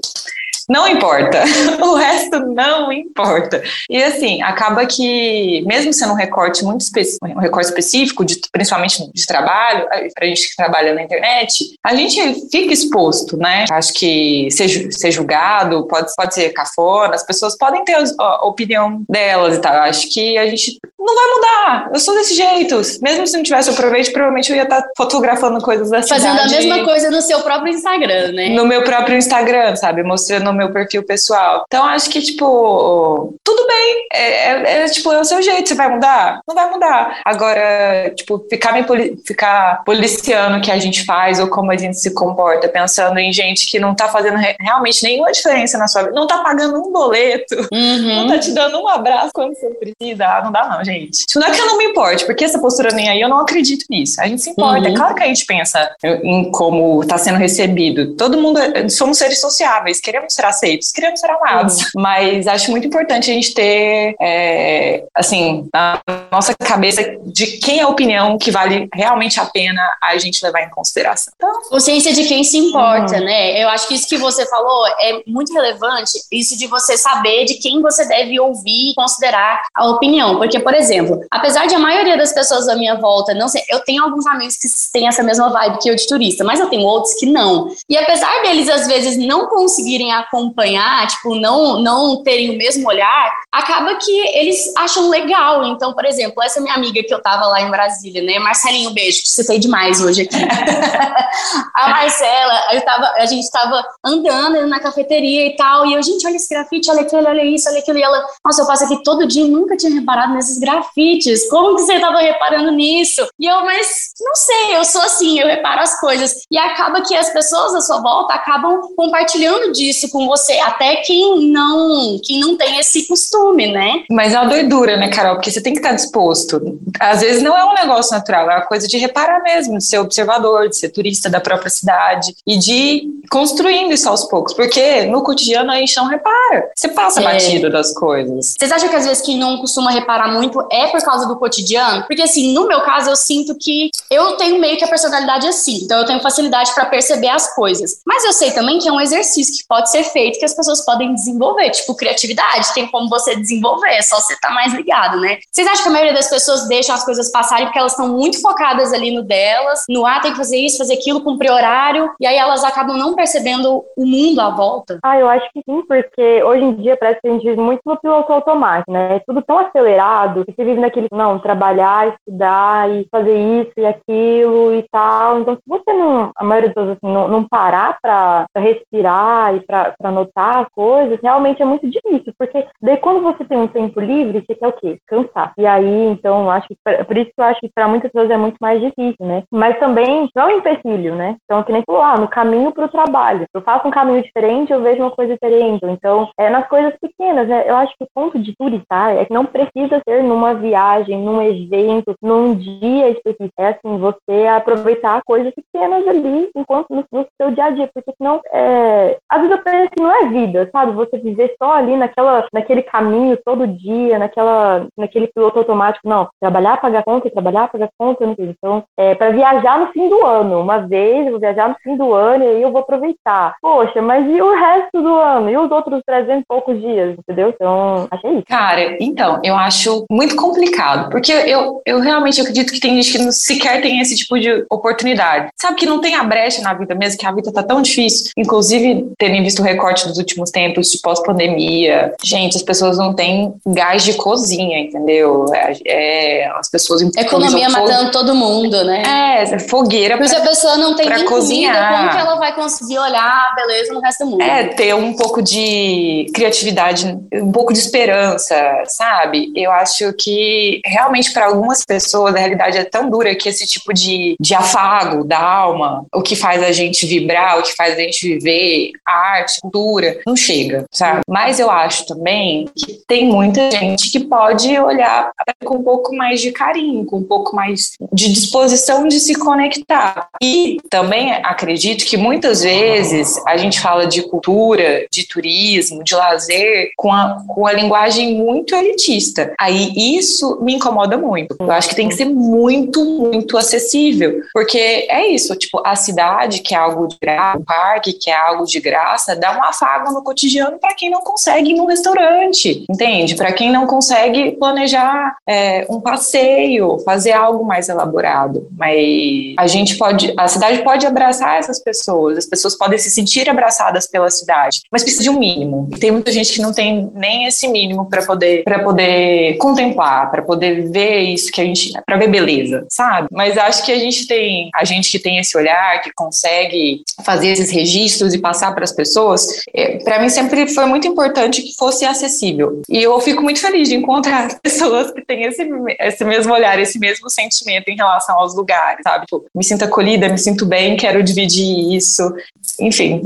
não 0.69 0.87
importa. 0.87 1.43
o 1.81 1.95
resto 1.95 2.41
não 2.41 2.93
importa. 2.93 3.63
E 3.89 4.03
assim, 4.03 4.43
acaba 4.43 4.85
que, 4.87 5.63
mesmo 5.67 5.93
sendo 5.93 6.13
um 6.13 6.17
recorte 6.17 6.65
muito 6.65 6.83
específico, 6.83 7.27
um 7.27 7.41
recorte 7.41 7.69
específico, 7.69 8.25
de, 8.25 8.41
principalmente 8.53 9.11
de 9.13 9.27
trabalho, 9.27 9.87
pra 10.15 10.27
gente 10.27 10.49
que 10.49 10.57
trabalha 10.57 10.95
na 10.95 11.03
internet, 11.03 11.79
a 11.83 11.95
gente 11.95 12.49
fica 12.51 12.73
exposto, 12.73 13.37
né? 13.37 13.65
Acho 13.71 13.93
que 13.95 14.49
ser, 14.51 14.69
ser 14.93 15.11
julgado 15.11 15.87
pode, 15.87 16.13
pode 16.15 16.35
ser 16.35 16.51
cafona, 16.51 17.15
as 17.15 17.25
pessoas 17.25 17.57
podem 17.57 17.85
ter 17.85 17.97
a 18.19 18.47
opinião 18.47 19.03
delas 19.09 19.57
e 19.57 19.61
tal. 19.61 19.73
Acho 19.75 20.09
que 20.13 20.37
a 20.37 20.47
gente 20.47 20.79
não 20.99 21.15
vai 21.15 21.27
mudar. 21.35 21.91
Eu 21.93 22.01
sou 22.01 22.15
desse 22.15 22.35
jeito. 22.35 22.81
Mesmo 23.01 23.27
se 23.27 23.37
não 23.37 23.43
tivesse 23.43 23.71
o 23.71 23.75
proveito, 23.75 24.13
provavelmente 24.13 24.51
eu 24.51 24.57
ia 24.57 24.65
estar 24.65 24.83
fotografando 24.97 25.61
coisas 25.61 25.91
da 25.91 26.03
Fazendo 26.03 26.33
cidade. 26.33 26.55
A 26.55 26.59
mesma 26.59 26.85
coisa 26.85 27.11
no 27.11 27.23
seu 27.23 27.41
próprio 27.41 27.73
Instagram, 27.73 28.33
né? 28.33 28.49
No 28.51 28.67
meu 28.67 28.83
próprio 28.83 29.17
Instagram, 29.17 29.77
sabe? 29.77 30.03
Mostrando 30.03 30.53
meu 30.59 30.73
perfil 30.73 31.03
pessoal. 31.03 31.65
Então, 31.67 31.85
acho 31.85 32.11
que, 32.11 32.21
tipo, 32.21 33.35
tudo 33.45 33.67
bem. 33.67 34.07
É, 34.13 34.23
é, 34.23 34.85
é, 34.85 34.89
tipo, 34.89 35.13
é 35.13 35.21
o 35.21 35.25
seu 35.25 35.41
jeito. 35.41 35.69
Você 35.69 35.75
vai 35.75 35.89
mudar? 35.89 36.41
Não 36.47 36.55
vai 36.55 36.71
mudar. 36.71 37.21
Agora, 37.25 38.13
tipo, 38.15 38.45
ficar, 38.51 38.73
me 38.73 38.85
poli 38.85 39.17
ficar 39.25 39.83
policiando 39.85 40.59
o 40.59 40.61
que 40.61 40.71
a 40.71 40.79
gente 40.79 41.05
faz 41.05 41.39
ou 41.39 41.49
como 41.49 41.71
a 41.71 41.77
gente 41.77 41.99
se 41.99 42.13
comporta, 42.13 42.69
pensando 42.69 43.19
em 43.19 43.33
gente 43.33 43.71
que 43.71 43.79
não 43.79 43.95
tá 43.95 44.09
fazendo 44.09 44.37
re 44.37 44.57
realmente 44.61 45.03
nenhuma 45.03 45.31
diferença 45.31 45.79
na 45.79 45.87
sua 45.87 46.03
vida, 46.03 46.15
não 46.15 46.27
tá 46.27 46.39
pagando 46.39 46.81
um 46.81 46.93
boleto, 46.93 47.55
uhum. 47.73 48.17
não 48.17 48.29
tá 48.29 48.39
te 48.39 48.53
dando 48.53 48.79
um 48.81 48.89
abraço 48.89 49.31
quando 49.33 49.55
você 49.55 49.69
precisa. 49.71 50.27
Ah, 50.27 50.43
não 50.45 50.53
dá, 50.53 50.69
não, 50.69 50.85
gente. 50.85 51.27
Tipo, 51.27 51.41
não 51.41 51.47
é 51.47 51.51
que 51.51 51.61
eu 51.61 51.67
não 51.67 51.79
me 51.79 51.85
importe, 51.85 52.27
porque 52.27 52.45
essa 52.45 52.59
postura 52.59 52.91
nem 52.93 53.09
aí, 53.09 53.21
eu 53.21 53.29
não 53.29 53.39
acredito 53.39 53.85
nisso. 53.89 54.21
A 54.21 54.27
gente 54.27 54.43
se 54.43 54.51
importa. 54.51 54.79
É 54.79 54.89
uhum. 54.89 54.95
É 54.95 54.97
claro 54.97 55.15
que 55.15 55.23
a 55.23 55.27
gente 55.27 55.47
pensa 55.47 55.91
em 56.05 56.51
como 56.51 57.07
tá 57.07 57.19
sendo 57.19 57.39
recebido. 57.39 58.17
Todo 58.17 58.39
mundo, 58.39 58.61
somos 58.91 59.19
seres 59.19 59.41
sociáveis, 59.41 60.01
queremos 60.01 60.33
ser 60.35 60.45
aceitos, 60.49 60.91
queremos 60.91 61.21
ser 61.21 61.31
amados. 61.31 61.79
Uhum. 61.79 62.03
Mas 62.03 62.47
acho 62.47 62.71
muito 62.71 62.87
importante 62.87 63.31
a 63.31 63.35
gente 63.35 63.55
ter, 63.55 64.15
é, 64.21 65.05
assim, 65.15 65.69
na 65.73 66.01
nossa 66.31 66.55
cabeça 66.55 67.03
de 67.25 67.59
quem 67.59 67.79
é 67.79 67.83
a 67.83 67.89
opinião 67.89 68.39
que 68.39 68.51
vale 68.51 68.89
realmente 68.93 69.41
a 69.41 69.47
pena 69.47 69.83
a 70.03 70.17
gente 70.19 70.45
levar 70.45 70.63
em 70.63 70.71
consideração. 70.71 71.33
Então, 71.37 71.49
Consciência 71.71 72.13
de 72.13 72.25
quem 72.25 72.43
se 72.45 72.59
importa, 72.59 73.19
uhum. 73.19 73.25
né? 73.25 73.63
Eu 73.63 73.69
acho 73.69 73.89
que 73.89 73.95
isso 73.95 74.09
que 74.09 74.19
você 74.19 74.47
falou 74.47 74.87
é 75.01 75.23
muito 75.27 75.53
relevante, 75.53 76.19
isso 76.33 76.57
de 76.57 76.67
você 76.67 76.97
saber 76.97 77.45
de 77.45 77.55
quem 77.55 77.81
você 77.81 78.07
deve 78.07 78.39
ouvir 78.41 78.91
e 78.91 78.95
considerar 78.95 79.63
a 79.75 79.87
opinião. 79.89 80.37
Porque, 80.37 80.59
por 80.59 80.75
exemplo, 80.75 81.21
apesar 81.31 81.67
de 81.67 81.75
a 81.75 81.79
maioria 81.79 82.17
das 82.17 82.33
pessoas 82.33 82.67
da 82.67 82.77
minha 82.77 82.97
volta 82.97 83.35
não 83.35 83.49
sei, 83.49 83.63
eu 83.69 83.81
tenho 83.81 84.03
alguns 84.03 84.27
amigos 84.27 84.57
que 84.57 84.69
têm 84.93 85.09
essa 85.09 85.23
mesma 85.23 85.49
vibe 85.51 85.79
que 85.79 85.91
eu 85.91 85.95
de 85.95 86.07
turista, 86.07 86.45
mas 86.45 86.61
eu 86.61 86.69
tenho 86.69 86.83
outros 86.83 87.15
que 87.15 87.27
não. 87.27 87.69
E 87.89 87.97
apesar 87.97 88.43
deles, 88.43 88.69
às 88.69 88.87
vezes, 88.87 89.17
não 89.17 89.47
conseguirem 89.47 90.13
acompanhar 90.13 90.38
acompanhar, 90.39 91.07
tipo, 91.09 91.35
não, 91.35 91.83
não 91.83 92.23
terem 92.23 92.51
o 92.51 92.59
mesmo 92.59 92.89
olhar, 92.89 93.33
acaba 93.53 93.97
que 93.97 94.13
eles 94.37 94.73
acham 94.77 95.09
legal. 95.09 95.65
Então, 95.67 95.93
por 95.93 96.05
exemplo, 96.05 96.43
essa 96.43 96.61
minha 96.61 96.75
amiga 96.75 97.03
que 97.03 97.13
eu 97.13 97.21
tava 97.21 97.47
lá 97.47 97.61
em 97.61 97.71
Brasília, 97.71 98.23
né? 98.23 98.39
Marcelinho, 98.39 98.91
beijo, 98.91 99.23
te 99.23 99.31
citei 99.31 99.59
demais 99.59 100.01
hoje 100.01 100.23
aqui. 100.23 100.37
a 101.75 101.89
Marcela, 101.89 102.73
eu 102.73 102.81
tava, 102.83 103.13
a 103.17 103.27
gente 103.27 103.51
tava 103.51 103.85
andando 104.05 104.67
na 104.67 104.81
cafeteria 104.81 105.47
e 105.47 105.57
tal, 105.57 105.87
e 105.87 105.95
eu, 105.95 106.03
gente, 106.03 106.27
olha 106.27 106.37
esse 106.37 106.49
grafite, 106.49 106.91
olha 106.91 107.03
aquilo, 107.03 107.27
olha 107.27 107.45
isso, 107.45 107.69
olha 107.69 107.81
aquilo. 107.81 107.99
E 107.99 108.03
ela, 108.03 108.25
nossa, 108.45 108.63
eu 108.63 108.67
passo 108.67 108.85
aqui 108.85 109.03
todo 109.03 109.27
dia 109.27 109.45
e 109.45 109.51
nunca 109.51 109.77
tinha 109.77 109.93
reparado 109.93 110.35
nesses 110.35 110.59
grafites. 110.59 111.49
Como 111.49 111.77
que 111.77 111.83
você 111.83 111.99
tava 111.99 112.21
reparando 112.21 112.71
nisso? 112.71 113.27
E 113.39 113.47
eu, 113.47 113.65
mas 113.65 114.13
não 114.21 114.35
sei, 114.35 114.77
eu 114.77 114.85
sou 114.85 115.03
assim, 115.03 115.41
eu 115.41 115.47
reparo 115.47 115.81
as 115.81 115.99
coisas. 116.01 116.35
E 116.51 116.59
acaba 116.59 117.01
que 117.01 117.15
as 117.15 117.31
pessoas 117.31 117.75
à 117.75 117.81
sua 117.81 118.01
volta 118.01 118.35
acabam 118.35 118.81
compartilhando 118.97 119.73
disso 119.73 120.09
com 120.11 120.18
você 120.27 120.39
você, 120.39 120.59
até 120.61 120.97
quem 120.97 121.51
não, 121.51 122.19
quem 122.25 122.41
não 122.41 122.57
tem 122.57 122.79
esse 122.79 123.07
costume, 123.07 123.71
né? 123.71 124.05
Mas 124.11 124.33
é 124.33 124.41
uma 124.41 124.49
doidura, 124.49 124.97
né, 124.97 125.09
Carol? 125.11 125.35
Porque 125.35 125.51
você 125.51 125.61
tem 125.61 125.73
que 125.73 125.81
estar 125.81 125.93
disposto. 125.93 126.79
Às 126.99 127.21
vezes 127.21 127.43
não 127.43 127.57
é 127.57 127.65
um 127.65 127.75
negócio 127.75 128.13
natural, 128.13 128.51
é 128.51 128.57
uma 128.57 128.67
coisa 128.67 128.87
de 128.87 128.97
reparar 128.97 129.43
mesmo, 129.43 129.77
de 129.77 129.85
ser 129.85 129.99
observador, 129.99 130.69
de 130.69 130.77
ser 130.77 130.89
turista 130.91 131.29
da 131.29 131.41
própria 131.41 131.71
cidade 131.71 132.35
e 132.47 132.57
de 132.57 132.73
ir 132.73 133.03
construindo 133.31 133.93
isso 133.93 134.09
aos 134.09 134.25
poucos. 134.25 134.55
Porque 134.55 135.05
no 135.07 135.23
cotidiano 135.23 135.71
a 135.71 135.77
gente 135.77 135.97
não 135.97 136.07
repara. 136.07 136.71
Você 136.75 136.89
passa 136.89 137.21
é. 137.21 137.25
batido 137.25 137.71
das 137.71 137.93
coisas. 137.93 138.55
Vocês 138.59 138.73
acham 138.73 138.89
que 138.89 138.97
às 138.97 139.07
vezes 139.07 139.23
quem 139.23 139.39
não 139.39 139.59
costuma 139.59 139.91
reparar 139.91 140.33
muito 140.33 140.67
é 140.71 140.87
por 140.87 141.03
causa 141.03 141.27
do 141.27 141.37
cotidiano? 141.37 142.05
Porque 142.07 142.23
assim, 142.23 142.55
no 142.55 142.67
meu 142.67 142.81
caso, 142.83 143.11
eu 143.11 143.17
sinto 143.17 143.57
que 143.59 143.91
eu 144.11 144.37
tenho 144.37 144.61
meio 144.61 144.77
que 144.77 144.85
a 144.85 144.89
personalidade 144.89 145.47
assim. 145.47 145.81
Então 145.83 145.99
eu 145.99 146.07
tenho 146.07 146.21
facilidade 146.21 146.73
para 146.75 146.87
perceber 146.87 147.29
as 147.29 147.55
coisas. 147.55 148.01
Mas 148.07 148.25
eu 148.25 148.33
sei 148.33 148.53
também 148.53 148.79
que 148.79 148.89
é 148.89 148.93
um 148.93 149.01
exercício 149.01 149.55
que 149.57 149.67
pode 149.69 149.91
ser 149.91 150.05
feito 150.09 150.39
que 150.39 150.45
as 150.45 150.55
pessoas 150.55 150.85
podem 150.85 151.15
desenvolver, 151.15 151.71
tipo 151.71 151.97
criatividade, 151.97 152.73
tem 152.75 152.87
como 152.89 153.09
você 153.09 153.37
desenvolver, 153.37 153.91
é 153.91 154.03
só 154.03 154.17
você 154.17 154.35
estar 154.35 154.49
tá 154.49 154.55
mais 154.55 154.73
ligado, 154.75 155.21
né? 155.21 155.39
Vocês 155.51 155.67
acham 155.67 155.85
que 155.85 155.89
a 155.89 155.93
maioria 155.93 156.15
das 156.15 156.29
pessoas 156.29 156.69
deixam 156.69 156.95
as 156.95 157.05
coisas 157.05 157.31
passarem 157.31 157.67
porque 157.67 157.79
elas 157.79 157.93
estão 157.93 158.09
muito 158.09 158.41
focadas 158.41 158.93
ali 158.93 159.11
no 159.11 159.23
delas, 159.23 159.81
no 159.89 160.07
ah, 160.07 160.21
tem 160.21 160.33
que 160.33 160.37
fazer 160.37 160.59
isso, 160.59 160.79
fazer 160.79 160.95
aquilo, 160.95 161.23
cumprir 161.23 161.51
horário, 161.51 162.11
e 162.21 162.27
aí 162.27 162.37
elas 162.37 162.65
acabam 162.65 162.97
não 162.97 163.15
percebendo 163.15 163.85
o 163.97 164.07
mundo 164.07 164.41
à 164.41 164.51
volta? 164.51 164.99
Ah, 165.03 165.19
eu 165.19 165.29
acho 165.29 165.49
que 165.53 165.63
sim, 165.65 165.83
porque 165.87 166.43
hoje 166.43 166.65
em 166.65 166.75
dia 166.75 166.97
parece 166.97 167.21
que 167.21 167.29
a 167.29 167.33
gente 167.33 167.45
vive 167.45 167.61
muito 167.61 167.81
no 167.85 167.99
piloto 167.99 168.33
automático, 168.33 168.93
né? 168.93 169.17
É 169.17 169.23
tudo 169.27 169.43
tão 169.43 169.59
acelerado 169.59 170.45
que 170.45 170.53
você 170.53 170.65
vive 170.65 170.81
naquele, 170.81 171.09
não, 171.13 171.39
trabalhar, 171.39 172.09
estudar 172.09 172.91
e 172.91 173.07
fazer 173.11 173.39
isso 173.39 173.73
e 173.77 173.87
aquilo 173.87 174.75
e 174.75 174.85
tal. 174.91 175.41
Então, 175.41 175.55
se 175.55 175.63
você 175.67 175.93
não, 175.93 176.31
a 176.37 176.45
maioria 176.45 176.69
das 176.69 176.75
pessoas 176.75 176.97
assim, 176.97 177.13
não, 177.13 177.29
não 177.29 177.49
parar 177.49 177.99
para 178.01 178.47
respirar 178.57 179.55
e 179.55 179.61
para 179.61 179.95
notar 180.03 180.39
anotar 180.49 180.69
coisas, 180.71 181.19
realmente 181.23 181.63
é 181.63 181.65
muito 181.65 181.89
difícil, 181.89 182.33
porque 182.39 182.67
daí 182.81 182.97
quando 182.99 183.23
você 183.23 183.45
tem 183.45 183.59
um 183.59 183.67
tempo 183.67 184.01
livre, 184.01 184.45
você 184.47 184.55
quer 184.55 184.69
o 184.69 184.73
quê? 184.73 184.99
Cansar. 185.07 185.53
E 185.59 185.67
aí, 185.67 186.07
então, 186.07 186.51
acho 186.51 186.69
que 186.69 186.77
por 187.05 187.17
isso 187.17 187.31
que 187.35 187.41
eu 187.41 187.45
acho 187.45 187.61
que 187.61 187.71
para 187.75 187.89
muitas 187.89 188.11
pessoas 188.11 188.31
é 188.31 188.37
muito 188.37 188.57
mais 188.61 188.81
difícil, 188.81 189.27
né? 189.27 189.43
Mas 189.51 189.79
também 189.79 190.29
não 190.35 190.49
é 190.49 190.55
um 190.55 190.59
empecilho, 190.59 191.15
né? 191.15 191.37
Então, 191.45 191.63
que 191.63 191.73
nem 191.73 191.83
falou, 191.85 192.03
ah, 192.03 192.17
no 192.17 192.29
caminho 192.29 192.73
para 192.73 192.87
o 192.87 192.91
trabalho. 192.91 193.47
Eu 193.53 193.61
faço 193.63 193.87
um 193.87 193.91
caminho 193.91 194.23
diferente, 194.23 194.73
eu 194.73 194.83
vejo 194.83 195.03
uma 195.03 195.11
coisa 195.11 195.35
diferente. 195.35 195.85
Então, 195.85 196.29
é 196.39 196.49
nas 196.51 196.67
coisas 196.69 196.95
pequenas, 197.01 197.49
né? 197.49 197.65
Eu 197.67 197.77
acho 197.77 197.95
que 197.97 198.05
o 198.05 198.09
ponto 198.15 198.39
de 198.39 198.55
turistar 198.57 199.17
é 199.17 199.25
que 199.25 199.33
não 199.33 199.45
precisa 199.45 200.01
ser 200.07 200.23
numa 200.23 200.55
viagem, 200.55 201.19
num 201.19 201.43
evento, 201.43 202.15
num 202.23 202.55
dia 202.55 203.11
específico. 203.11 203.53
É 203.59 203.69
assim, 203.69 203.99
você 203.99 204.47
aproveitar 204.47 205.23
coisas 205.25 205.53
pequenas 205.55 206.07
ali 206.07 206.51
enquanto 206.55 206.91
no, 206.91 207.05
no 207.13 207.27
seu 207.41 207.51
dia 207.51 207.65
a 207.65 207.71
dia, 207.71 207.91
porque 207.93 208.13
senão, 208.17 208.41
é... 208.53 209.19
às 209.29 209.41
vezes 209.41 209.57
eu 209.57 209.63
que 209.89 210.01
não 210.01 210.11
é 210.11 210.29
vida, 210.29 210.69
sabe? 210.73 210.93
Você 210.93 211.19
viver 211.19 211.55
só 211.59 211.73
ali 211.73 211.97
naquela, 211.97 212.47
naquele 212.53 212.83
caminho 212.83 213.39
todo 213.45 213.67
dia, 213.67 214.19
naquela, 214.19 214.87
naquele 214.97 215.27
piloto 215.29 215.59
automático. 215.59 216.09
Não, 216.09 216.29
trabalhar, 216.41 216.81
pagar 216.81 217.03
conta, 217.03 217.31
trabalhar, 217.31 217.69
pagar 217.69 217.89
conta, 217.99 218.27
não 218.27 218.35
sei. 218.35 218.55
Então, 218.59 218.85
é 218.97 219.15
para 219.15 219.31
viajar 219.31 219.79
no 219.79 219.93
fim 219.93 220.09
do 220.09 220.25
ano. 220.25 220.61
Uma 220.61 220.79
vez, 220.79 221.27
eu 221.27 221.33
vou 221.33 221.41
viajar 221.41 221.69
no 221.69 221.77
fim 221.83 221.97
do 221.97 222.13
ano 222.13 222.45
e 222.45 222.49
aí 222.49 222.63
eu 222.63 222.73
vou 222.73 222.81
aproveitar. 222.81 223.55
Poxa, 223.61 224.01
mas 224.03 224.27
e 224.29 224.41
o 224.41 224.55
resto 224.55 225.03
do 225.03 225.15
ano? 225.15 225.51
E 225.51 225.57
os 225.57 225.71
outros 225.71 226.03
300 226.07 226.43
e 226.43 226.47
poucos 226.47 226.81
dias, 226.81 227.17
entendeu? 227.19 227.49
Então, 227.49 228.07
achei 228.11 228.33
isso. 228.33 228.45
Cara, 228.49 228.97
então, 229.01 229.41
eu 229.45 229.57
acho 229.57 230.05
muito 230.11 230.37
complicado, 230.37 231.11
porque 231.11 231.33
eu, 231.33 231.83
eu 231.85 232.01
realmente 232.01 232.41
acredito 232.41 232.73
que 232.73 232.81
tem 232.81 232.95
gente 232.97 233.13
que 233.13 233.25
não 233.25 233.33
sequer 233.33 233.81
tem 233.81 234.01
esse 234.01 234.17
tipo 234.17 234.39
de 234.39 234.65
oportunidade. 234.71 235.49
Sabe 235.57 235.77
que 235.77 235.87
não 235.87 236.01
tem 236.01 236.15
a 236.15 236.25
brecha 236.25 236.63
na 236.63 236.75
vida 236.75 236.95
mesmo, 236.95 237.19
que 237.19 237.27
a 237.27 237.33
vida 237.33 237.53
tá 237.53 237.63
tão 237.63 237.83
difícil. 237.83 238.31
Inclusive, 238.37 239.13
terem 239.19 239.43
visto 239.43 239.61
o 239.61 239.65
recorte 239.79 240.07
dos 240.09 240.19
últimos 240.19 240.51
tempos 240.51 240.91
de 240.91 240.99
pós-pandemia. 241.01 242.15
Gente, 242.23 242.57
as 242.57 242.63
pessoas 242.63 242.99
não 242.99 243.15
têm 243.15 243.55
gás 243.67 244.05
de 244.05 244.15
cozinha, 244.15 244.81
entendeu? 244.81 245.47
É, 245.55 245.77
é 245.87 246.51
as 246.59 246.69
pessoas... 246.69 247.03
Economia 247.17 247.69
matando 247.69 248.11
todo 248.11 248.35
mundo, 248.35 248.85
né? 248.85 249.03
É, 249.43 249.59
fogueira 249.61 250.17
Porque 250.17 250.35
pra, 250.35 250.43
a 250.43 250.47
pessoa 250.47 250.77
não 250.77 250.95
tem 250.95 251.09
nem 251.09 251.25
cozinhar. 251.25 251.75
comida, 251.75 251.97
como 251.97 252.11
que 252.11 252.17
ela 252.17 252.37
vai 252.37 252.55
conseguir 252.55 252.99
olhar 252.99 253.49
a 253.51 253.55
beleza 253.55 253.93
no 253.93 254.01
resto 254.01 254.25
do 254.25 254.31
mundo? 254.31 254.43
É, 254.43 254.65
ter 254.65 254.95
um 254.95 255.15
pouco 255.15 255.41
de 255.41 256.27
criatividade, 256.35 257.19
um 257.33 257.53
pouco 257.53 257.73
de 257.73 257.79
esperança, 257.79 258.57
sabe? 258.87 259.53
Eu 259.55 259.71
acho 259.71 260.13
que 260.15 260.81
realmente 260.85 261.33
para 261.33 261.47
algumas 261.47 261.85
pessoas 261.85 262.35
a 262.35 262.39
realidade 262.39 262.79
é 262.79 262.85
tão 262.85 263.09
dura 263.09 263.35
que 263.35 263.49
esse 263.49 263.67
tipo 263.67 263.93
de, 263.93 264.37
de 264.41 264.55
afago 264.55 265.25
da 265.25 265.39
alma, 265.39 266.05
o 266.13 266.23
que 266.23 266.35
faz 266.35 266.63
a 266.63 266.73
gente 266.73 267.07
vibrar, 267.07 267.59
o 267.59 267.63
que 267.63 267.75
faz 267.75 267.95
a 267.95 268.01
gente 268.01 268.27
viver, 268.27 268.93
arte, 269.07 269.59
cultura, 269.69 270.19
não 270.27 270.35
chega, 270.35 270.85
sabe? 270.91 271.21
Mas 271.29 271.61
eu 271.61 271.71
acho 271.71 272.07
também 272.07 272.69
que 272.75 273.01
tem 273.07 273.27
muita 273.27 273.71
gente 273.71 274.11
que 274.11 274.21
pode 274.21 274.79
olhar 274.79 275.31
com 275.65 275.77
um 275.77 275.83
pouco 275.83 276.15
mais 276.15 276.41
de 276.41 276.51
carinho, 276.53 277.05
com 277.05 277.19
um 277.19 277.25
pouco 277.25 277.55
mais 277.55 277.93
de 278.13 278.33
disposição 278.33 279.07
de 279.07 279.21
se 279.21 279.35
conectar. 279.35 280.29
E 280.43 280.79
também 280.91 281.33
acredito 281.33 282.05
que 282.05 282.17
muitas 282.17 282.63
vezes 282.63 283.41
a 283.47 283.57
gente 283.57 283.81
fala 283.81 284.07
de 284.07 284.23
cultura, 284.23 285.07
de 285.11 285.27
turismo, 285.27 286.03
de 286.03 286.15
lazer, 286.15 286.91
com 286.97 287.13
a, 287.13 287.39
com 287.47 287.67
a 287.67 287.73
linguagem 287.73 288.35
muito 288.35 288.75
elitista. 288.75 289.53
Aí 289.61 289.93
isso 289.97 290.59
me 290.63 290.75
incomoda 290.75 291.17
muito. 291.17 291.57
Eu 291.59 291.71
acho 291.71 291.89
que 291.89 291.97
tem 291.97 292.09
que 292.09 292.15
ser 292.15 292.27
muito, 292.27 293.05
muito 293.05 293.57
acessível. 293.57 294.43
Porque 294.53 294.79
é 294.79 295.27
isso, 295.29 295.55
tipo, 295.57 295.83
a 295.85 295.97
cidade, 295.97 296.61
que 296.61 296.75
é 296.75 296.79
algo 296.79 297.07
de 297.07 297.17
graça, 297.21 297.59
o 297.59 297.65
parque, 297.65 298.13
que 298.13 298.31
é 298.31 298.37
algo 298.37 298.65
de 298.65 298.81
graça, 298.81 299.37
dá 299.37 299.58
um 299.59 299.65
afago 299.65 300.13
no 300.13 300.23
cotidiano 300.23 300.79
para 300.79 300.95
quem 300.95 301.11
não 301.11 301.21
consegue 301.21 301.71
ir 301.71 301.75
num 301.75 301.87
restaurante, 301.87 302.85
entende? 302.89 303.35
Para 303.35 303.53
quem 303.53 303.71
não 303.71 303.87
consegue 303.87 304.53
planejar 304.53 305.37
é, 305.47 305.87
um 305.89 306.01
passeio, 306.01 306.99
fazer 307.05 307.33
algo 307.33 307.65
mais 307.65 307.89
elaborado. 307.89 308.69
Mas 308.77 309.55
a 309.59 309.67
gente 309.67 309.97
pode, 309.97 310.33
a 310.37 310.49
cidade 310.49 310.83
pode 310.83 311.07
abraçar 311.07 311.59
essas 311.59 311.83
pessoas, 311.83 312.39
as 312.39 312.47
pessoas 312.47 312.77
podem 312.77 312.99
se 312.99 313.11
sentir 313.11 313.49
abraçadas 313.49 314.07
pela 314.07 314.31
cidade, 314.31 314.81
mas 314.91 315.03
precisa 315.03 315.23
de 315.23 315.31
um 315.31 315.39
mínimo. 315.39 315.89
Tem 315.99 316.11
muita 316.11 316.33
gente 316.33 316.53
que 316.53 316.61
não 316.61 316.73
tem 316.73 317.11
nem 317.15 317.47
esse 317.47 317.69
mínimo 317.69 318.09
para 318.09 318.25
poder 318.25 318.63
para 318.65 318.79
poder 318.81 319.57
contemplar, 319.57 320.31
para 320.31 320.43
poder 320.43 320.91
ver 320.91 321.21
isso 321.21 321.51
que 321.51 321.61
a 321.61 321.65
gente, 321.65 321.93
para 322.07 322.17
ver 322.17 322.29
beleza, 322.29 322.87
sabe? 322.91 323.29
Mas 323.31 323.57
acho 323.57 323.85
que 323.85 323.93
a 323.93 323.99
gente 323.99 324.27
tem, 324.27 324.71
a 324.75 324.85
gente 324.85 325.11
que 325.11 325.19
tem 325.19 325.39
esse 325.39 325.57
olhar, 325.57 326.01
que 326.03 326.11
consegue 326.15 327.03
fazer 327.23 327.49
esses 327.49 327.71
registros 327.71 328.35
e 328.35 328.39
passar 328.39 328.75
para 328.75 328.85
as 328.85 328.93
pessoas, 328.93 329.48
é, 329.75 329.99
para 329.99 330.21
mim 330.21 330.29
sempre 330.29 330.67
foi 330.69 330.87
muito 330.87 331.07
importante 331.07 331.63
que 331.63 331.75
fosse 331.77 332.05
acessível. 332.05 332.83
E 332.89 333.03
eu 333.03 333.19
fico 333.21 333.43
muito 333.43 333.61
feliz 333.61 333.89
de 333.89 333.95
encontrar 333.95 334.59
pessoas 334.63 335.11
que 335.11 335.25
têm 335.25 335.45
esse, 335.45 335.69
esse 336.01 336.25
mesmo 336.25 336.53
olhar, 336.53 336.79
esse 336.79 336.99
mesmo 336.99 337.29
sentimento 337.31 337.89
em 337.89 337.97
relação 337.97 338.39
aos 338.39 338.55
lugares, 338.55 339.01
sabe? 339.03 339.27
Tipo, 339.27 339.45
me 339.55 339.65
sinto 339.65 339.85
acolhida, 339.85 340.29
me 340.29 340.39
sinto 340.39 340.67
bem, 340.67 340.97
quero 340.97 341.23
dividir 341.23 341.95
isso. 341.95 342.33
Enfim. 342.81 343.23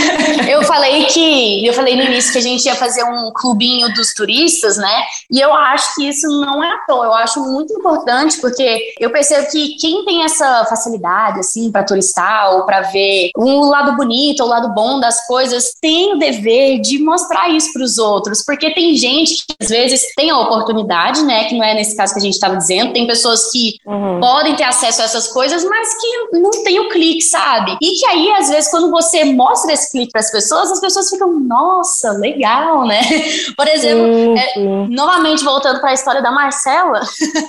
eu 0.48 0.62
falei 0.64 1.04
que 1.06 1.66
eu 1.66 1.72
falei 1.72 1.96
no 1.96 2.02
início 2.02 2.32
que 2.32 2.38
a 2.38 2.42
gente 2.42 2.64
ia 2.64 2.74
fazer 2.74 3.02
um 3.04 3.32
clubinho 3.34 3.92
dos 3.94 4.14
turistas, 4.14 4.76
né? 4.76 5.02
E 5.30 5.40
eu 5.40 5.52
acho 5.52 5.94
que 5.94 6.08
isso 6.08 6.28
não 6.28 6.62
é 6.62 6.68
à 6.68 6.78
toa. 6.86 7.06
Eu 7.06 7.14
acho 7.14 7.40
muito 7.40 7.72
importante 7.72 8.40
porque 8.40 8.94
eu 9.00 9.10
percebo 9.10 9.50
que 9.50 9.76
quem 9.76 10.04
tem 10.04 10.24
essa 10.24 10.64
facilidade 10.66 11.40
assim 11.40 11.70
para 11.70 11.84
turistar 11.84 12.54
ou 12.54 12.64
para 12.64 12.82
ver 12.82 13.30
o 13.36 13.66
lado 13.66 13.96
bonito, 13.96 14.42
o 14.42 14.46
lado 14.46 14.72
bom 14.74 15.00
das 15.00 15.26
coisas, 15.26 15.61
tem 15.80 16.14
o 16.14 16.18
dever 16.18 16.80
de 16.80 16.98
mostrar 16.98 17.48
isso 17.50 17.72
para 17.72 17.82
os 17.82 17.98
outros, 17.98 18.44
porque 18.44 18.74
tem 18.74 18.94
gente 18.96 19.44
que 19.46 19.54
às 19.60 19.68
vezes 19.68 20.02
tem 20.16 20.30
a 20.30 20.38
oportunidade, 20.38 21.22
né? 21.24 21.44
Que 21.44 21.54
não 21.54 21.64
é 21.64 21.74
nesse 21.74 21.96
caso 21.96 22.12
que 22.12 22.20
a 22.20 22.22
gente 22.22 22.34
estava 22.34 22.56
dizendo. 22.56 22.92
Tem 22.92 23.06
pessoas 23.06 23.50
que 23.50 23.76
uhum. 23.86 24.20
podem 24.20 24.56
ter 24.56 24.64
acesso 24.64 25.02
a 25.02 25.04
essas 25.04 25.28
coisas, 25.28 25.64
mas 25.64 25.94
que 26.00 26.38
não 26.38 26.50
tem 26.64 26.80
o 26.80 26.88
clique, 26.88 27.22
sabe? 27.22 27.76
E 27.80 27.98
que 27.98 28.06
aí 28.06 28.30
às 28.32 28.48
vezes 28.48 28.70
quando 28.70 28.90
você 28.90 29.24
mostra 29.24 29.72
esse 29.72 29.90
clique 29.90 30.12
para 30.12 30.20
as 30.20 30.30
pessoas, 30.30 30.72
as 30.72 30.80
pessoas 30.80 31.08
ficam, 31.08 31.38
nossa, 31.40 32.12
legal, 32.12 32.86
né? 32.86 33.00
Por 33.56 33.68
exemplo, 33.68 34.36
é, 34.36 34.58
novamente 34.88 35.44
voltando 35.44 35.80
para 35.80 35.90
a 35.90 35.94
história 35.94 36.22
da 36.22 36.30
Marcela, 36.30 37.00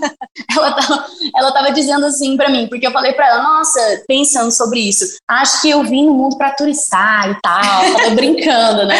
ela, 0.55 0.71
tava, 0.71 1.05
ela 1.35 1.51
tava 1.51 1.71
dizendo 1.71 2.05
assim 2.05 2.35
para 2.35 2.49
mim, 2.49 2.67
porque 2.67 2.85
eu 2.85 2.91
falei 2.91 3.13
para 3.13 3.27
ela, 3.27 3.43
nossa, 3.43 3.79
pensando 4.07 4.51
sobre 4.51 4.79
isso, 4.79 5.05
acho 5.27 5.61
que 5.61 5.69
eu 5.69 5.83
vim 5.83 6.05
no 6.05 6.13
mundo 6.13 6.37
para 6.37 6.51
turistar 6.51 7.29
e 7.29 7.41
tal, 7.41 7.83
tava 7.93 8.09
brincando, 8.11 8.85
né? 8.85 8.95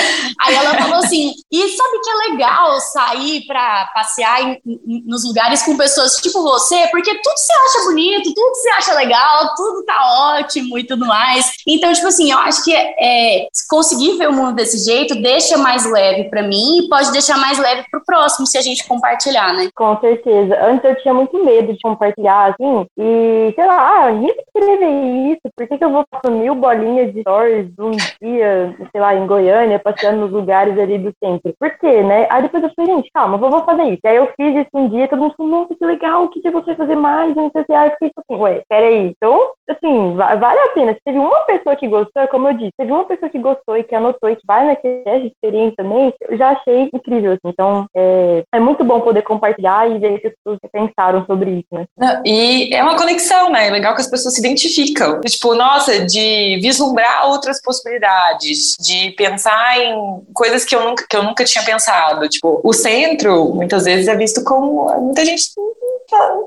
Aí 0.45 0.55
ela 0.55 0.73
falou 0.75 0.97
assim, 0.97 1.31
e 1.51 1.67
sabe 1.69 1.99
que 2.03 2.09
é 2.09 2.31
legal 2.31 2.79
sair 2.79 3.45
para 3.45 3.89
passear 3.93 4.41
em, 4.41 4.61
em, 4.65 5.03
nos 5.05 5.25
lugares 5.25 5.63
com 5.63 5.77
pessoas 5.77 6.15
tipo 6.17 6.41
você, 6.41 6.87
porque 6.91 7.11
tudo 7.21 7.37
você 7.37 7.53
acha 7.53 7.85
bonito, 7.85 8.33
tudo 8.33 8.55
você 8.55 8.69
acha 8.69 8.93
legal, 8.93 9.53
tudo 9.55 9.85
tá 9.85 10.35
ótimo 10.37 10.77
e 10.77 10.85
tudo 10.85 11.05
mais. 11.05 11.51
Então, 11.67 11.91
tipo 11.93 12.07
assim, 12.07 12.31
eu 12.31 12.37
acho 12.39 12.63
que 12.63 12.73
é, 12.75 13.47
conseguir 13.69 14.17
ver 14.17 14.29
o 14.29 14.33
mundo 14.33 14.55
desse 14.55 14.77
jeito 14.85 15.15
deixa 15.21 15.57
mais 15.57 15.85
leve 15.89 16.29
para 16.29 16.43
mim 16.43 16.79
e 16.79 16.89
pode 16.89 17.11
deixar 17.11 17.37
mais 17.37 17.57
leve 17.57 17.85
pro 17.89 18.03
próximo 18.05 18.45
se 18.45 18.57
a 18.57 18.61
gente 18.61 18.87
compartilhar, 18.87 19.53
né? 19.53 19.69
Com 19.75 19.99
certeza. 19.99 20.57
Antes 20.65 20.83
eu 20.83 20.95
tinha 21.01 21.13
muito 21.13 21.43
medo 21.43 21.73
de 21.73 21.79
compartilhar, 21.81 22.51
assim, 22.51 22.85
e 22.97 23.53
sei 23.55 23.65
lá, 23.65 24.05
ah, 24.05 24.11
ninguém 24.11 24.35
querer 24.53 24.77
ver 24.77 25.31
isso, 25.31 25.41
por 25.55 25.67
que, 25.67 25.77
que 25.77 25.83
eu 25.83 25.91
vou 25.91 26.05
passar 26.09 26.31
mil 26.31 26.55
bolinhas 26.55 27.13
de 27.13 27.21
stories 27.21 27.67
um 27.79 27.91
dia, 27.91 28.75
sei 28.91 29.01
lá, 29.01 29.15
em 29.15 29.25
Goiânia, 29.25 29.79
passeando 29.79 30.27
nos 30.27 30.32
lugares 30.33 30.77
ali 30.77 30.97
do 30.97 31.13
centro? 31.23 31.53
Por 31.59 31.69
quê, 31.77 32.01
né? 32.01 32.27
Aí 32.29 32.41
depois 32.41 32.63
eu 32.63 32.71
falei, 32.75 32.95
gente, 32.95 33.09
calma, 33.13 33.35
eu 33.35 33.49
vou 33.49 33.63
fazer 33.63 33.83
isso. 33.83 34.01
Aí 34.05 34.15
eu 34.15 34.31
fiz 34.35 34.55
isso 34.55 34.69
um 34.73 34.89
dia, 34.89 35.07
todo 35.07 35.21
mundo 35.21 35.35
falou, 35.37 35.51
nossa, 35.51 35.75
que 35.75 35.85
legal, 35.85 36.23
o 36.23 36.29
que, 36.29 36.41
que 36.41 36.51
você 36.51 36.67
vai 36.67 36.75
fazer 36.75 36.95
mais? 36.95 37.35
Não 37.35 37.51
sei 37.51 37.63
se, 37.63 37.73
aí 37.73 37.87
eu 37.87 37.91
fiquei 37.91 38.11
assim, 38.17 38.41
ué, 38.41 38.63
peraí. 38.67 39.13
Então, 39.15 39.51
assim, 39.69 40.15
vale 40.15 40.59
a 40.59 40.69
pena. 40.69 40.93
Se 40.93 40.99
teve 41.05 41.17
uma 41.17 41.41
pessoa 41.45 41.75
que 41.75 41.87
gostou, 41.87 42.27
como 42.27 42.49
eu 42.49 42.53
disse, 42.53 42.71
teve 42.77 42.91
uma 42.91 43.05
pessoa 43.05 43.29
que 43.29 43.39
gostou 43.39 43.77
e 43.77 43.83
que 43.83 43.95
anotou 43.95 44.29
e 44.29 44.35
que 44.35 44.45
vai 44.45 44.65
naquele 44.65 45.03
teste 45.03 45.21
de 45.21 45.27
experiência 45.27 45.75
também, 45.77 46.13
eu 46.21 46.37
já 46.37 46.49
achei 46.49 46.89
incrível, 46.93 47.33
assim. 47.33 47.41
Então, 47.45 47.85
é, 47.95 48.43
é 48.53 48.59
muito 48.59 48.83
bom 48.83 48.99
poder 49.01 49.21
compartilhar 49.21 49.89
e 49.89 49.99
ver 49.99 50.19
que 50.19 50.27
as 50.27 50.33
pessoas 50.35 50.59
pensaram 50.71 51.25
sobre 51.25 51.51
isso, 51.51 51.67
né? 51.71 51.85
E 52.25 52.73
é 52.73 52.81
uma 52.83 52.97
conexão, 52.97 53.49
né? 53.49 53.67
É 53.67 53.71
legal 53.71 53.95
que 53.95 54.01
as 54.01 54.09
pessoas 54.09 54.33
se 54.35 54.39
identificam. 54.39 55.21
Tipo, 55.21 55.55
nossa, 55.55 56.05
de 56.05 56.59
vislumbrar 56.61 57.27
outras 57.27 57.61
possibilidades, 57.61 58.75
de 58.79 59.11
pensar 59.11 59.79
em 59.79 60.22
coisas 60.33 60.63
que 60.63 60.75
eu 60.75 60.83
nunca, 60.83 61.05
que 61.09 61.15
eu 61.15 61.23
nunca 61.23 61.43
tinha 61.43 61.63
pensado. 61.63 62.27
Tipo, 62.27 62.61
o 62.63 62.73
centro, 62.73 63.53
muitas 63.53 63.85
vezes, 63.85 64.07
é 64.07 64.15
visto 64.15 64.43
como. 64.43 64.89
Muita 65.01 65.25
gente 65.25 65.43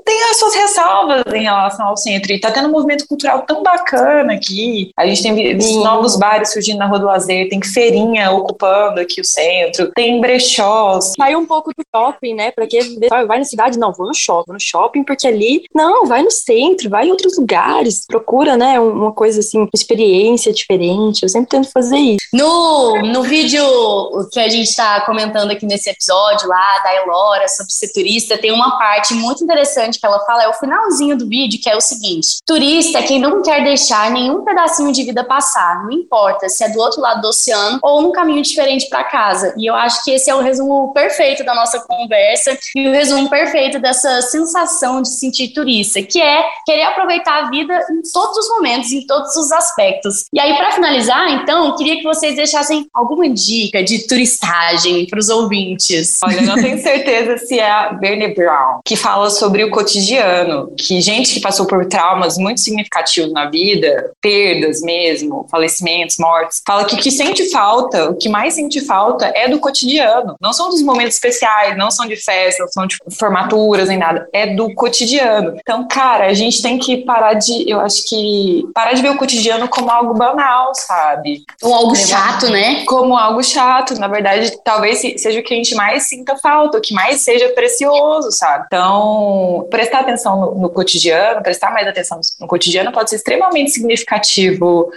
tem 0.05 0.23
as 0.31 0.39
suas 0.39 0.55
ressalvas 0.55 1.23
em 1.35 1.43
relação 1.43 1.87
ao 1.87 1.97
centro. 1.97 2.33
E 2.33 2.41
tá 2.41 2.51
tendo 2.51 2.69
um 2.69 2.73
movimento 2.73 3.07
cultural 3.07 3.43
tão 3.43 3.63
bacana 3.63 4.35
aqui. 4.35 4.91
A 4.97 5.07
gente 5.07 5.23
tem 5.23 5.57
novos 5.83 6.17
bares 6.17 6.53
surgindo 6.53 6.79
na 6.79 6.87
Rua 6.87 6.99
do 6.99 7.07
Lazer, 7.07 7.49
tem 7.49 7.63
feirinha 7.63 8.31
ocupando 8.31 9.01
aqui 9.01 9.21
o 9.21 9.25
centro, 9.25 9.91
tem 9.95 10.21
brechós. 10.21 11.13
Saiu 11.17 11.39
um 11.39 11.47
pouco 11.47 11.71
do 11.77 11.85
shopping, 11.95 12.35
né? 12.35 12.51
Pra 12.51 12.67
que 12.67 12.81
vai 13.11 13.39
na 13.39 13.45
cidade? 13.45 13.79
Não, 13.79 13.93
vou 13.93 14.07
no 14.07 14.15
shopping, 14.15 14.45
vou 14.47 14.55
no 14.55 14.61
shopping, 14.61 15.05
porque 15.05 15.27
ali. 15.27 15.65
Não, 15.75 16.07
vai 16.07 16.23
no 16.23 16.31
centro, 16.31 16.89
vai 16.89 17.07
em 17.07 17.11
outros 17.11 17.37
lugares, 17.37 18.07
procura, 18.07 18.57
né? 18.57 18.79
Uma 18.79 19.13
coisa 19.13 19.41
assim, 19.41 19.59
uma 19.59 19.69
experiência 19.75 20.53
diferente. 20.53 21.23
Eu 21.23 21.29
sempre 21.29 21.49
tento 21.49 21.71
fazer 21.71 21.97
isso. 21.97 22.27
No, 22.33 23.03
no 23.03 23.23
vídeo 23.23 23.63
que 24.33 24.41
a 24.41 24.49
gente 24.49 24.75
tá 24.75 25.01
comentando 25.05 25.51
aqui 25.51 25.67
nesse 25.67 25.91
episódio 25.91 26.49
lá 26.49 26.79
da 26.81 26.95
Elora 26.95 27.49
sobre 27.49 27.73
ser 27.73 27.93
turista, 27.93 28.39
tem 28.39 28.53
uma 28.53 28.79
parte 28.79 29.15
muito 29.15 29.43
interessante 29.43 29.56
interessante 29.57 29.99
que 29.99 30.07
ela 30.07 30.21
fala 30.21 30.45
é 30.45 30.49
o 30.49 30.53
finalzinho 30.53 31.17
do 31.17 31.27
vídeo, 31.27 31.59
que 31.61 31.69
é 31.69 31.77
o 31.77 31.81
seguinte: 31.81 32.39
turista 32.47 32.99
é 32.99 33.03
quem 33.03 33.19
não 33.19 33.43
quer 33.43 33.65
deixar 33.65 34.11
nenhum 34.11 34.45
pedacinho 34.45 34.93
de 34.93 35.03
vida 35.05 35.25
passar, 35.25 35.83
não 35.85 35.93
importa 35.93 36.49
se 36.49 36.63
é 36.63 36.69
do 36.69 36.79
outro 36.79 37.01
lado 37.01 37.23
do 37.23 37.29
oceano 37.29 37.79
ou 37.83 38.03
num 38.03 38.13
caminho 38.13 38.43
diferente 38.43 38.89
para 38.89 39.05
casa. 39.05 39.55
E 39.57 39.67
eu 39.67 39.75
acho 39.75 40.05
que 40.05 40.11
esse 40.11 40.29
é 40.29 40.35
o 40.35 40.41
resumo 40.41 40.93
perfeito 40.93 41.45
da 41.45 41.55
nossa 41.55 41.81
conversa 41.81 42.57
e 42.75 42.89
o 42.89 42.93
resumo 42.93 43.31
perfeito 43.31 43.79
dessa 43.79 44.21
sensação 44.23 45.01
de 45.01 45.09
sentir 45.09 45.49
turista, 45.49 46.03
que 46.03 46.21
é 46.21 46.45
querer 46.65 46.83
aproveitar 46.83 47.45
a 47.45 47.51
vida 47.51 47.75
em 47.91 48.03
todos 48.13 48.37
os 48.37 48.49
momentos, 48.51 48.93
em 48.93 49.07
todos 49.07 49.35
os 49.37 49.51
aspectos. 49.53 50.25
E 50.33 50.41
aí, 50.41 50.57
para 50.57 50.73
finalizar, 50.73 51.31
então, 51.31 51.75
queria 51.77 51.97
que 51.97 52.03
vocês 52.03 52.37
deixassem 52.37 52.87
alguma 52.93 53.29
dica 53.29 53.83
de 53.83 54.07
turistagem 54.07 55.07
para 55.07 55.19
os 55.19 55.29
ouvintes. 55.29 56.21
Olha, 56.23 56.37
eu 56.37 56.43
não 56.43 56.55
tenho 56.57 56.81
certeza 56.83 57.39
se 57.39 57.59
é 57.59 57.71
a 57.71 57.93
Bernie 57.93 58.35
Brown, 58.35 58.81
que 58.85 58.97
fala 58.97 59.31
sobre 59.31 59.46
o 59.65 59.71
cotidiano, 59.71 60.73
que 60.77 61.01
gente 61.01 61.35
que 61.35 61.41
passou 61.41 61.67
por 61.67 61.87
traumas 61.87 62.39
muito 62.39 62.61
significativos 62.61 63.33
na 63.33 63.49
vida, 63.49 64.13
perdas 64.21 64.81
mesmo, 64.81 65.47
falecimentos, 65.51 66.17
mortes, 66.19 66.63
fala 66.67 66.85
que 66.85 66.95
o 66.95 66.99
que 66.99 67.11
sente 67.11 67.51
falta, 67.51 68.11
o 68.11 68.17
que 68.17 68.29
mais 68.29 68.55
sente 68.55 68.81
falta 68.81 69.33
é 69.35 69.49
do 69.49 69.59
cotidiano. 69.59 70.37
Não 70.41 70.53
são 70.53 70.69
dos 70.69 70.83
momentos 70.83 71.15
especiais, 71.15 71.77
não 71.77 71.91
são 71.91 72.07
de 72.07 72.17
festa, 72.17 72.63
não 72.63 72.71
são 72.71 72.87
de 72.87 72.97
formaturas 73.19 73.89
nem 73.89 73.99
nada, 73.99 74.29
é 74.33 74.55
do 74.55 74.75
cotidiano. 74.75 75.57
Então, 75.59 75.87
cara, 75.89 76.27
a 76.27 76.35
gente 76.35 76.63
tem 76.63 76.79
que 76.79 76.99
parar 76.99 77.35
de, 77.35 77.69
eu 77.71 77.81
acho 77.81 78.09
que 78.09 78.65
parar 78.75 78.93
de 78.93 79.03
ver 79.03 79.11
o 79.11 79.17
cotidiano 79.17 79.69
como 79.69 79.91
algo 79.91 80.15
banal, 80.15 80.73
sabe? 80.75 81.45
Ou 81.63 81.75
algo 81.75 81.95
chato, 81.95 82.49
né? 82.51 82.85
Como 82.85 83.17
algo 83.17 83.43
chato, 83.43 83.99
na 83.99 84.09
verdade, 84.09 84.53
talvez 84.65 85.01
seja 85.21 85.41
o 85.41 85.43
que 85.43 85.55
a 85.55 85.57
gente 85.57 85.75
mais 85.75 86.09
sinta 86.09 86.37
falta, 86.37 86.79
o 86.79 86.81
que 86.81 86.95
mais 86.95 87.23
seja 87.23 87.49
precioso, 87.51 88.31
sabe? 88.33 88.65
Então, 88.67 89.26
prestar 89.71 90.01
atenção 90.01 90.41
no, 90.41 90.55
no 90.55 90.71
cotidiano, 90.71 91.43
prestar 91.43 91.73
mais 91.73 91.87
atenção 91.87 92.21
no 92.41 92.47
cotidiano 92.47 92.93
pode 92.93 93.11
ser 93.11 93.17
extremamente 93.17 93.71
significativo 93.71 94.91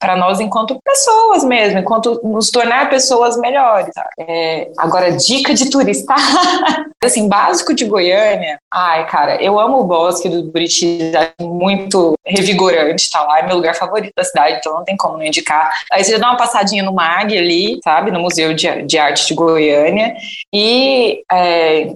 para 0.00 0.16
nós 0.16 0.40
enquanto 0.40 0.78
pessoas 0.84 1.44
mesmo, 1.44 1.78
enquanto 1.78 2.20
nos 2.24 2.50
tornar 2.50 2.90
pessoas 2.90 3.36
melhores. 3.38 3.90
É, 4.18 4.70
agora, 4.78 5.12
dica 5.12 5.54
de 5.54 5.70
turista. 5.70 6.14
assim, 7.06 7.28
básico 7.28 7.74
de 7.74 7.84
Goiânia. 7.84 8.58
Ai, 8.72 9.06
cara, 9.06 9.42
eu 9.42 9.58
amo 9.58 9.80
o 9.80 9.84
bosque 9.84 10.28
do 10.28 10.44
Buriti, 10.44 11.12
muito 11.40 12.14
revigorante, 12.24 13.10
tá 13.10 13.22
lá, 13.22 13.40
é 13.40 13.46
meu 13.46 13.56
lugar 13.56 13.74
favorito 13.74 14.12
da 14.16 14.24
cidade, 14.24 14.58
então 14.58 14.74
não 14.74 14.84
tem 14.84 14.96
como 14.96 15.18
não 15.18 15.24
indicar. 15.24 15.70
Aí 15.92 16.02
você 16.02 16.18
dá 16.18 16.30
uma 16.30 16.36
passadinha 16.36 16.82
no 16.82 16.92
MAG 16.92 17.36
ali, 17.36 17.78
sabe, 17.84 18.10
no 18.10 18.20
Museu 18.20 18.54
de, 18.54 18.82
de 18.82 18.98
Arte 18.98 19.26
de 19.26 19.34
Goiânia. 19.34 20.14
E 20.52 21.22
é, 21.30 21.92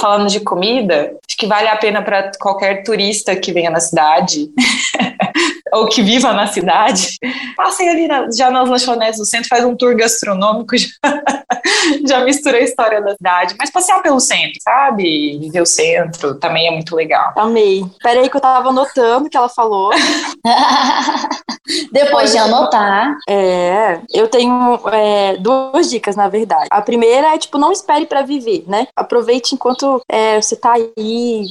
falando 0.00 0.28
de 0.28 0.40
comida, 0.40 1.14
acho 1.28 1.36
que 1.38 1.46
vale 1.46 1.68
a 1.68 1.76
pena 1.76 2.02
para 2.02 2.30
qualquer 2.38 2.82
turista 2.82 3.34
que 3.36 3.52
venha 3.52 3.70
na 3.70 3.80
cidade. 3.80 4.48
ou 5.72 5.86
que 5.86 6.02
viva 6.02 6.32
na 6.32 6.46
cidade, 6.46 7.18
passem 7.56 7.88
ali 7.88 8.08
na, 8.08 8.30
já 8.30 8.50
nas 8.50 8.68
lanchonetes 8.68 9.18
do 9.18 9.26
centro, 9.26 9.48
faz 9.48 9.64
um 9.64 9.76
tour 9.76 9.96
gastronômico, 9.96 10.76
já, 10.78 10.88
já 12.06 12.24
mistura 12.24 12.58
a 12.58 12.62
história 12.62 13.02
da 13.02 13.14
cidade. 13.14 13.54
Mas 13.58 13.70
passear 13.70 14.02
pelo 14.02 14.20
centro, 14.20 14.58
sabe? 14.60 15.38
Viver 15.38 15.60
o 15.60 15.66
centro 15.66 16.34
também 16.36 16.68
é 16.68 16.70
muito 16.70 16.94
legal. 16.94 17.32
Amei. 17.36 17.84
Peraí 18.02 18.28
que 18.28 18.36
eu 18.36 18.40
tava 18.40 18.70
anotando 18.70 19.26
o 19.26 19.30
que 19.30 19.36
ela 19.36 19.48
falou. 19.48 19.90
Depois 21.90 22.30
de 22.30 22.38
anotar. 22.38 23.16
É, 23.28 24.00
eu 24.12 24.28
tenho 24.28 24.80
é, 24.92 25.36
duas 25.36 25.90
dicas, 25.90 26.14
na 26.14 26.28
verdade. 26.28 26.68
A 26.70 26.80
primeira 26.80 27.34
é, 27.34 27.38
tipo, 27.38 27.58
não 27.58 27.72
espere 27.72 28.06
para 28.06 28.22
viver, 28.22 28.64
né? 28.68 28.86
Aproveite 28.94 29.54
enquanto 29.54 30.00
é, 30.08 30.40
você 30.40 30.54
tá 30.54 30.74
aí, 30.74 30.90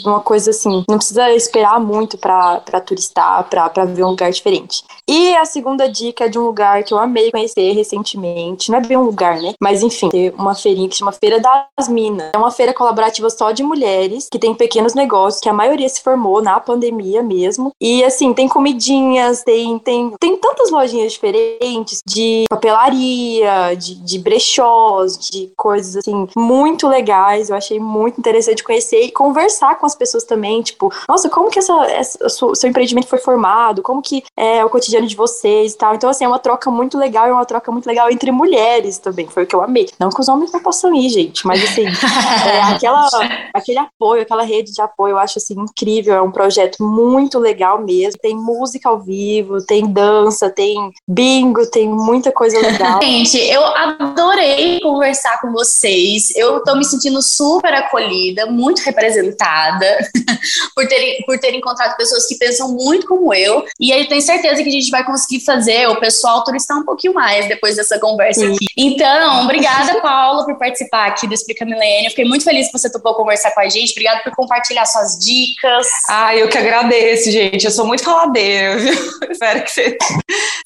uma 0.06 0.20
coisa 0.20 0.52
assim. 0.52 0.84
Não 0.90 0.98
precisa 0.98 1.32
esperar 1.32 1.80
muito 1.80 2.18
para 2.18 2.60
turistar, 2.86 3.44
pra, 3.50 3.70
pra 3.70 3.86
ver 3.86 4.04
um 4.04 4.10
lugar 4.10 4.32
diferente. 4.32 4.84
E 5.08 5.36
a 5.36 5.46
segunda 5.46 5.88
dica 5.88 6.26
é 6.26 6.30
de 6.30 6.40
um 6.40 6.46
lugar 6.46 6.84
que 6.84 6.94
eu 6.94 6.98
amei 6.98 7.32
conhecer 7.32 7.72
recentemente. 7.74 8.72
Não 8.72 8.80
é 8.80 8.82
bem 8.82 8.98
um 8.98 9.04
lugar, 9.04 9.40
né? 9.42 9.54
Mas 9.62 9.84
enfim, 9.84 10.10
tem 10.10 10.30
uma 10.32 10.56
feirinha 10.56 10.90
que 10.90 10.96
chama 10.96 11.12
Feira 11.12 11.40
das 11.40 11.88
Minas. 11.88 12.32
É 12.34 12.38
uma 12.38 12.52
feira 12.52 12.74
colaborativa 12.74 13.30
só 13.30 13.52
de 13.52 13.64
mulheres 13.64 14.28
que 14.32 14.40
tem 14.40 14.54
pequenos 14.54 14.94
negócios, 14.94 15.42
que 15.42 15.50
a 15.50 15.54
maioria 15.54 15.88
se 15.88 16.02
formou 16.02 16.42
na 16.42 16.60
pandemia 16.60 17.22
mesmo. 17.22 17.72
E 17.80 18.04
assim, 18.04 18.34
tem 18.34 18.48
comidinhas, 18.48 19.44
tem, 19.44 19.78
tem, 19.80 20.12
tem 20.20 20.38
tantas 20.38 20.72
lojinhas 20.72 21.14
diferentes 21.14 22.02
de 22.06 22.46
papelaria, 22.50 23.76
de, 23.78 23.96
de 23.96 24.20
brechós, 24.20 25.18
de 25.18 25.52
coisas 25.56 25.98
assim, 25.98 26.28
muito 26.36 26.88
legais. 26.88 27.50
Eu 27.50 27.56
achei 27.56 27.80
muito 27.80 28.20
interessante 28.20 28.64
conhecer 28.64 29.02
e 29.02 29.12
conversar 29.12 29.55
com 29.76 29.86
as 29.86 29.96
pessoas 29.96 30.24
também. 30.24 30.62
Tipo, 30.62 30.92
nossa, 31.08 31.30
como 31.30 31.50
que 31.50 31.60
essa, 31.60 31.74
essa 31.92 32.30
seu 32.30 32.70
empreendimento 32.70 33.08
foi 33.08 33.20
formado? 33.20 33.82
Como 33.82 34.02
que 34.02 34.24
é 34.38 34.64
o 34.64 34.70
cotidiano 34.70 34.96
cotidiano 34.96 35.08
de 35.08 35.16
vocês 35.16 35.74
e 35.74 35.78
tal. 35.78 35.96
Então, 35.96 36.10
assim, 36.10 36.24
é 36.24 36.28
uma 36.28 36.40
troca 36.40 36.70
muito 36.70 36.98
legal, 36.98 37.28
é 37.28 37.34
uma 37.34 37.46
troca 37.46 37.72
muito 37.72 37.86
legal 37.86 38.10
entre 38.10 38.32
mulheres 38.32 38.98
também. 38.98 39.28
Foi 39.28 39.44
o 39.44 39.48
que 39.48 39.56
eu 39.56 39.62
amei. 39.62 39.90
Não 40.00 40.10
que 40.10 40.22
os 40.22 40.30
homens 40.30 40.52
não 40.52 40.62
possam 40.62 40.94
ir, 40.94 41.10
gente, 41.10 41.46
mas 41.46 41.64
assim, 41.64 41.86
é, 42.48 42.62
aquela, 42.62 43.10
aquele 43.54 43.80
apoio, 43.80 44.22
aquela 44.22 44.44
rede 44.44 44.72
de 44.72 44.82
apoio, 44.82 45.14
eu 45.14 45.18
acho 45.18 45.40
assim 45.40 45.56
incrível. 45.60 46.16
É 46.16 46.22
um 46.22 46.32
projeto 46.32 46.84
muito 46.84 47.40
legal 47.40 47.82
mesmo. 47.82 48.20
Tem 48.22 48.36
música 48.36 48.90
ao 48.90 49.00
vivo, 49.00 49.64
tem 49.66 49.86
dança, 49.86 50.50
tem 50.50 50.92
bingo, 51.08 51.66
tem 51.70 51.88
muita 51.90 52.32
coisa 52.32 52.60
legal. 52.60 53.00
Gente, 53.04 53.38
eu 53.38 53.64
adorei 53.64 54.80
conversar 54.82 55.40
com 55.42 55.52
vocês. 55.52 56.36
Eu 56.36 56.64
tô 56.64 56.76
me 56.76 56.86
sentindo 56.86 57.22
super 57.22 57.74
acolhida, 57.74 58.46
muito 58.46 58.82
representada 58.82 59.45
por 60.74 60.88
ter, 60.88 61.24
por 61.26 61.38
ter 61.40 61.54
encontrado 61.54 61.96
pessoas 61.98 62.26
que 62.28 62.36
pensam 62.38 62.72
muito 62.72 63.08
como 63.08 63.34
eu. 63.34 63.66
E 63.80 63.92
aí 63.92 64.08
tenho 64.08 64.22
certeza 64.22 64.64
que 64.64 64.70
a 64.70 64.72
gente 64.72 64.86
gente 64.86 64.92
vai 64.92 65.04
conseguir 65.04 65.44
fazer 65.44 65.88
o 65.90 66.00
pessoal 66.00 66.44
turistar 66.44 66.78
um 66.78 66.86
pouquinho 66.86 67.14
mais 67.14 67.48
depois 67.48 67.76
dessa 67.76 68.00
conversa 68.00 68.42
Sim. 68.42 68.54
aqui. 68.54 68.66
Então, 68.78 69.44
obrigada, 69.44 70.00
Paula, 70.02 70.46
por 70.46 70.58
participar 70.58 71.08
aqui 71.08 71.28
do 71.28 71.34
Explica 71.34 71.66
Milênio. 71.66 72.10
Fiquei 72.12 72.26
muito 72.26 72.44
feliz 72.44 72.68
que 72.68 72.78
você 72.78 72.92
topou 72.92 73.16
conversar 73.16 73.52
com 73.52 73.60
a 73.60 73.68
gente. 73.68 73.92
Obrigada 73.92 74.22
por 74.24 74.36
compartilhar 74.36 74.86
suas 74.86 75.18
dicas. 75.18 75.88
Ah, 76.08 76.36
eu 76.36 76.48
que 76.48 76.58
agradeço, 76.58 77.32
gente. 77.32 77.66
Eu 77.66 77.72
sou 77.72 77.86
muito 77.86 78.04
faladeira, 78.04 78.78
viu? 78.80 78.94
Espero 79.30 79.64
que 79.64 79.72
vocês, 79.72 79.96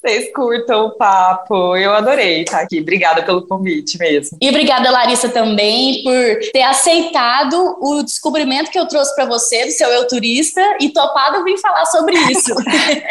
vocês 0.01 0.33
curtam 0.33 0.87
o 0.87 0.91
papo. 0.91 1.75
Eu 1.77 1.93
adorei 1.93 2.43
estar 2.43 2.59
aqui. 2.59 2.81
Obrigada 2.81 3.23
pelo 3.23 3.47
convite 3.47 3.97
mesmo. 3.97 4.37
E 4.41 4.49
obrigada, 4.49 4.91
Larissa, 4.91 5.29
também, 5.29 6.03
por 6.03 6.51
ter 6.51 6.63
aceitado 6.63 7.77
o 7.81 8.03
descobrimento 8.03 8.68
que 8.69 8.79
eu 8.79 8.87
trouxe 8.87 9.13
para 9.15 9.25
você 9.25 9.65
do 9.65 9.71
seu 9.71 9.89
eu 9.89 10.07
turista 10.07 10.61
e 10.79 10.89
topado 10.89 11.43
vir 11.43 11.57
falar 11.57 11.85
sobre 11.85 12.15
isso. 12.31 12.53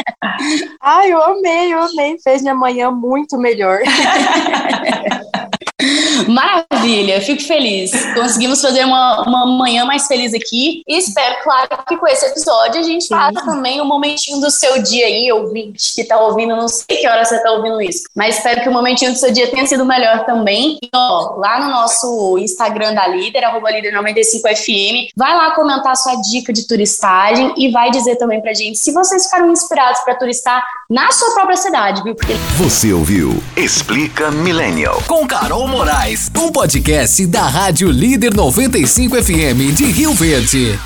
Ai, 0.81 1.13
eu 1.13 1.23
amei, 1.23 1.73
eu 1.73 1.83
amei. 1.83 2.19
Fez 2.23 2.43
minha 2.43 2.55
manhã 2.55 2.91
muito 2.91 3.37
melhor. 3.39 3.81
Maravilha, 6.27 7.21
fico 7.21 7.43
feliz. 7.43 7.93
Conseguimos 8.15 8.61
fazer 8.61 8.85
uma, 8.85 9.23
uma 9.23 9.47
manhã 9.47 9.85
mais 9.85 10.07
feliz 10.07 10.35
aqui. 10.35 10.83
E 10.87 10.99
espero, 10.99 11.37
claro, 11.45 11.69
que 11.87 11.97
com 11.97 12.07
esse 12.09 12.27
episódio 12.27 12.81
a 12.81 12.83
gente 12.83 13.05
Sim. 13.05 13.15
faça 13.15 13.45
também 13.45 13.81
um 13.81 13.85
momentinho 13.85 14.41
do 14.41 14.51
seu 14.51 14.83
dia 14.83 15.07
aí, 15.07 15.31
ouvinte 15.31 15.95
que 15.95 16.05
tá 16.05 16.21
ouvindo, 16.21 16.57
não 16.57 16.69
sei 16.69 16.97
que 16.99 17.09
hora 17.09 17.25
você 17.25 17.41
tá 17.43 17.53
ouvindo 17.53 17.81
isso, 17.81 18.05
mas 18.15 18.37
espero 18.37 18.63
que 18.63 18.69
o 18.69 18.73
momentinho 18.73 19.13
do 19.13 19.19
seu 19.19 19.33
dia 19.33 19.49
tenha 19.51 19.67
sido 19.67 19.85
melhor 19.85 20.25
também. 20.25 20.79
E, 20.83 20.89
ó, 20.95 21.37
lá 21.37 21.61
no 21.61 21.71
nosso 21.71 22.37
Instagram 22.39 22.95
da 22.95 23.07
Líder, 23.07 23.45
arroba 23.45 23.71
líder95fm, 23.73 25.09
vai 25.17 25.37
lá 25.37 25.48
comentar 25.55 25.97
sua 25.97 26.15
dica 26.17 26.53
de 26.53 26.67
turistagem 26.67 27.55
e 27.57 27.71
vai 27.71 27.91
dizer 27.91 28.17
também 28.17 28.41
pra 28.41 28.55
gente 28.55 28.79
se 28.79 28.93
vocês 28.93 29.25
ficaram 29.25 29.51
inspirados 29.51 30.01
para 30.03 30.15
turistar 30.15 30.65
na 30.89 31.11
sua 31.13 31.35
própria 31.35 31.57
cidade, 31.57 32.03
viu? 32.03 32.15
Porque... 32.15 32.35
Você 32.59 32.93
ouviu 32.93 33.43
Explica 33.57 34.31
Millennial. 34.31 35.03
Com 35.07 35.27
Carol 35.27 35.67
Moraes, 35.69 36.31
um 36.37 36.51
podcast 36.51 37.27
da 37.27 37.43
Rádio 37.43 37.91
Líder 37.91 38.35
95 38.35 39.23
FM 39.23 39.75
de 39.75 39.85
Rio 39.85 40.15
Verde. 40.15 40.79